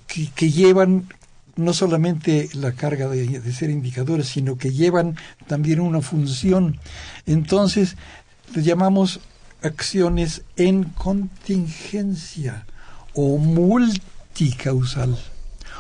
que, 0.08 0.52
llevan 0.52 1.08
no 1.56 1.74
solamente 1.74 2.50
la 2.54 2.74
carga 2.74 3.08
de, 3.08 3.54
ser 3.54 3.70
indicadores, 3.70 4.28
sino 4.28 4.58
que 4.58 4.72
llevan 4.72 5.18
también 5.48 5.80
una 5.80 6.02
función. 6.02 6.80
Entonces, 7.26 7.96
le 8.54 8.64
llamamos 8.64 9.22
acciones 9.62 10.44
en 10.58 10.84
contingencia 10.84 12.66
o 13.14 13.38
multicausal 13.38 15.18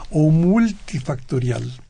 o 0.10 0.30
multifactorial. 0.30 1.83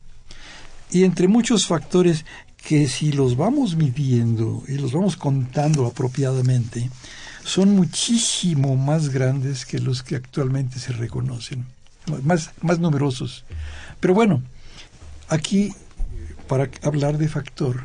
Y 0.94 1.02
entre 1.02 1.26
muchos 1.26 1.66
factores 1.66 2.24
que 2.56 2.86
si 2.86 3.10
los 3.10 3.36
vamos 3.36 3.74
midiendo 3.74 4.62
y 4.68 4.74
los 4.74 4.92
vamos 4.92 5.16
contando 5.16 5.86
apropiadamente, 5.86 6.88
son 7.44 7.74
muchísimo 7.74 8.76
más 8.76 9.08
grandes 9.08 9.66
que 9.66 9.80
los 9.80 10.04
que 10.04 10.14
actualmente 10.14 10.78
se 10.78 10.92
reconocen, 10.92 11.66
más, 12.22 12.52
más 12.62 12.78
numerosos. 12.78 13.44
Pero 13.98 14.14
bueno, 14.14 14.40
aquí, 15.28 15.72
para 16.46 16.70
hablar 16.82 17.18
de 17.18 17.26
factor, 17.26 17.82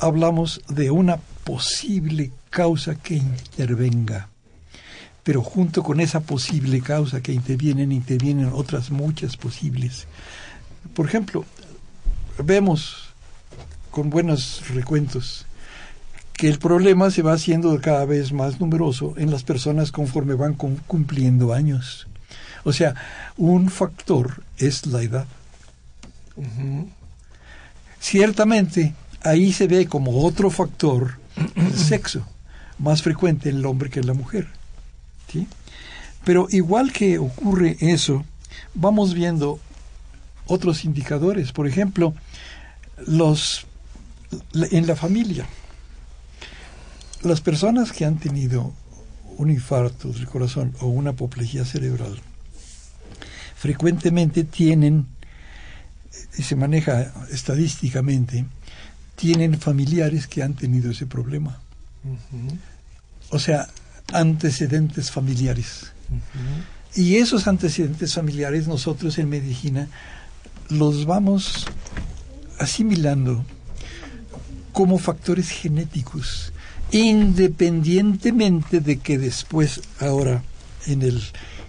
hablamos 0.00 0.62
de 0.70 0.90
una 0.90 1.18
posible 1.44 2.32
causa 2.48 2.94
que 2.94 3.16
intervenga. 3.16 4.30
Pero 5.22 5.42
junto 5.42 5.82
con 5.82 6.00
esa 6.00 6.20
posible 6.20 6.80
causa 6.80 7.20
que 7.20 7.34
intervienen, 7.34 7.92
intervienen 7.92 8.52
otras 8.54 8.90
muchas 8.90 9.36
posibles. 9.36 10.06
Por 10.94 11.04
ejemplo, 11.04 11.44
vemos 12.38 13.14
con 13.90 14.10
buenos 14.10 14.62
recuentos 14.70 15.46
que 16.34 16.48
el 16.48 16.58
problema 16.58 17.10
se 17.10 17.22
va 17.22 17.34
haciendo 17.34 17.78
cada 17.80 18.04
vez 18.04 18.32
más 18.32 18.58
numeroso 18.58 19.14
en 19.16 19.30
las 19.30 19.44
personas 19.44 19.92
conforme 19.92 20.34
van 20.34 20.54
cumpliendo 20.54 21.52
años. 21.52 22.08
O 22.64 22.72
sea, 22.72 22.94
un 23.36 23.70
factor 23.70 24.42
es 24.56 24.86
la 24.86 25.02
edad. 25.02 25.26
Ciertamente, 28.00 28.94
ahí 29.22 29.52
se 29.52 29.66
ve 29.66 29.86
como 29.86 30.24
otro 30.24 30.50
factor 30.50 31.18
el 31.54 31.76
sexo, 31.78 32.26
más 32.78 33.02
frecuente 33.02 33.48
en 33.48 33.56
el 33.56 33.66
hombre 33.66 33.90
que 33.90 34.00
en 34.00 34.06
la 34.06 34.14
mujer. 34.14 34.48
¿sí? 35.30 35.46
Pero 36.24 36.46
igual 36.50 36.92
que 36.92 37.18
ocurre 37.18 37.76
eso, 37.80 38.24
vamos 38.74 39.14
viendo 39.14 39.60
otros 40.46 40.84
indicadores. 40.84 41.52
Por 41.52 41.66
ejemplo, 41.66 42.14
los 43.06 43.66
en 44.54 44.86
la 44.86 44.96
familia 44.96 45.46
las 47.22 47.40
personas 47.40 47.92
que 47.92 48.04
han 48.04 48.18
tenido 48.18 48.72
un 49.36 49.50
infarto 49.50 50.08
del 50.08 50.26
corazón 50.26 50.74
o 50.80 50.86
una 50.86 51.10
apoplejía 51.10 51.64
cerebral 51.64 52.20
frecuentemente 53.56 54.42
tienen, 54.42 55.06
y 56.36 56.42
se 56.42 56.56
maneja 56.56 57.12
estadísticamente, 57.30 58.44
tienen 59.14 59.56
familiares 59.60 60.26
que 60.26 60.42
han 60.42 60.54
tenido 60.54 60.90
ese 60.90 61.06
problema. 61.06 61.60
O 63.30 63.38
sea, 63.38 63.68
antecedentes 64.12 65.12
familiares. 65.12 65.92
Y 66.96 67.18
esos 67.18 67.46
antecedentes 67.46 68.14
familiares 68.14 68.66
nosotros 68.66 69.16
en 69.18 69.28
medicina 69.28 69.86
los 70.72 71.06
vamos 71.06 71.66
asimilando 72.58 73.44
como 74.72 74.98
factores 74.98 75.50
genéticos 75.50 76.52
independientemente 76.92 78.80
de 78.80 78.98
que 78.98 79.18
después, 79.18 79.80
ahora, 79.98 80.44
en 80.86 81.02
el 81.02 81.22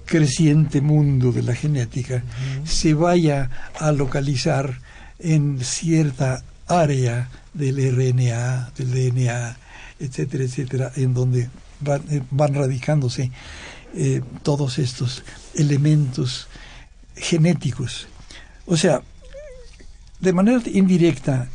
creciente 0.06 0.82
mundo 0.82 1.32
de 1.32 1.42
la 1.44 1.56
genética, 1.56 2.24
se 2.66 2.94
vaya 2.94 3.50
a 3.80 3.92
localizar 3.94 4.82
en 5.20 5.64
cierta 5.64 6.44
área 6.68 7.30
del 7.54 7.78
RNA, 7.78 8.74
del 8.78 8.92
DNA, 8.92 9.58
etcétera, 10.00 10.44
etcétera, 10.44 10.92
en 10.98 11.14
donde 11.14 11.50
van, 11.80 12.04
eh, 12.10 12.22
radicándose 12.32 13.32
eh, 13.96 14.22
todos 14.42 14.78
estos 14.78 15.24
elementos 15.56 16.48
genéticos. 17.16 18.08
O 18.66 18.78
sea, 18.78 19.02
de 20.20 20.34
manera 20.34 20.62
indirecta, 20.66 21.50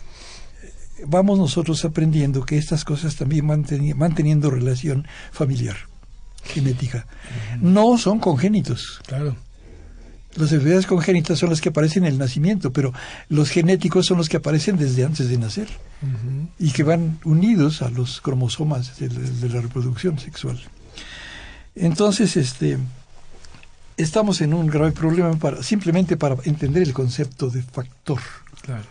vamos 1.07 1.39
nosotros 1.39 1.85
aprendiendo 1.85 2.45
que 2.45 2.59
estas 2.59 2.85
cosas 2.85 3.17
también 3.17 3.47
van 3.47 3.65
manteniendo 3.97 4.51
relación 4.51 5.07
familiar, 5.33 5.77
genética. 6.45 7.07
No 7.61 7.99
son 7.99 8.19
congénitos. 8.19 9.01
Claro. 9.07 9.37
Las 10.37 10.53
enfermedades 10.53 10.87
congénitas 10.87 11.39
son 11.39 11.51
las 11.51 11.61
que 11.61 11.71
aparecen 11.71 12.05
en 12.05 12.13
el 12.13 12.19
nacimiento, 12.19 12.73
pero 12.73 12.93
los 13.29 13.51
genéticos 13.51 14.07
son 14.07 14.19
los 14.19 14.29
que 14.29 14.37
aparecen 14.37 14.77
desde 14.77 15.05
antes 15.05 15.29
de 15.29 15.39
nacer 15.39 15.69
y 16.59 16.71
que 16.71 16.83
van 16.83 17.19
unidos 17.25 17.83
a 17.83 17.89
los 17.89 18.21
cromosomas 18.21 18.99
de, 18.99 19.49
la 19.49 19.61
reproducción 19.61 20.19
sexual. 20.19 20.61
Entonces, 21.75 22.37
este, 22.37 22.79
estamos 23.99 24.41
en 24.41 24.55
un 24.55 24.69
grave 24.69 24.93
problema 24.93 25.37
para, 25.37 25.63
simplemente 25.63 26.17
para 26.17 26.37
entender 26.45 26.83
el 26.85 26.95
concepto 26.95 27.51
de 27.51 27.63
factor. 27.63 28.21
Claro. 28.63 28.85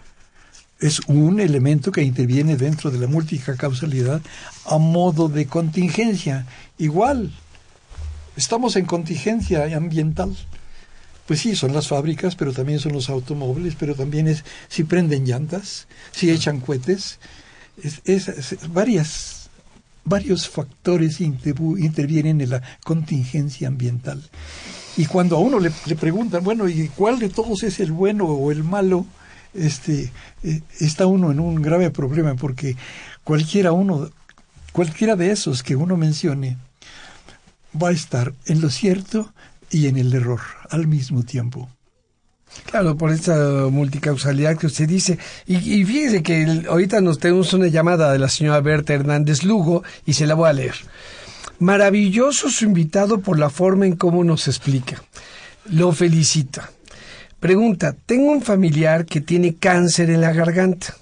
Es 0.80 1.00
un 1.08 1.40
elemento 1.40 1.92
que 1.92 2.04
interviene 2.04 2.56
dentro 2.56 2.92
de 2.92 3.00
la 3.00 3.08
multicausalidad 3.08 4.22
a 4.66 4.78
modo 4.78 5.28
de 5.28 5.48
contingencia. 5.48 6.46
Igual, 6.78 7.32
estamos 8.36 8.76
en 8.76 8.86
contingencia 8.86 9.76
ambiental. 9.76 10.38
Pues 11.26 11.40
sí, 11.40 11.56
son 11.56 11.74
las 11.74 11.88
fábricas, 11.88 12.36
pero 12.36 12.54
también 12.54 12.80
son 12.80 12.94
los 12.94 13.10
automóviles, 13.10 13.76
pero 13.78 13.96
también 13.96 14.28
es 14.28 14.44
si 14.70 14.84
prenden 14.84 15.26
llantas, 15.26 15.88
si 16.12 16.30
echan 16.30 16.60
cohetes. 16.60 17.20
Es, 18.06 18.58
varias, 18.70 19.50
varios 20.04 20.48
factores 20.48 21.20
intervienen 21.20 22.42
en 22.42 22.50
la 22.50 22.62
contingencia 22.84 23.68
ambiental. 23.68 24.24
Y 24.98 25.06
cuando 25.06 25.38
a 25.38 25.40
uno 25.40 25.60
le, 25.60 25.70
preguntan, 25.96 26.44
bueno, 26.44 26.68
¿y 26.68 26.90
cuál 26.90 27.20
de 27.20 27.30
todos 27.30 27.62
es 27.64 27.80
el 27.80 27.92
bueno 27.92 28.26
o 28.26 28.52
el 28.52 28.64
malo? 28.64 29.06
Este, 29.54 30.12
eh, 30.44 30.62
está 30.80 31.06
uno 31.06 31.32
en 31.32 31.40
un 31.40 31.62
grave 31.62 31.92
problema 31.92 32.36
porque 32.36 32.76
cualquiera 33.24 33.72
uno, 33.72 34.10
cualquiera 34.72 35.16
de 35.16 35.32
esos 35.32 35.64
que 35.64 35.76
uno 35.76 35.98
mencione 35.98 36.58
va 37.82 37.90
a 37.90 37.92
estar 37.92 38.34
en 38.48 38.60
lo 38.60 38.70
cierto 38.70 39.32
y 39.70 39.88
en 39.88 39.98
el 39.98 40.14
error 40.14 40.42
al 40.70 40.88
mismo 40.88 41.24
tiempo. 41.24 41.70
Claro, 42.66 42.98
por 42.98 43.12
esa 43.12 43.68
multicausalidad 43.70 44.58
que 44.58 44.66
usted 44.66 44.88
dice. 44.88 45.20
Y, 45.46 45.58
y 45.58 45.86
fíjese 45.86 46.24
que 46.24 46.64
ahorita 46.68 47.02
nos 47.02 47.20
tenemos 47.20 47.54
una 47.54 47.68
llamada 47.68 48.12
de 48.12 48.20
la 48.20 48.30
señora 48.30 48.62
Berta 48.62 48.94
Hernández 48.94 49.44
Lugo 49.44 49.84
y 50.08 50.14
se 50.14 50.26
la 50.26 50.34
voy 50.34 50.50
a 50.50 50.54
leer. 50.54 50.76
Maravilloso 51.60 52.50
su 52.50 52.66
invitado 52.66 53.20
por 53.20 53.40
la 53.40 53.50
forma 53.50 53.88
en 53.88 53.96
cómo 53.96 54.24
nos 54.24 54.48
explica. 54.48 55.02
Lo 55.66 55.92
felicita. 55.92 56.70
Pregunta, 57.40 57.96
tengo 58.06 58.32
un 58.32 58.42
familiar 58.42 59.06
que 59.06 59.22
tiene 59.22 59.56
cáncer 59.56 60.10
en 60.12 60.22
la 60.22 60.34
garganta. 60.34 60.96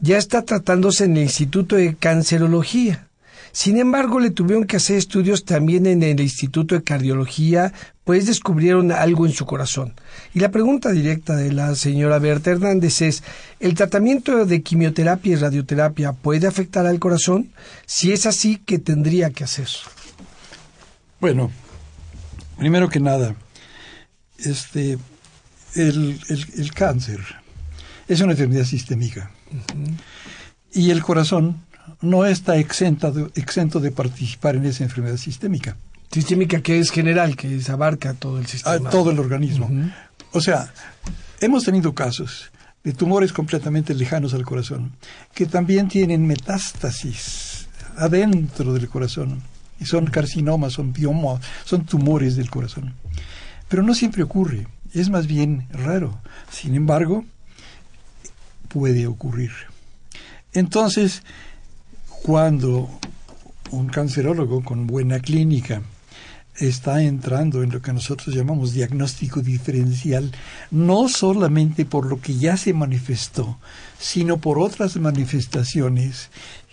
Ya 0.00 0.16
está 0.16 0.42
tratándose 0.42 1.04
en 1.04 1.16
el 1.16 1.24
Instituto 1.24 1.76
de 1.76 1.94
Cancerología. 1.94 3.08
Sin 3.52 3.76
embargo, 3.76 4.18
le 4.18 4.30
tuvieron 4.30 4.64
que 4.64 4.76
hacer 4.76 4.96
estudios 4.96 5.44
también 5.44 5.84
en 5.86 6.02
el 6.02 6.20
Instituto 6.20 6.74
de 6.74 6.82
Cardiología, 6.82 7.74
pues 8.04 8.26
descubrieron 8.26 8.90
algo 8.90 9.26
en 9.26 9.32
su 9.32 9.46
corazón. 9.46 9.94
Y 10.34 10.40
la 10.40 10.50
pregunta 10.50 10.90
directa 10.90 11.36
de 11.36 11.52
la 11.52 11.74
señora 11.74 12.18
Berta 12.18 12.50
Hernández 12.50 13.00
es, 13.02 13.22
¿el 13.60 13.74
tratamiento 13.74 14.44
de 14.44 14.62
quimioterapia 14.62 15.32
y 15.32 15.36
radioterapia 15.36 16.12
puede 16.12 16.46
afectar 16.46 16.86
al 16.86 16.98
corazón? 16.98 17.52
Si 17.86 18.12
es 18.12 18.26
así, 18.26 18.60
¿qué 18.64 18.78
tendría 18.78 19.30
que 19.30 19.44
hacer? 19.44 19.68
Bueno, 21.20 21.52
primero 22.58 22.88
que 22.88 22.98
nada, 22.98 23.36
este, 24.38 24.98
el, 25.76 26.70
cáncer 26.74 27.20
es 28.08 28.20
una 28.20 28.32
enfermedad 28.32 28.64
sistémica. 28.64 29.30
Y 30.72 30.90
el 30.90 31.02
corazón 31.02 31.62
no 32.00 32.26
está 32.26 32.56
exento 32.56 33.30
exento 33.34 33.78
de 33.78 33.92
participar 33.92 34.56
en 34.56 34.64
esa 34.64 34.82
enfermedad 34.82 35.16
sistémica. 35.16 35.76
Sistémica 36.12 36.60
que 36.60 36.78
es 36.78 36.90
general, 36.90 37.36
que 37.36 37.58
abarca 37.68 38.12
todo 38.12 38.38
el 38.38 38.46
sistema. 38.46 38.88
Ah, 38.88 38.90
todo 38.90 39.10
el 39.10 39.18
organismo. 39.18 39.70
O 40.32 40.40
sea, 40.40 40.72
hemos 41.40 41.64
tenido 41.64 41.94
casos 41.94 42.50
de 42.84 42.92
tumores 42.92 43.32
completamente 43.32 43.94
lejanos 43.94 44.34
al 44.34 44.44
corazón, 44.44 44.92
que 45.34 45.46
también 45.46 45.88
tienen 45.88 46.26
metástasis 46.26 47.66
adentro 47.96 48.74
del 48.74 48.88
corazón. 48.88 49.42
Y 49.80 49.86
son 49.86 50.06
carcinomas, 50.06 50.74
son 50.74 50.92
biomas, 50.92 51.40
son 51.64 51.86
tumores 51.86 52.36
del 52.36 52.50
corazón. 52.50 52.94
Pero 53.68 53.82
no 53.82 53.94
siempre 53.94 54.22
ocurre, 54.22 54.66
es 54.92 55.08
más 55.08 55.26
bien 55.26 55.66
raro. 55.72 56.20
Sin 56.50 56.74
embargo, 56.74 57.24
puede 58.68 59.06
ocurrir. 59.06 59.50
Entonces, 60.52 61.22
cuando 62.22 62.88
un 63.70 63.88
cancerólogo 63.88 64.62
con 64.62 64.86
buena 64.86 65.18
clínica 65.18 65.82
está 66.56 67.02
entrando 67.02 67.62
en 67.62 67.70
lo 67.70 67.80
que 67.80 67.92
nosotros 67.92 68.34
llamamos 68.34 68.72
diagnóstico 68.72 69.40
diferencial, 69.40 70.30
no 70.70 71.08
solamente 71.08 71.84
por 71.84 72.06
lo 72.06 72.20
que 72.20 72.36
ya 72.36 72.56
se 72.56 72.72
manifestó, 72.72 73.58
sino 73.98 74.38
por 74.38 74.58
otras 74.58 74.96
manifestaciones, 74.96 76.30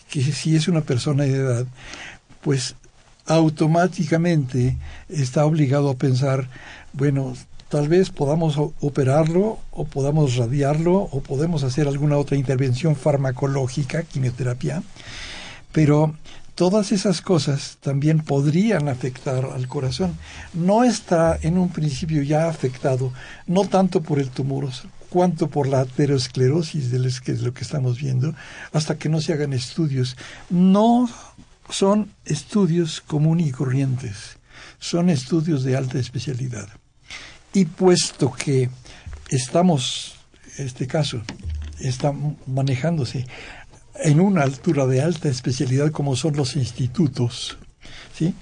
que 0.10 0.22
si 0.22 0.56
es 0.56 0.68
una 0.68 0.82
persona 0.82 1.24
de 1.24 1.36
edad, 1.36 1.66
pues 2.42 2.76
automáticamente 3.26 4.78
está 5.08 5.46
obligado 5.46 5.90
a 5.90 5.96
pensar, 5.96 6.50
bueno, 6.94 7.36
tal 7.70 7.88
vez 7.88 8.10
podamos 8.10 8.58
operarlo 8.58 9.60
o 9.72 9.86
podamos 9.86 10.36
radiarlo 10.36 10.96
o 10.96 11.22
podemos 11.22 11.64
hacer 11.64 11.88
alguna 11.88 12.18
otra 12.18 12.38
intervención 12.38 12.96
farmacológica, 12.96 14.04
quimioterapia, 14.04 14.82
pero 15.72 16.16
todas 16.60 16.92
esas 16.92 17.22
cosas 17.22 17.78
también 17.80 18.20
podrían 18.20 18.90
afectar 18.90 19.46
al 19.46 19.70
corazón. 19.70 20.18
No 20.54 20.84
está 20.84 21.40
en 21.42 21.58
un 21.58 21.70
principio 21.70 22.22
ya 22.22 22.50
afectado, 22.50 23.14
no 23.48 23.64
tanto 23.64 24.04
por 24.04 24.20
el 24.20 24.30
tumor, 24.30 24.68
cuanto 25.10 25.48
por 25.48 25.70
la 25.70 25.80
aterosclerosis 25.80 26.92
de 26.92 27.00
lo 27.00 27.54
que 27.54 27.62
estamos 27.64 27.98
viendo, 27.98 28.36
hasta 28.74 28.98
que 28.98 29.08
no 29.08 29.22
se 29.22 29.32
hagan 29.32 29.54
estudios. 29.54 30.18
No 30.50 31.10
son 31.70 32.12
estudios 32.26 33.00
comunes 33.00 33.48
y 33.48 33.52
corrientes, 33.52 34.38
son 34.80 35.10
estudios 35.10 35.64
de 35.64 35.78
alta 35.78 35.98
especialidad. 35.98 36.68
Y 37.54 37.64
puesto 37.64 38.34
que 38.34 38.70
estamos, 39.30 40.16
este 40.58 40.88
caso, 40.88 41.22
está 41.80 42.14
manejándose 42.48 43.26
en 44.04 44.20
una 44.20 44.44
altura 44.44 44.86
de 44.86 45.02
alta 45.02 45.30
especialidad 45.30 45.92
como 45.92 46.16
son 46.16 46.36
los 46.36 46.56
institutos, 46.56 47.58
¿sí? 48.16 48.34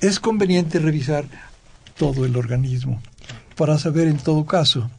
es 0.00 0.20
conveniente 0.20 0.78
revisar 0.78 1.24
todo 1.96 2.24
el 2.24 2.36
organismo 2.36 3.02
para 3.56 3.78
saber 3.78 4.08
en 4.08 4.18
todo 4.18 4.46
caso 4.46 4.90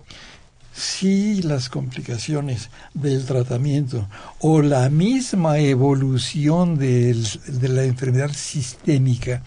si 0.73 1.41
las 1.41 1.69
complicaciones 1.69 2.69
del 2.93 3.25
tratamiento 3.25 4.07
o 4.39 4.61
la 4.61 4.89
misma 4.89 5.59
evolución 5.59 6.77
de 6.77 7.15
la 7.61 7.83
enfermedad 7.83 8.31
sistémica 8.31 9.43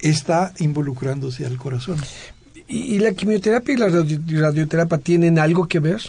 está 0.00 0.52
involucrándose 0.58 1.44
al 1.44 1.56
corazón. 1.56 1.98
¿Y, 2.68 2.98
la 2.98 3.12
quimioterapia 3.12 3.74
y 3.74 3.76
la 3.76 3.88
radioterapia 3.88 4.98
tienen 4.98 5.38
algo 5.38 5.68
que 5.68 5.78
ver? 5.78 6.00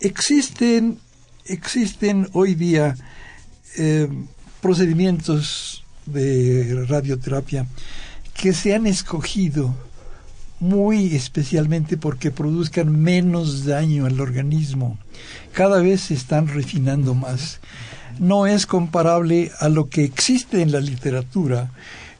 Existen 0.00 0.98
existen 1.46 2.28
hoy 2.32 2.54
día 2.54 2.96
eh, 3.76 4.08
procedimientos 4.60 5.84
de 6.06 6.84
radioterapia 6.88 7.66
que 8.34 8.52
se 8.52 8.74
han 8.74 8.86
escogido 8.86 9.74
muy 10.60 11.14
especialmente 11.14 11.96
porque 11.96 12.30
produzcan 12.30 13.00
menos 13.02 13.64
daño 13.64 14.06
al 14.06 14.20
organismo. 14.20 14.98
Cada 15.52 15.80
vez 15.80 16.02
se 16.02 16.14
están 16.14 16.48
refinando 16.48 17.14
más. 17.14 17.60
No 18.18 18.46
es 18.46 18.66
comparable 18.66 19.50
a 19.58 19.68
lo 19.68 19.88
que 19.88 20.04
existe 20.04 20.62
en 20.62 20.72
la 20.72 20.80
literatura 20.80 21.70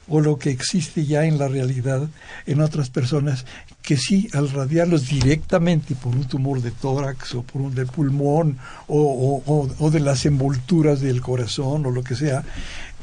o 0.09 0.21
lo 0.21 0.39
que 0.39 0.51
existe 0.51 1.07
ya 1.07 1.25
en 1.25 1.39
la 1.39 1.49
realidad 1.49 2.09
en 2.47 2.61
otras 2.61 2.91
personas 2.91 3.47
que 3.83 3.97
sí, 3.97 4.29
al 4.33 4.51
radiarlos 4.51 5.09
directamente 5.09 5.95
por 5.95 6.15
un 6.15 6.25
tumor 6.25 6.63
de 6.63 6.71
tórax 6.71 7.35
o 7.35 7.43
por 7.43 7.63
un 7.63 7.75
de 7.75 7.87
pulmón 7.87 8.59
o, 8.87 9.91
de 9.93 10.01
las 10.01 10.27
envolturas 10.27 11.01
del 11.01 11.21
corazón 11.21 11.87
o 11.87 11.91
lo 11.91 12.03
que 12.03 12.17
sea, 12.17 12.45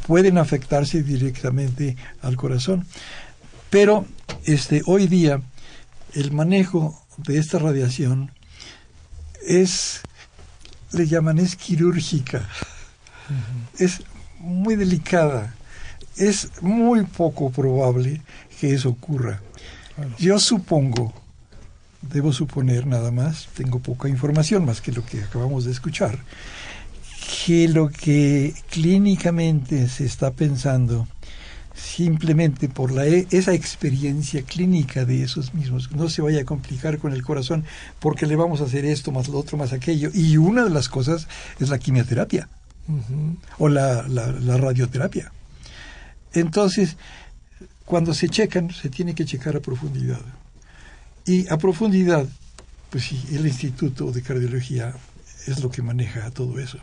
pueden 0.08 0.38
afectarse 0.38 1.04
directamente 1.04 1.98
al 2.22 2.36
corazón. 2.36 2.86
Pero 3.70 4.06
este, 4.46 4.82
hoy 4.86 5.08
día 5.08 5.42
el 6.14 6.32
manejo 6.32 7.00
de 7.18 7.38
esta 7.38 7.60
radiación 7.60 8.32
es, 9.48 10.02
le 10.92 11.08
llaman, 11.08 11.40
es 11.40 11.56
quirúrgica, 11.56 12.48
es 13.78 14.04
muy 14.40 14.76
delicada, 14.76 15.56
es 16.22 16.62
muy 16.62 17.04
poco 17.04 17.50
probable 17.50 18.22
que 18.60 18.76
eso 18.76 18.90
ocurra. 18.90 19.42
Yo 20.20 20.38
supongo, 20.40 21.14
debo 22.02 22.32
suponer 22.32 22.86
nada 22.86 23.12
más, 23.12 23.48
tengo 23.56 23.80
poca 23.80 24.08
información 24.08 24.64
más 24.64 24.82
que 24.82 24.92
lo 24.92 25.04
que 25.04 25.24
acabamos 25.24 25.66
de 25.66 25.72
escuchar, 25.72 26.20
que 27.46 27.68
lo 27.68 27.90
que 27.90 28.54
clínicamente 28.70 29.90
se 29.90 30.06
está 30.06 30.32
pensando, 30.32 31.08
simplemente 31.74 32.70
por 32.70 32.92
la, 32.92 33.08
e, 33.08 33.28
esa 33.32 33.54
experiencia 33.54 34.44
clínica 34.44 35.06
de 35.06 35.24
esos 35.24 35.56
mismos, 35.56 35.92
no 35.92 36.08
se 36.08 36.22
vaya 36.22 36.42
a 36.42 36.46
complicar 36.46 37.00
con 37.00 37.14
el 37.14 37.24
corazón 37.24 37.66
porque 38.00 38.28
le 38.28 38.36
vamos 38.36 38.62
a 38.62 38.66
hacer 38.66 38.86
esto, 38.86 39.12
más 39.12 39.28
lo 39.28 39.40
otro, 39.40 39.58
más 39.58 39.74
aquello. 39.74 40.12
Y 40.14 40.38
una 40.38 40.64
de 40.64 40.70
las 40.70 40.88
cosas 40.88 41.28
es 41.60 41.70
la 41.70 41.80
quimioterapia 41.80 42.48
o 43.58 43.70
la 43.70 44.04
radioterapia. 44.58 45.32
Entonces, 46.34 46.98
cuando 47.86 48.14
se 48.14 48.30
checan, 48.30 48.72
se 48.72 48.90
tiene 48.90 49.14
que 49.14 49.26
checar 49.26 49.56
a 49.56 49.60
profundidad. 49.60 50.22
Y 51.26 51.48
a 51.52 51.58
profundidad, 51.58 52.26
pues 52.90 53.04
sí, 53.06 53.22
el 53.32 53.46
Instituto 53.46 54.12
de 54.12 54.22
Cardiología 54.22 54.96
es 55.48 55.60
lo 55.62 55.70
que 55.70 55.82
maneja 55.82 56.32
todo 56.32 56.60
eso. 56.60 56.78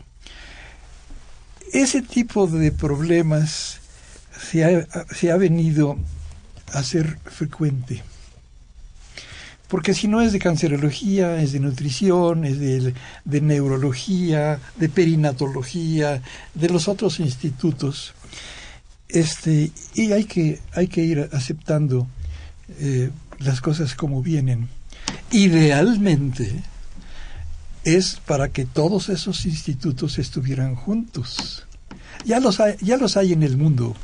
Ese 1.71 2.01
tipo 2.01 2.47
de 2.47 2.71
problemas 2.71 3.79
se 4.41 5.31
ha, 5.31 5.37
venido 5.37 5.97
a 6.73 6.83
ser 6.83 7.19
frecuente. 7.25 8.03
Porque 9.67 9.93
si 9.93 10.07
no 10.07 10.21
es 10.21 10.31
de 10.31 10.39
cancerología, 10.39 11.41
es 11.41 11.51
de 11.51 11.59
nutrición, 11.59 12.43
es 12.43 12.59
de 12.59 13.41
neurología, 13.41 14.59
de 14.77 14.89
perinatología, 14.89 16.23
de 16.55 16.69
los 16.69 16.87
otros 16.87 17.19
institutos. 17.19 18.13
Este, 19.09 19.71
y 19.95 20.11
hay 20.11 20.25
que, 20.25 20.59
hay 20.73 20.87
que 20.87 21.01
ir 21.01 21.29
aceptando 21.33 22.07
eh, 22.79 23.09
las 23.39 23.59
cosas 23.59 23.95
como 23.95 24.21
vienen. 24.21 24.69
Idealmente 25.31 26.63
es 27.83 28.19
para 28.25 28.49
que 28.49 28.65
todos 28.65 29.09
esos 29.09 29.45
institutos 29.45 30.19
estuvieran 30.19 30.75
juntos. 30.75 31.65
Ya 32.25 32.39
los 32.39 32.59
hay, 32.59 32.75
ya 32.81 32.97
los 32.97 33.17
hay 33.17 33.33
en 33.33 33.43
el 33.43 33.57
mundo. 33.57 33.95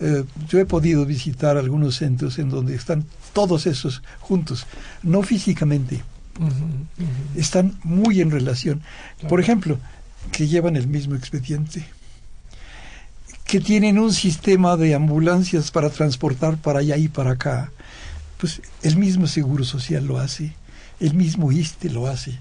Eh, 0.00 0.24
yo 0.48 0.58
he 0.58 0.66
podido 0.66 1.06
visitar 1.06 1.56
algunos 1.56 1.96
centros 1.96 2.38
en 2.38 2.50
donde 2.50 2.74
están 2.74 3.06
todos 3.32 3.66
esos 3.66 4.02
juntos, 4.20 4.66
no 5.02 5.22
físicamente, 5.22 6.02
están 7.36 7.78
muy 7.84 8.20
en 8.20 8.30
relación. 8.30 8.82
Por 9.28 9.40
ejemplo, 9.40 9.78
que 10.32 10.48
llevan 10.48 10.76
el 10.76 10.88
mismo 10.88 11.14
expediente, 11.14 11.86
que 13.54 13.60
tienen 13.60 14.00
un 14.00 14.12
sistema 14.12 14.76
de 14.76 14.96
ambulancias 14.96 15.70
para 15.70 15.88
transportar 15.88 16.56
para 16.56 16.80
allá 16.80 16.96
y 16.96 17.06
para 17.06 17.30
acá. 17.30 17.70
Pues 18.36 18.60
el 18.82 18.96
mismo 18.96 19.28
Seguro 19.28 19.62
Social 19.62 20.04
lo 20.04 20.18
hace, 20.18 20.54
el 20.98 21.14
mismo 21.14 21.52
ISTE 21.52 21.88
lo 21.88 22.08
hace, 22.08 22.40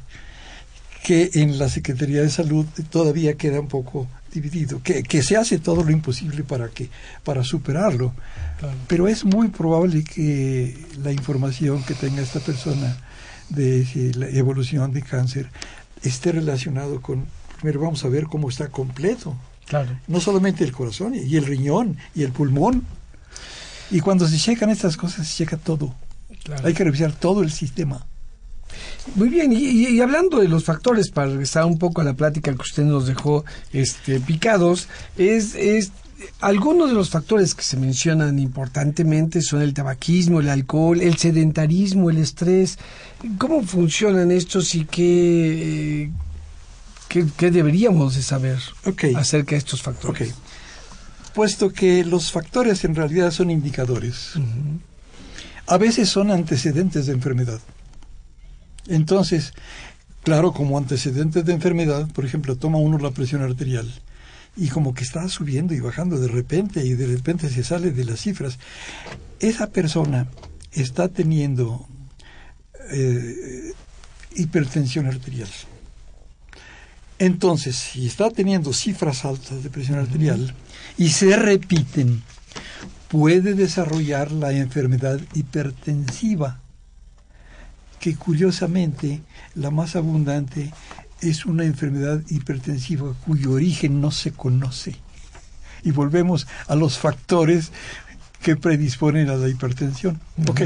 que 1.03 1.29
en 1.35 1.59
la 1.59 1.69
Secretaría 1.69 2.23
de 2.23 2.31
Salud 2.31 2.65
todavía 2.89 3.35
queda 3.35 3.59
un 3.59 3.67
poco 3.67 4.07
dividido, 4.33 4.81
que, 4.81 5.03
que 5.03 5.21
se 5.21 5.37
hace 5.37 5.59
todo 5.59 5.83
lo 5.83 5.91
imposible 5.91 6.43
para 6.43 6.69
que 6.69 6.89
para 7.23 7.43
superarlo. 7.43 8.11
Pero 8.87 9.07
es 9.07 9.23
muy 9.23 9.49
probable 9.49 10.03
que 10.03 10.83
la 11.03 11.11
información 11.11 11.83
que 11.83 11.93
tenga 11.93 12.23
esta 12.23 12.39
persona 12.39 12.97
de 13.49 13.85
la 14.15 14.29
evolución 14.29 14.91
de 14.93 15.03
cáncer 15.03 15.47
esté 16.01 16.31
relacionado 16.31 17.03
con, 17.03 17.27
primero 17.59 17.81
vamos 17.81 18.03
a 18.03 18.09
ver 18.09 18.23
cómo 18.23 18.49
está 18.49 18.69
completo. 18.69 19.37
Claro. 19.65 19.97
No 20.07 20.19
solamente 20.19 20.63
el 20.63 20.71
corazón 20.71 21.15
y 21.15 21.35
el 21.35 21.45
riñón 21.45 21.97
y 22.13 22.23
el 22.23 22.31
pulmón. 22.31 22.83
Y 23.91 23.99
cuando 23.99 24.27
se 24.27 24.37
checan 24.37 24.69
estas 24.69 24.97
cosas, 24.97 25.27
se 25.27 25.43
checa 25.43 25.57
todo. 25.57 25.93
Hay 26.63 26.73
que 26.73 26.83
revisar 26.83 27.13
todo 27.13 27.43
el 27.43 27.51
sistema. 27.51 28.05
Muy 29.15 29.29
bien, 29.29 29.53
y, 29.53 29.99
hablando 30.01 30.39
de 30.39 30.47
los 30.47 30.63
factores, 30.63 31.09
para 31.09 31.27
regresar 31.27 31.65
un 31.65 31.77
poco 31.77 32.01
a 32.01 32.03
la 32.03 32.13
plática 32.13 32.53
que 32.53 32.61
usted 32.61 32.83
nos 32.83 33.05
dejó 33.05 33.45
este, 33.71 34.19
picados, 34.19 34.87
es, 35.17 35.55
es 35.55 35.91
algunos 36.39 36.89
de 36.89 36.95
los 36.95 37.09
factores 37.09 37.53
que 37.53 37.63
se 37.63 37.77
mencionan 37.77 38.39
importantemente 38.39 39.41
son 39.41 39.61
el 39.61 39.73
tabaquismo, 39.73 40.39
el 40.39 40.49
alcohol, 40.49 41.01
el 41.01 41.17
sedentarismo, 41.17 42.09
el 42.09 42.17
estrés. 42.17 42.77
¿Cómo 43.37 43.63
funcionan 43.63 44.31
estos 44.31 44.73
y 44.75 44.85
qué, 44.85 46.09
qué, 47.37 47.51
deberíamos 47.51 48.15
de 48.15 48.23
saber 48.23 48.59
acerca 49.15 49.51
de 49.51 49.57
estos 49.57 49.81
factores? 49.81 50.33
Puesto 51.35 51.71
que 51.71 52.03
los 52.03 52.31
factores 52.31 52.83
en 52.83 52.95
realidad 52.95 53.31
son 53.31 53.51
indicadores, 53.51 54.33
a 55.67 55.77
veces 55.77 56.09
son 56.09 56.31
antecedentes 56.31 57.05
de 57.05 57.13
enfermedad. 57.13 57.59
Entonces, 58.87 59.53
claro, 60.23 60.51
como 60.51 60.77
antecedentes 60.77 61.45
de 61.45 61.53
enfermedad, 61.53 62.07
por 62.11 62.25
ejemplo, 62.25 62.55
toma 62.55 62.77
uno 62.77 62.97
la 62.97 63.11
presión 63.11 63.41
arterial 63.41 63.91
y 64.55 64.69
como 64.69 64.93
que 64.93 65.03
está 65.03 65.27
subiendo 65.29 65.73
y 65.73 65.79
bajando 65.79 66.19
de 66.19 66.27
repente 66.27 66.85
y 66.85 66.93
de 66.93 67.07
repente 67.07 67.49
se 67.49 67.63
sale 67.63 67.91
de 67.91 68.05
las 68.05 68.21
cifras. 68.21 68.59
Esa 69.39 69.67
persona 69.67 70.27
está 70.71 71.07
teniendo 71.07 71.87
eh, 72.91 73.73
hipertensión 74.35 75.07
arterial. 75.07 75.49
Entonces, 77.19 77.75
si 77.75 78.07
está 78.07 78.29
teniendo 78.29 78.73
cifras 78.73 79.25
altas 79.25 79.63
de 79.63 79.69
presión 79.69 79.99
arterial 79.99 80.53
y 80.97 81.09
se 81.09 81.35
repiten, 81.35 82.23
puede 83.07 83.53
desarrollar 83.53 84.31
la 84.31 84.51
enfermedad 84.51 85.19
hipertensiva 85.33 86.59
que 87.99 88.15
curiosamente 88.15 89.21
la 89.55 89.71
más 89.71 89.95
abundante 89.95 90.73
es 91.21 91.45
una 91.45 91.63
enfermedad 91.63 92.21
hipertensiva 92.27 93.13
cuyo 93.25 93.51
origen 93.51 94.01
no 94.01 94.11
se 94.11 94.31
conoce. 94.31 94.97
Y 95.83 95.91
volvemos 95.91 96.47
a 96.67 96.75
los 96.75 96.97
factores 96.97 97.71
que 98.41 98.57
predisponen 98.57 99.29
a 99.29 99.35
la 99.35 99.47
hipertensión. 99.47 100.19
Ok, 100.49 100.61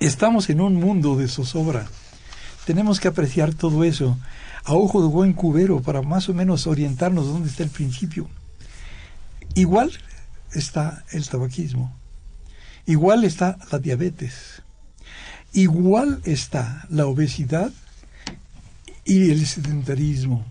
estamos 0.00 0.48
en 0.48 0.62
un 0.62 0.76
mundo 0.76 1.16
de 1.16 1.28
zozobra. 1.28 1.86
Tenemos 2.64 2.98
que 2.98 3.08
apreciar 3.08 3.52
todo 3.52 3.84
eso 3.84 4.18
a 4.68 4.74
ojo 4.74 5.00
de 5.00 5.08
buen 5.08 5.32
cubero 5.32 5.80
para 5.80 6.02
más 6.02 6.28
o 6.28 6.34
menos 6.34 6.66
orientarnos 6.66 7.26
dónde 7.26 7.48
está 7.48 7.62
el 7.62 7.70
principio. 7.70 8.28
Igual 9.54 9.90
está 10.52 11.04
el 11.10 11.26
tabaquismo. 11.26 11.96
Igual 12.84 13.24
está 13.24 13.56
la 13.72 13.78
diabetes. 13.78 14.62
Igual 15.54 16.20
está 16.24 16.86
la 16.90 17.06
obesidad 17.06 17.72
y 19.06 19.30
el 19.30 19.46
sedentarismo. 19.46 20.44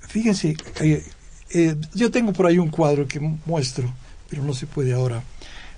Fíjense, 0.00 0.54
eh, 0.80 1.06
eh, 1.54 1.76
yo 1.94 2.10
tengo 2.10 2.34
por 2.34 2.46
ahí 2.46 2.58
un 2.58 2.68
cuadro 2.68 3.08
que 3.08 3.18
muestro, 3.46 3.90
pero 4.28 4.42
no 4.42 4.52
se 4.52 4.66
puede 4.66 4.92
ahora. 4.92 5.22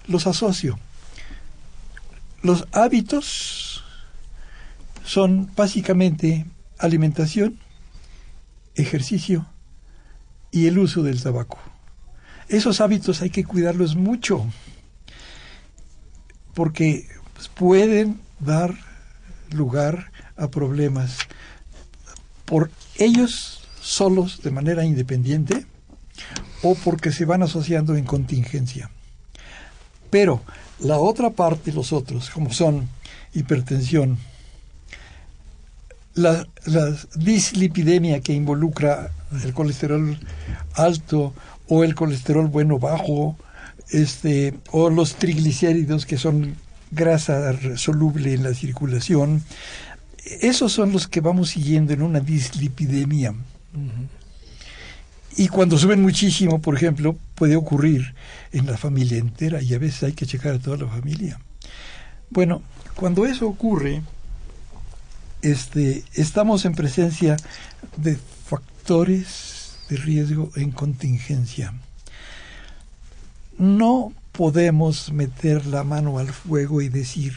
Los 0.09 0.27
asocio. 0.27 0.77
Los 2.43 2.67
hábitos 2.73 3.85
son 5.05 5.49
básicamente 5.55 6.47
alimentación, 6.79 7.59
ejercicio 8.75 9.47
y 10.51 10.67
el 10.67 10.79
uso 10.79 11.03
del 11.03 11.23
tabaco. 11.23 11.59
Esos 12.49 12.81
hábitos 12.81 13.23
hay 13.23 13.31
que 13.31 13.45
cuidarlos 13.45 13.97
mucho 13.97 14.47
porque 16.55 17.07
pues, 17.35 17.49
pueden 17.49 18.21
dar 18.39 18.75
lugar 19.51 20.11
a 20.37 20.49
problemas 20.49 21.19
por 22.45 22.71
ellos 22.97 23.69
solos 23.81 24.43
de 24.43 24.51
manera 24.51 24.85
independiente 24.85 25.67
o 26.63 26.75
porque 26.75 27.13
se 27.13 27.25
van 27.25 27.43
asociando 27.43 27.97
en 27.97 28.05
contingencia. 28.05 28.91
Pero 30.11 30.43
la 30.79 30.99
otra 30.99 31.31
parte, 31.31 31.73
los 31.73 31.93
otros, 31.93 32.31
como 32.31 32.53
son 32.53 32.89
hipertensión, 33.35 34.19
la, 36.17 36.47
la, 36.65 36.97
dislipidemia 37.15 38.21
que 38.21 38.33
involucra 38.33 39.13
el 39.45 39.53
colesterol 39.53 40.19
alto 40.75 41.35
o 41.69 41.85
el 41.85 41.95
colesterol 41.95 42.49
bueno 42.49 42.79
bajo, 42.79 43.37
este, 43.91 44.55
o 44.73 44.91
los 44.91 45.17
triglicéridos 45.17 46.07
que 46.07 46.17
son 46.17 46.57
grasa 46.91 47.55
soluble 47.77 48.33
en 48.33 48.43
la 48.43 48.55
circulación, 48.55 49.43
esos 50.41 50.73
son 50.73 50.93
los 50.93 51.07
que 51.07 51.21
vamos 51.21 51.51
siguiendo 51.51 51.93
en 51.93 52.03
una 52.03 52.21
dislipidemia. 52.21 53.35
Y 55.37 55.49
cuando 55.49 55.77
suben 55.77 56.01
muchísimo, 56.01 56.61
por 56.61 56.75
ejemplo, 56.77 57.17
puede 57.35 57.57
ocurrir 57.57 58.15
en 58.53 58.67
la 58.67 58.79
familia 58.79 59.19
entera 59.19 59.61
y 59.63 59.75
a 59.75 59.79
veces 59.79 60.05
hay 60.05 60.13
que 60.13 60.27
checar 60.27 60.55
a 60.55 60.59
toda 60.59 60.79
la 60.79 60.87
familia. 60.87 61.39
Bueno, 62.31 62.63
cuando 62.95 63.27
eso 63.27 63.47
ocurre, 63.47 64.03
este, 65.43 66.05
estamos 66.15 66.65
en 66.65 66.75
presencia 66.75 67.37
de 67.97 68.17
factores 68.17 69.77
de 69.89 69.97
riesgo 69.97 70.51
en 70.57 70.71
contingencia. 70.71 71.75
No 73.59 74.13
podemos 74.33 75.13
meter 75.13 75.67
la 75.67 75.85
mano 75.85 76.19
al 76.19 76.29
fuego 76.29 76.83
y 76.83 76.89
decir 76.89 77.35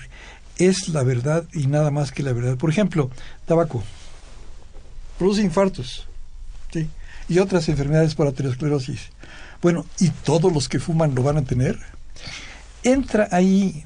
es 0.58 0.90
la 0.90 1.04
verdad 1.04 1.46
y 1.54 1.68
nada 1.68 1.90
más 1.90 2.12
que 2.12 2.24
la 2.24 2.34
verdad. 2.34 2.58
Por 2.58 2.70
ejemplo, 2.70 3.10
tabaco 3.46 3.84
produce 5.18 5.42
infartos 5.42 6.08
y 7.28 7.38
otras 7.38 7.70
enfermedades 7.70 8.16
por 8.16 8.28
aterosclerosis. 8.28 9.10
Bueno, 9.62 9.86
¿y 10.00 10.10
todos 10.10 10.52
los 10.52 10.68
que 10.68 10.80
fuman 10.80 11.16
lo 11.16 11.24
van 11.24 11.38
a 11.38 11.44
tener? 11.44 11.78
Entra 12.84 13.28
ahí 13.32 13.86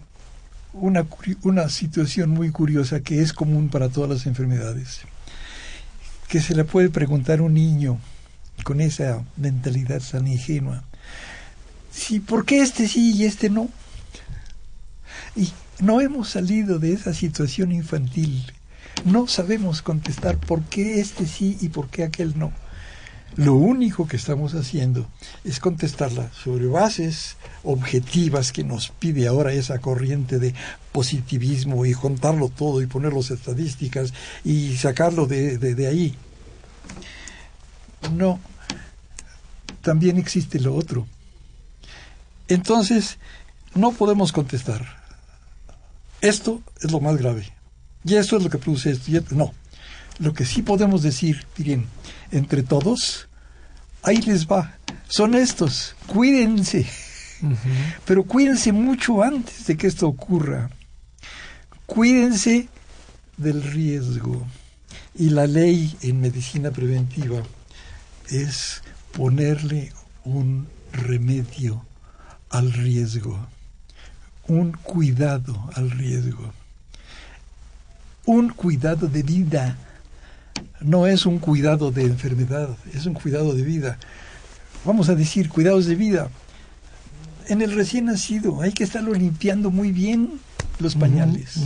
una, 0.73 1.05
una 1.43 1.69
situación 1.69 2.31
muy 2.31 2.51
curiosa 2.51 3.01
que 3.01 3.21
es 3.21 3.33
común 3.33 3.69
para 3.69 3.89
todas 3.89 4.09
las 4.09 4.25
enfermedades, 4.25 5.01
que 6.27 6.41
se 6.41 6.55
le 6.55 6.63
puede 6.63 6.89
preguntar 6.89 7.41
un 7.41 7.53
niño 7.53 7.99
con 8.63 8.81
esa 8.81 9.23
mentalidad 9.37 10.01
tan 10.11 10.27
ingenua 10.27 10.83
Sí, 11.93 12.19
¿por 12.19 12.45
qué 12.45 12.61
este 12.61 12.87
sí 12.87 13.13
y 13.15 13.25
este 13.25 13.49
no? 13.49 13.69
Y 15.35 15.51
no 15.79 16.01
hemos 16.01 16.29
salido 16.29 16.79
de 16.79 16.93
esa 16.93 17.13
situación 17.13 17.71
infantil. 17.71 18.51
No 19.05 19.27
sabemos 19.27 19.81
contestar 19.81 20.37
por 20.37 20.63
qué 20.63 20.99
este 20.99 21.27
sí 21.27 21.57
y 21.61 21.69
por 21.69 21.89
qué 21.89 22.03
aquel 22.03 22.37
no. 22.37 22.51
Lo 23.35 23.55
único 23.55 24.07
que 24.07 24.17
estamos 24.17 24.53
haciendo 24.53 25.07
es 25.43 25.59
contestarla 25.59 26.31
sobre 26.33 26.67
bases 26.67 27.35
objetivas 27.63 28.51
que 28.51 28.63
nos 28.63 28.89
pide 28.89 29.27
ahora 29.27 29.53
esa 29.53 29.79
corriente 29.79 30.37
de 30.37 30.53
positivismo 30.91 31.85
y 31.85 31.93
contarlo 31.93 32.49
todo 32.49 32.81
y 32.81 32.87
poner 32.87 33.13
las 33.13 33.31
estadísticas 33.31 34.13
y 34.43 34.75
sacarlo 34.77 35.25
de, 35.25 35.57
de 35.57 35.87
ahí. 35.87 36.15
No, 38.15 38.39
también 39.81 40.17
existe 40.17 40.59
lo 40.59 40.75
otro. 40.75 41.07
Entonces, 42.47 43.17
no 43.73 43.91
podemos 43.91 44.31
contestar. 44.31 45.03
Esto 46.21 46.61
es 46.81 46.91
lo 46.91 46.99
más 46.99 47.17
grave. 47.17 47.51
Y 48.05 48.15
esto 48.15 48.37
es 48.37 48.43
lo 48.43 48.49
que 48.49 48.57
produce 48.57 48.91
esto. 48.91 49.35
no. 49.35 49.53
Lo 50.19 50.33
que 50.33 50.45
sí 50.45 50.61
podemos 50.61 51.01
decir, 51.01 51.45
miren, 51.57 51.87
entre 52.33 52.63
todos, 52.63 53.27
ahí 54.01 54.17
les 54.17 54.47
va. 54.47 54.77
Son 55.07 55.35
estos. 55.35 55.95
Cuídense. 56.07 56.85
Pero 58.05 58.23
cuídense 58.23 58.71
mucho 58.71 59.21
antes 59.23 59.65
de 59.65 59.77
que 59.77 59.87
esto 59.87 60.07
ocurra. 60.07 60.69
Cuídense 61.85 62.67
del 63.37 63.63
riesgo. 63.63 64.45
Y 65.15 65.29
la 65.29 65.45
ley 65.45 65.95
en 66.01 66.21
medicina 66.21 66.71
preventiva 66.71 67.43
es 68.29 68.81
ponerle 69.11 69.91
un 70.23 70.67
remedio 70.91 71.85
al 72.49 72.71
riesgo 72.71 73.47
un 74.47 74.73
cuidado 74.73 75.69
al 75.75 75.91
riesgo, 75.91 76.51
un 78.25 78.49
cuidado 78.49 79.07
de 79.07 79.23
vida. 79.23 79.77
No 80.81 81.07
es 81.07 81.25
un 81.25 81.39
cuidado 81.39 81.91
de 81.91 82.03
enfermedad, 82.03 82.69
es 82.93 83.05
un 83.05 83.13
cuidado 83.13 83.53
de 83.53 83.63
vida. 83.63 83.97
Vamos 84.85 85.09
a 85.09 85.15
decir, 85.15 85.49
cuidados 85.49 85.85
de 85.85 85.95
vida. 85.95 86.29
En 87.47 87.61
el 87.61 87.73
recién 87.73 88.05
nacido 88.05 88.61
hay 88.61 88.71
que 88.73 88.83
estarlo 88.83 89.13
limpiando 89.13 89.71
muy 89.71 89.91
bien 89.91 90.39
los 90.79 90.95
pañales. 90.95 91.59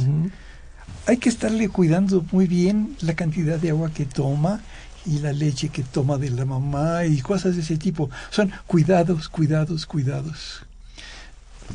Hay 1.06 1.18
que 1.18 1.30
estarle 1.30 1.70
cuidando 1.70 2.26
muy 2.32 2.48
bien 2.48 2.96
la 3.02 3.16
cantidad 3.16 3.58
de 3.58 3.70
agua 3.70 3.92
que 3.92 4.06
toma 4.06 4.62
y 5.06 5.20
la 5.20 5.32
leche 5.32 5.70
que 5.70 5.84
toma 5.84 6.18
de 6.18 6.30
la 6.30 6.46
mamá 6.46 7.06
y 7.06 7.22
cosas 7.22 7.56
de 7.56 7.62
ese 7.62 7.78
tipo. 7.78 8.10
Son 8.30 8.52
cuidados, 8.68 9.30
cuidados, 9.30 9.86
cuidados. 9.86 10.64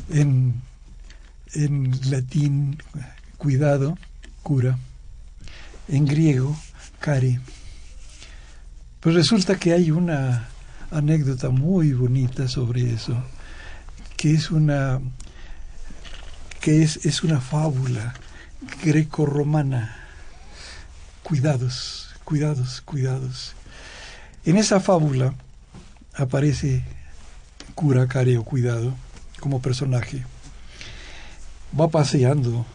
En 0.09 0.61
en 1.53 1.91
latín 2.09 2.77
cuidado, 3.37 3.97
cura, 4.41 4.77
en 5.87 6.05
griego, 6.05 6.57
cari. 7.03 7.37
Pues 9.01 9.13
resulta 9.13 9.57
que 9.59 9.73
hay 9.73 9.91
una 9.91 10.47
anécdota 10.89 11.49
muy 11.49 11.91
bonita 11.91 12.47
sobre 12.47 12.93
eso, 12.93 13.21
que 14.15 14.31
es 14.31 14.49
una 14.51 15.01
que 16.61 16.81
es, 16.81 17.05
es 17.05 17.21
una 17.21 17.41
fábula 17.41 18.13
greco-romana. 18.81 19.97
Cuidados, 21.23 22.15
cuidados, 22.23 22.79
cuidados. 22.79 23.53
En 24.45 24.55
esa 24.55 24.79
fábula 24.79 25.33
aparece 26.13 26.85
cura, 27.75 28.07
care 28.07 28.37
o 28.37 28.45
cuidado 28.45 28.95
como 29.41 29.61
personaje 29.61 30.23
va 31.77 31.89
paseando 31.89 32.65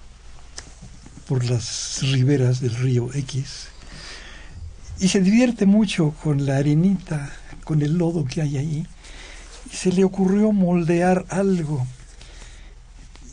por 1.27 1.47
las 1.47 2.01
riberas 2.03 2.61
del 2.61 2.75
río 2.75 3.09
X 3.15 3.69
y 5.01 5.09
se 5.09 5.21
divierte 5.21 5.67
mucho 5.67 6.15
con 6.23 6.47
la 6.47 6.57
arenita, 6.57 7.31
con 7.65 7.83
el 7.83 7.99
lodo 7.99 8.25
que 8.25 8.43
hay 8.43 8.57
ahí. 8.57 8.87
Y 9.73 9.77
se 9.77 9.93
le 9.93 10.05
ocurrió 10.05 10.53
moldear 10.53 11.25
algo 11.29 11.87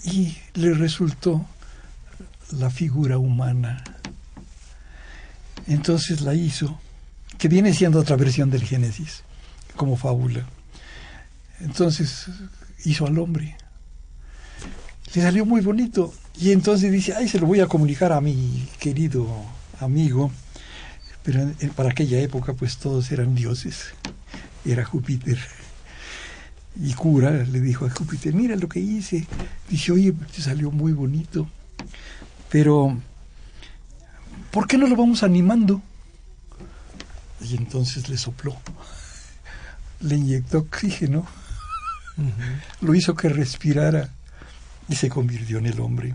y 0.03 0.38
le 0.53 0.74
resultó 0.74 1.45
la 2.51 2.70
figura 2.70 3.18
humana. 3.18 3.84
Entonces 5.68 6.22
la 6.22 6.34
hizo, 6.34 6.80
que 7.38 7.47
viene 7.47 7.74
siendo 7.74 7.99
otra 7.99 8.16
versión 8.16 8.51
del 8.51 8.63
Génesis, 8.63 9.24
como 9.76 9.97
fábula. 9.97 10.45
Entonces 11.59 12.28
hizo 12.84 13.07
al 13.07 13.18
hombre 13.18 13.55
le 15.16 15.22
salió 15.22 15.45
muy 15.45 15.61
bonito. 15.61 16.13
Y 16.39 16.51
entonces 16.51 16.91
dice, 16.91 17.13
ay, 17.13 17.28
se 17.28 17.39
lo 17.39 17.47
voy 17.47 17.61
a 17.61 17.68
comunicar 17.68 18.11
a 18.11 18.22
mi 18.22 18.68
querido 18.80 19.28
amigo. 19.80 20.32
Pero 21.26 21.51
para 21.76 21.89
aquella 21.89 22.19
época, 22.19 22.53
pues 22.53 22.78
todos 22.78 23.11
eran 23.11 23.34
dioses. 23.34 23.93
Era 24.63 24.86
Júpiter. 24.86 25.39
Y 26.80 26.93
cura 26.93 27.32
le 27.32 27.61
dijo 27.61 27.86
a 27.86 27.89
Júpiter, 27.89 28.34
mira 28.36 28.55
lo 28.55 28.69
que 28.69 28.80
hice. 28.80 29.26
Dice, 29.67 29.91
oye, 29.91 30.13
te 30.13 30.41
salió 30.41 30.69
muy 30.69 30.93
bonito. 30.93 31.49
Pero, 32.51 32.95
¿por 34.51 34.67
qué 34.67 34.78
no 34.78 34.86
lo 34.86 34.95
vamos 34.95 35.23
animando? 35.23 35.82
Y 37.41 37.55
entonces 37.55 38.07
le 38.07 38.17
sopló. 38.17 38.55
Le 40.01 40.15
inyectó 40.15 40.59
oxígeno. 40.59 41.26
Lo 42.82 42.93
hizo 42.93 43.15
que 43.15 43.30
respirara 43.30 44.09
y 44.88 44.95
se 44.95 45.09
convirtió 45.09 45.57
en 45.57 45.65
el 45.65 45.80
hombre. 45.80 46.13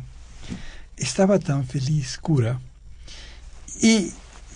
Estaba 0.97 1.39
tan 1.39 1.67
feliz, 1.67 2.19
cura, 2.19 2.61
y 3.81 4.13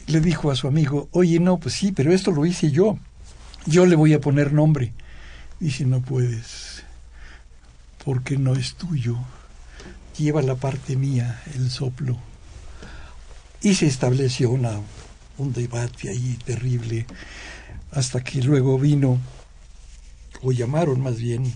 le 0.07 0.21
dijo 0.21 0.51
a 0.51 0.57
su 0.57 0.69
amigo, 0.69 1.09
oye, 1.13 1.41
no, 1.41 1.59
pues 1.59 1.75
sí, 1.75 1.93
pero 1.93 2.13
esto 2.13 2.31
lo 2.31 2.47
hice 2.47 2.71
yo, 2.71 2.99
yo 3.67 3.87
le 3.87 3.97
voy 3.97 4.13
a 4.13 4.21
poner 4.21 4.53
nombre. 4.53 4.93
Dice, 5.61 5.85
no 5.85 6.01
puedes, 6.01 6.83
porque 8.05 8.37
no 8.37 8.55
es 8.55 8.75
tuyo, 8.75 9.17
lleva 10.19 10.43
la 10.43 10.57
parte 10.57 10.97
mía, 10.97 11.43
el 11.55 11.71
soplo. 11.71 12.19
Y 13.63 13.75
se 13.75 13.87
estableció 13.87 14.51
una, 14.51 14.73
un 15.39 15.53
debate 15.53 16.11
ahí 16.11 16.39
terrible, 16.45 17.07
hasta 17.93 18.23
que 18.23 18.43
luego 18.43 18.79
vino, 18.79 19.19
o 20.43 20.53
llamaron 20.53 21.01
más 21.01 21.17
bien, 21.17 21.55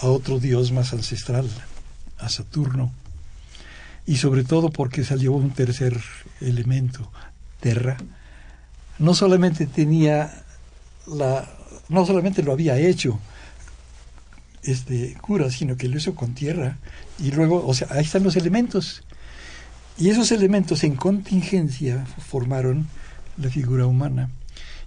a 0.00 0.06
otro 0.06 0.40
dios 0.40 0.72
más 0.72 0.92
ancestral, 0.92 1.48
a 2.18 2.28
Saturno 2.28 2.92
y 4.06 4.16
sobre 4.16 4.44
todo 4.44 4.70
porque 4.70 5.04
salió 5.04 5.32
un 5.32 5.50
tercer 5.50 6.00
elemento, 6.40 7.10
No 8.98 9.14
solamente 9.14 9.66
tenía 9.66 10.44
la, 11.06 11.48
no 11.88 12.06
solamente 12.06 12.42
lo 12.42 12.52
había 12.52 12.76
hecho 12.78 13.18
este 14.62 15.16
cura, 15.20 15.50
sino 15.50 15.76
que 15.76 15.88
lo 15.88 15.98
hizo 15.98 16.14
con 16.14 16.34
tierra 16.34 16.76
y 17.18 17.30
luego, 17.30 17.64
o 17.66 17.74
sea, 17.74 17.88
ahí 17.90 18.04
están 18.04 18.24
los 18.24 18.36
elementos 18.36 19.04
y 19.98 20.10
esos 20.10 20.32
elementos 20.32 20.82
en 20.84 20.96
contingencia 20.96 22.04
formaron 22.04 22.88
la 23.38 23.50
figura 23.50 23.86
humana. 23.86 24.30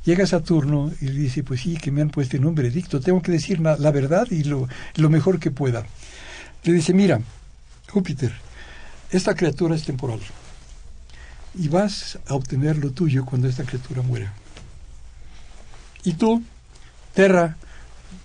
Llega 0.06 0.26
Saturno 0.26 0.92
y 1.02 1.08
dice, 1.08 1.44
pues 1.44 1.62
sí, 1.62 1.78
que 1.78 1.92
me 1.92 2.02
han 2.02 2.10
puesto 2.10 2.38
en 2.38 2.46
un 2.46 2.56
veredicto, 2.56 3.00
tengo 3.00 3.22
que 3.22 3.32
decir 3.32 3.60
la, 3.60 3.92
verdad 3.92 4.28
y 4.32 4.44
lo 4.44 5.10
mejor 5.10 5.40
que 5.40 5.52
pueda 5.52 5.86
le 6.64 6.74
dice, 6.74 6.94
mira, 6.94 7.22
Júpiter, 7.90 8.34
esta 9.12 9.36
criatura 9.36 9.76
es 9.76 9.84
temporal 9.84 10.20
y 11.60 11.68
vas 11.68 12.18
a 12.26 12.36
obtener 12.36 12.78
lo 12.78 12.92
tuyo 12.92 13.26
cuando 13.26 13.50
esta 13.50 13.66
criatura 13.66 14.02
muera. 14.02 14.32
Y 16.06 16.14
tú, 16.14 16.42
Terra, 17.14 17.58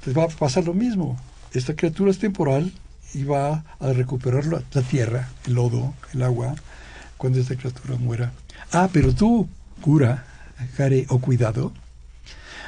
te 0.04 0.12
va 0.12 0.24
a 0.24 0.28
pasar 0.28 0.64
lo 0.64 0.72
mismo. 0.72 1.18
Esta 1.52 1.74
criatura 1.74 2.12
es 2.12 2.20
temporal 2.20 2.72
y 3.12 3.24
va 3.24 3.64
a 3.80 3.92
recuperar 3.92 4.46
la, 4.46 4.60
tierra, 4.82 5.28
el 5.46 5.54
lodo, 5.54 5.94
el 6.12 6.22
agua, 6.22 6.54
cuando 7.16 7.40
esta 7.40 7.56
criatura 7.56 7.96
muera. 7.96 8.32
Ah, 8.70 8.88
pero 8.92 9.12
tú, 9.12 9.48
cura, 9.80 10.24
care 10.76 11.04
o 11.08 11.18
cuidado, 11.18 11.72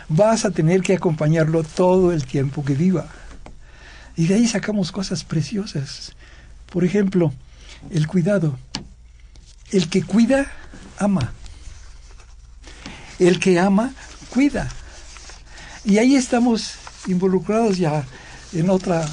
vas 0.09 0.45
a 0.45 0.51
tener 0.51 0.81
que 0.81 0.95
acompañarlo 0.95 1.63
todo 1.63 2.11
el 2.11 2.27
tiempo 2.27 2.65
que 2.65 2.75
viva. 2.75 3.07
Y 4.17 4.27
de 4.27 4.35
ahí 4.35 4.49
sacamos 4.49 4.91
cosas 4.91 5.23
preciosas. 5.23 6.17
Por 6.73 6.83
ejemplo, 6.83 7.33
el 7.93 8.09
cuidado. 8.09 8.59
El 9.71 9.89
que 9.89 10.03
cuida, 10.03 10.51
ama. 10.99 11.33
El 13.19 13.41
que 13.41 13.59
ama, 13.59 13.93
cuida. 14.31 14.69
Y 15.85 15.99
ahí 15.99 16.17
estamos 16.17 16.75
involucrados 17.07 17.79
ya 17.79 18.05
en 18.53 18.71
otra 18.71 19.07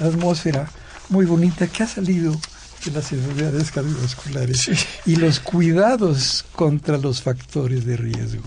atmósfera 0.00 0.70
muy 1.08 1.26
bonita 1.26 1.66
que 1.66 1.82
ha 1.82 1.88
salido 1.88 2.32
de 2.84 2.90
las 2.92 3.12
enfermedades 3.12 3.70
cardiovasculares 3.70 4.70
y 5.04 5.16
los 5.16 5.40
cuidados 5.40 6.44
contra 6.54 6.96
los 6.96 7.20
factores 7.20 7.84
de 7.84 7.96
riesgo. 7.96 8.44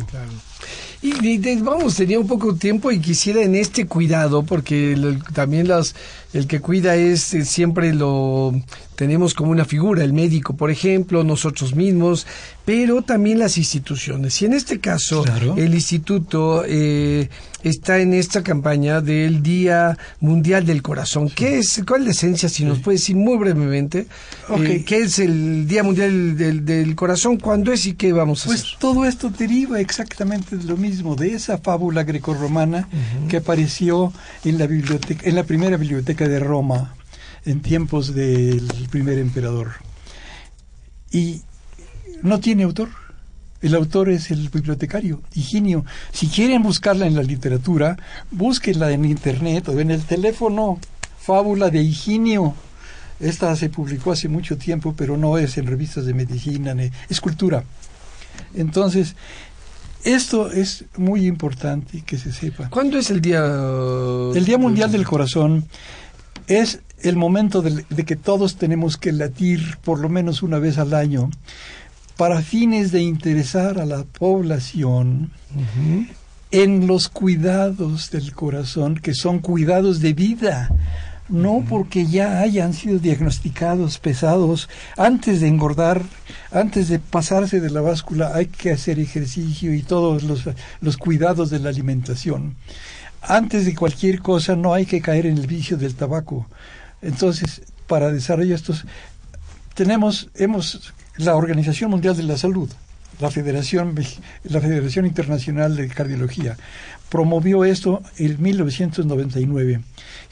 Y, 1.01 1.38
vamos, 1.57 1.95
tenía 1.95 2.18
un 2.18 2.28
poco 2.28 2.53
de 2.53 2.59
tiempo 2.59 2.89
y 2.89 2.99
quisiera 2.99 3.41
en 3.41 3.55
este 3.55 3.88
cuidado, 3.88 4.43
porque 4.43 4.95
también 5.34 5.68
las, 5.68 5.95
el 6.34 6.47
que 6.47 6.61
cuida 6.61 6.95
es 6.95 7.34
eh, 7.34 7.43
siempre 7.43 7.93
lo 7.93 8.53
tenemos 8.95 9.34
como 9.34 9.51
una 9.51 9.66
figura, 9.66 10.03
el 10.03 10.14
médico, 10.14 10.55
por 10.55 10.72
ejemplo, 10.72 11.24
nosotros 11.24 11.76
mismos, 11.76 12.26
pero 12.66 13.01
también 13.01 13.39
las 13.39 13.57
instituciones. 13.57 14.41
Y 14.41 14.45
en 14.45 14.53
este 14.53 14.80
caso, 14.80 15.26
el 15.57 15.74
instituto 15.74 16.64
eh, 16.66 17.30
está 17.64 17.99
en 17.99 18.14
esta 18.14 18.43
campaña 18.43 19.01
del 19.01 19.41
Día 19.41 19.97
Mundial 20.20 20.66
del 20.66 20.82
Corazón. 20.82 21.30
¿Qué 21.30 21.59
es, 21.59 21.82
cuál 21.88 22.01
es 22.01 22.05
la 22.05 22.11
esencia, 22.11 22.49
si 22.49 22.66
nos 22.66 22.80
puede 22.80 22.97
decir 22.97 23.16
muy 23.16 23.38
brevemente, 23.38 24.07
eh, 24.57 24.84
qué 24.86 24.99
es 24.99 25.20
el 25.20 25.68
Día 25.68 25.84
Mundial 25.84 26.38
del, 26.38 26.95
Corazón, 26.95 27.38
cuándo 27.38 27.72
es 27.72 27.86
y 27.86 27.93
qué 27.93 28.14
vamos 28.14 28.43
a 28.43 28.45
pues 28.45 28.59
hacer? 28.59 28.72
Pues 28.72 28.80
todo 28.80 29.05
esto 29.05 29.30
deriva 29.30 29.80
exactamente 29.80 30.53
de 30.58 30.66
lo 30.66 30.78
mismo, 30.78 31.16
de 31.16 31.34
esa 31.34 31.58
fábula 31.58 32.04
grecorromana 32.04 32.88
que 33.30 33.38
apareció 33.38 34.14
en 34.43 34.58
la, 34.58 34.68
biblioteca, 34.68 35.28
en 35.28 35.36
la 35.36 35.43
primera 35.43 35.78
biblioteca 35.78 36.28
de 36.28 36.39
Roma 36.39 36.95
en 37.45 37.62
tiempos 37.62 38.14
del 38.14 38.88
primer 38.89 39.18
emperador. 39.18 39.72
Y 41.12 41.41
no 42.22 42.39
tiene 42.39 42.64
autor 42.64 42.89
el 43.64 43.76
autor 43.76 44.10
es 44.10 44.30
el 44.30 44.49
bibliotecario, 44.49 45.22
Higinio. 45.34 45.86
Si 46.12 46.28
quieren 46.28 46.64
buscarla 46.64 47.08
en 47.08 47.16
la 47.16 47.24
literatura, 47.24 47.95
búsquenla 48.30 48.91
en 48.91 49.06
internet 49.06 49.70
o 49.70 49.80
en 49.80 49.89
el 49.89 50.04
teléfono. 50.04 50.80
Fábula 51.18 51.70
de 51.70 51.82
Higinio. 51.82 52.54
Esta 53.22 53.56
se 53.56 53.70
publicó 53.70 54.12
hace 54.12 54.28
mucho 54.28 54.58
tiempo, 54.58 54.93
pero 54.97 55.16
no 55.16 55.38
es 55.38 55.58
en 55.58 55.68
revistas 55.68 56.06
de 56.06 56.14
medicina, 56.14 56.76
es 57.08 57.22
cultura. 57.22 57.64
Entonces, 58.54 59.16
esto 60.04 60.51
es 60.51 60.86
muy 60.97 61.26
importante 61.28 62.04
que 62.06 62.18
se 62.18 62.32
sepa. 62.32 62.70
¿Cuándo 62.70 62.97
es 62.97 63.10
el 63.10 63.22
Día? 63.22 63.43
El 64.36 64.45
Día 64.45 64.58
Mundial 64.58 64.91
del 64.91 65.06
Corazón 65.06 65.66
es 66.47 66.80
el 67.01 67.16
momento 67.16 67.62
de, 67.62 67.84
que 68.06 68.16
todos 68.16 68.56
tenemos 68.56 68.97
que 68.97 69.12
latir 69.12 69.78
por 69.84 69.99
lo 69.99 70.10
menos 70.10 70.41
una 70.41 70.60
vez 70.60 70.78
al 70.78 70.93
año 70.93 71.30
para 72.18 72.41
fines 72.41 72.91
de 72.91 73.01
interesar 73.01 73.80
a 73.80 73.86
la 73.86 74.04
población 74.04 75.32
en 76.51 76.88
los 76.88 77.10
cuidados 77.10 78.12
del 78.12 78.34
corazón, 78.34 78.95
que 78.95 79.14
son 79.14 79.39
cuidados 79.39 79.99
de 79.99 80.14
vida, 80.14 80.70
no 81.30 81.63
porque 81.67 82.05
ya 82.05 82.39
hayan 82.39 82.74
sido 82.74 82.99
diagnosticados 82.99 83.99
pesados. 83.99 84.69
Antes 84.97 85.41
de 85.41 85.47
engordar, 85.47 86.01
antes 86.51 86.89
de 86.89 86.99
pasarse 86.99 87.59
de 87.59 87.69
la 87.69 87.82
báscula, 87.82 88.32
hay 88.36 88.47
que 88.47 88.71
hacer 88.71 88.99
ejercicio 88.99 89.74
y 89.74 89.82
todos 89.82 90.24
los, 90.24 90.43
los 90.82 90.97
cuidados 90.97 91.49
de 91.49 91.59
la 91.59 91.69
alimentación. 91.69 92.55
Antes 93.21 93.65
de 93.65 93.76
cualquier 93.76 94.21
cosa, 94.21 94.55
no 94.55 94.74
hay 94.74 94.86
que 94.86 95.01
caer 95.01 95.26
en 95.26 95.38
el 95.38 95.47
vicio 95.47 95.78
del 95.78 95.95
tabaco. 95.95 96.47
Entonces, 97.01 97.61
para 97.88 98.11
desarrollar 98.11 98.55
estos, 98.55 98.86
tenemos, 99.76 100.30
hemos 100.36 100.93
la 101.17 101.36
Organización 101.36 101.91
Mundial 101.91 102.17
de 102.17 102.24
la 102.24 102.38
Salud, 102.38 102.69
la 103.19 103.30
Federación, 103.30 103.95
la 104.43 104.59
Federación 104.59 105.05
Internacional 105.05 105.76
de 105.76 105.88
Cardiología, 105.88 106.57
promovió 107.14 107.64
esto 107.64 108.01
en 108.18 108.41
1999, 108.41 109.82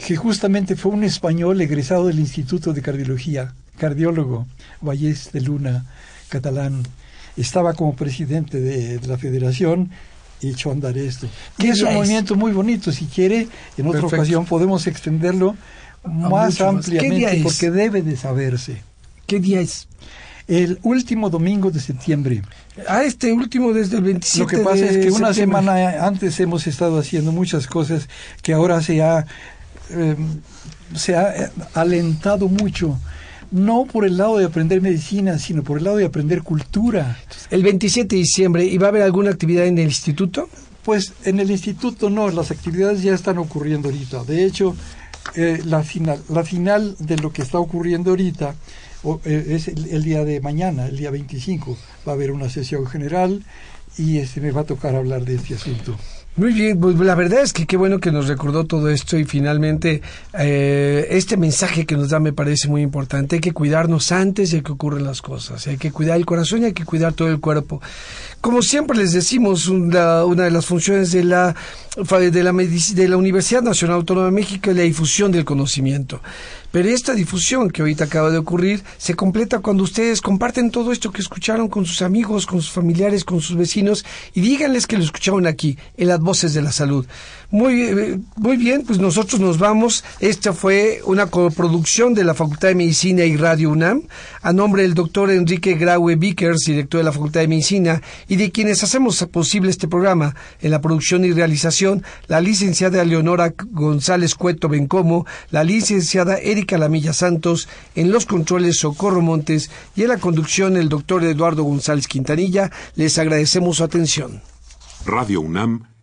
que 0.04 0.16
justamente 0.16 0.76
fue 0.76 0.92
un 0.92 1.04
español 1.04 1.62
egresado 1.62 2.08
del 2.08 2.18
Instituto 2.18 2.74
de 2.74 2.82
Cardiología, 2.82 3.54
cardiólogo, 3.78 4.48
Vallés 4.82 5.32
de 5.32 5.42
Luna, 5.42 5.86
catalán, 6.28 6.82
estaba 7.38 7.76
como 7.76 7.96
presidente 7.96 8.60
de, 8.60 9.00
la 9.08 9.20
federación 9.20 9.92
y 10.42 10.50
echó 10.50 10.72
a 10.72 10.74
andar 10.74 10.98
esto. 10.98 11.28
Que 11.56 11.70
es 11.70 11.84
un 11.84 11.94
movimiento 11.94 12.34
muy 12.34 12.52
bonito, 12.52 12.92
si 12.92 13.06
quiere, 13.06 13.48
en 13.78 13.86
otra 13.86 14.02
ocasión 14.08 14.46
podemos 14.46 14.88
extenderlo 14.88 15.56
más 16.04 16.62
ampliamente 16.62 17.42
porque 17.44 17.70
debe 17.70 18.02
de 18.02 18.18
saberse. 18.18 18.82
¿Qué 19.28 19.40
día 19.40 19.62
es? 19.62 19.88
el 20.52 20.80
último 20.84 21.30
domingo 21.30 21.72
de 21.72 21.80
septiembre. 21.80 22.42
Ah, 22.88 23.04
este 23.04 23.34
último 23.34 23.74
desde 23.74 23.98
el 23.98 24.04
27 24.04 24.40
Lo 24.40 24.48
que 24.48 24.58
pasa 24.58 24.86
es 24.86 24.98
que 24.98 25.12
una 25.12 25.34
semana 25.34 26.06
antes 26.06 26.40
hemos 26.40 26.68
estado 26.68 26.98
haciendo 27.00 27.32
muchas 27.32 27.68
cosas 27.68 28.08
que 28.42 28.54
ahora 28.54 28.82
se 28.82 29.02
ha, 29.02 29.26
em, 29.90 30.40
se 30.96 31.16
ha 31.16 31.36
eh, 31.36 31.52
alentado 31.74 32.48
mucho. 32.48 32.98
No 33.52 33.86
por 33.86 34.06
el 34.06 34.16
lado 34.16 34.38
de 34.38 34.46
aprender 34.46 34.82
medicina, 34.82 35.38
sino 35.38 35.64
por 35.64 35.80
el 35.80 35.84
lado 35.84 35.98
de 35.98 36.06
aprender 36.06 36.42
cultura. 36.42 37.20
El 37.50 37.64
27 37.64 38.16
de 38.16 38.22
diciembre, 38.22 38.66
¿y 38.66 38.78
va 38.78 38.88
a 38.88 38.90
haber 38.90 39.02
alguna 39.02 39.32
actividad 39.32 39.66
en 39.66 39.78
el 39.78 39.86
instituto? 39.86 40.48
Pues 40.84 41.14
en 41.26 41.42
el 41.42 41.52
instituto 41.52 42.10
no, 42.10 42.30
las 42.30 42.52
actividades 42.52 43.04
ya 43.04 43.14
están 43.14 43.38
ocurriendo 43.38 43.90
ahorita. 43.90 44.24
De 44.24 44.46
hecho, 44.46 44.74
eh, 45.36 45.62
la, 45.66 45.84
final, 45.84 46.22
la 46.30 46.46
final 46.46 46.96
de 47.00 47.18
lo 47.18 47.34
que 47.34 47.42
está 47.42 47.60
ocurriendo 47.60 48.12
ahorita 48.12 48.56
es 49.24 49.68
el, 49.68 50.04
día 50.04 50.24
de 50.24 50.42
mañana, 50.42 50.88
el 50.88 50.98
día 50.98 51.12
25, 51.12 51.78
va 52.08 52.12
a 52.12 52.16
haber 52.16 52.32
una 52.32 52.50
sesión 52.50 52.86
general 52.86 53.44
y 53.98 54.18
este 54.18 54.42
me 54.42 54.52
va 54.52 54.62
a 54.62 54.66
tocar 54.66 54.96
hablar 54.96 55.26
de 55.26 55.36
este 55.36 55.56
asunto. 55.56 55.98
Muy 56.38 56.54
bien, 56.54 56.80
pues 56.80 56.98
la 56.98 57.14
verdad 57.14 57.42
es 57.42 57.52
que 57.52 57.68
qué 57.68 57.76
bueno 57.76 58.00
que 58.00 58.10
nos 58.10 58.30
recordó 58.30 58.64
todo 58.64 58.90
esto 58.90 59.18
y 59.18 59.26
finalmente 59.26 60.02
eh, 60.40 61.06
este 61.10 61.36
mensaje 61.36 61.86
que 61.86 61.98
nos 61.98 62.10
da 62.10 62.22
me 62.22 62.32
parece 62.32 62.70
muy 62.70 62.82
importante. 62.84 63.36
Hay 63.36 63.42
que 63.42 63.52
cuidarnos 63.52 64.14
antes 64.14 64.52
de 64.52 64.64
que 64.64 64.72
ocurran 64.72 65.04
las 65.04 65.22
cosas. 65.22 65.68
Hay 65.68 65.76
que 65.76 65.92
cuidar 65.92 66.16
el 66.16 66.26
corazón 66.26 66.62
y 66.62 66.66
hay 66.68 66.74
que 66.74 66.86
cuidar 66.86 67.12
todo 67.12 67.28
el 67.28 67.42
cuerpo. 67.42 67.82
Como 68.40 68.62
siempre 68.62 68.98
les 68.98 69.12
decimos, 69.12 69.68
una, 69.68 70.24
una 70.24 70.46
de 70.46 70.52
las 70.52 70.66
funciones 70.66 71.12
de 71.12 71.26
la, 71.26 71.54
de, 71.98 72.44
la, 72.44 72.54
de 72.54 73.08
la 73.10 73.18
Universidad 73.18 73.62
Nacional 73.62 73.98
Autónoma 73.98 74.28
de 74.28 74.32
México 74.32 74.72
es 74.72 74.78
la 74.78 74.84
difusión 74.84 75.34
del 75.34 75.44
conocimiento. 75.44 76.22
Pero 76.72 76.88
esta 76.90 77.14
difusión 77.14 77.70
que 77.70 77.82
ahorita 77.82 78.06
acaba 78.06 78.30
de 78.30 78.38
ocurrir 78.38 78.84
se 78.98 79.14
completa 79.14 79.60
cuando 79.60 79.84
ustedes 79.84 80.22
comparten 80.22 80.72
todo 80.72 80.92
esto 80.92 81.12
que 81.12 81.22
escucharon 81.22 81.68
con 81.68 81.86
sus 81.86 82.02
amigos, 82.02 82.46
con 82.46 82.62
sus 82.62 82.72
familiares, 82.72 83.26
con 83.26 83.42
sus 83.42 83.58
vecinos 83.58 84.06
y 84.34 84.42
díganles 84.42 84.88
que 84.88 84.98
lo 84.98 85.04
escucharon 85.04 85.48
aquí, 85.48 85.78
en 85.98 86.08
las 86.08 86.20
voces 86.20 86.54
de 86.54 86.62
la 86.62 86.72
salud. 86.72 87.06
Muy, 87.52 87.82
eh, 87.82 88.20
muy 88.38 88.56
bien, 88.56 88.84
pues 88.88 88.98
nosotros 89.00 89.42
nos 89.42 89.58
vamos. 89.58 90.06
Esta 90.22 90.54
fue 90.54 91.02
una 91.04 91.26
coproducción 91.26 92.14
de 92.14 92.24
la 92.24 92.34
Facultad 92.34 92.70
de 92.70 92.76
Medicina 92.76 93.26
y 93.26 93.36
Radio 93.36 93.72
UNAM, 93.72 94.04
a 94.42 94.54
nombre 94.54 94.84
del 94.84 94.94
doctor 94.94 95.30
Enrique 95.30 95.74
Graue 95.74 96.16
Vickers, 96.16 96.62
director 96.66 97.00
de 97.00 97.04
la 97.04 97.12
Facultad 97.12 97.42
de 97.42 97.50
Medicina, 97.50 98.02
y 98.30 98.38
de 98.38 98.52
quienes 98.52 98.84
hacemos 98.84 99.22
posible 99.26 99.70
este 99.70 99.90
programa. 99.90 100.34
En 100.62 100.72
la 100.72 100.80
producción 100.80 101.26
y 101.26 101.34
realización, 101.34 102.04
la 102.28 102.40
licenciada 102.40 103.04
Leonora 103.04 103.54
González 103.72 104.36
Cueto 104.36 104.70
Bencomo, 104.70 105.26
la 105.50 105.66
licenciada 105.66 106.38
Erika 106.38 106.78
Lamilla 106.78 107.12
Santos, 107.12 107.68
en 107.96 108.14
los 108.14 108.26
controles 108.26 108.78
Socorro 108.78 109.22
Montes 109.22 109.70
y 109.98 110.04
en 110.04 110.08
la 110.08 110.20
conducción 110.20 110.78
el 110.78 110.88
doctor 110.88 111.22
Eduardo 111.26 111.64
González 111.64 112.08
Quintanilla. 112.08 112.72
Les 112.96 113.18
agradecemos 113.18 113.76
su 113.78 113.84
atención. 113.84 114.42
Radio 115.06 115.42
UNAM 115.42 115.92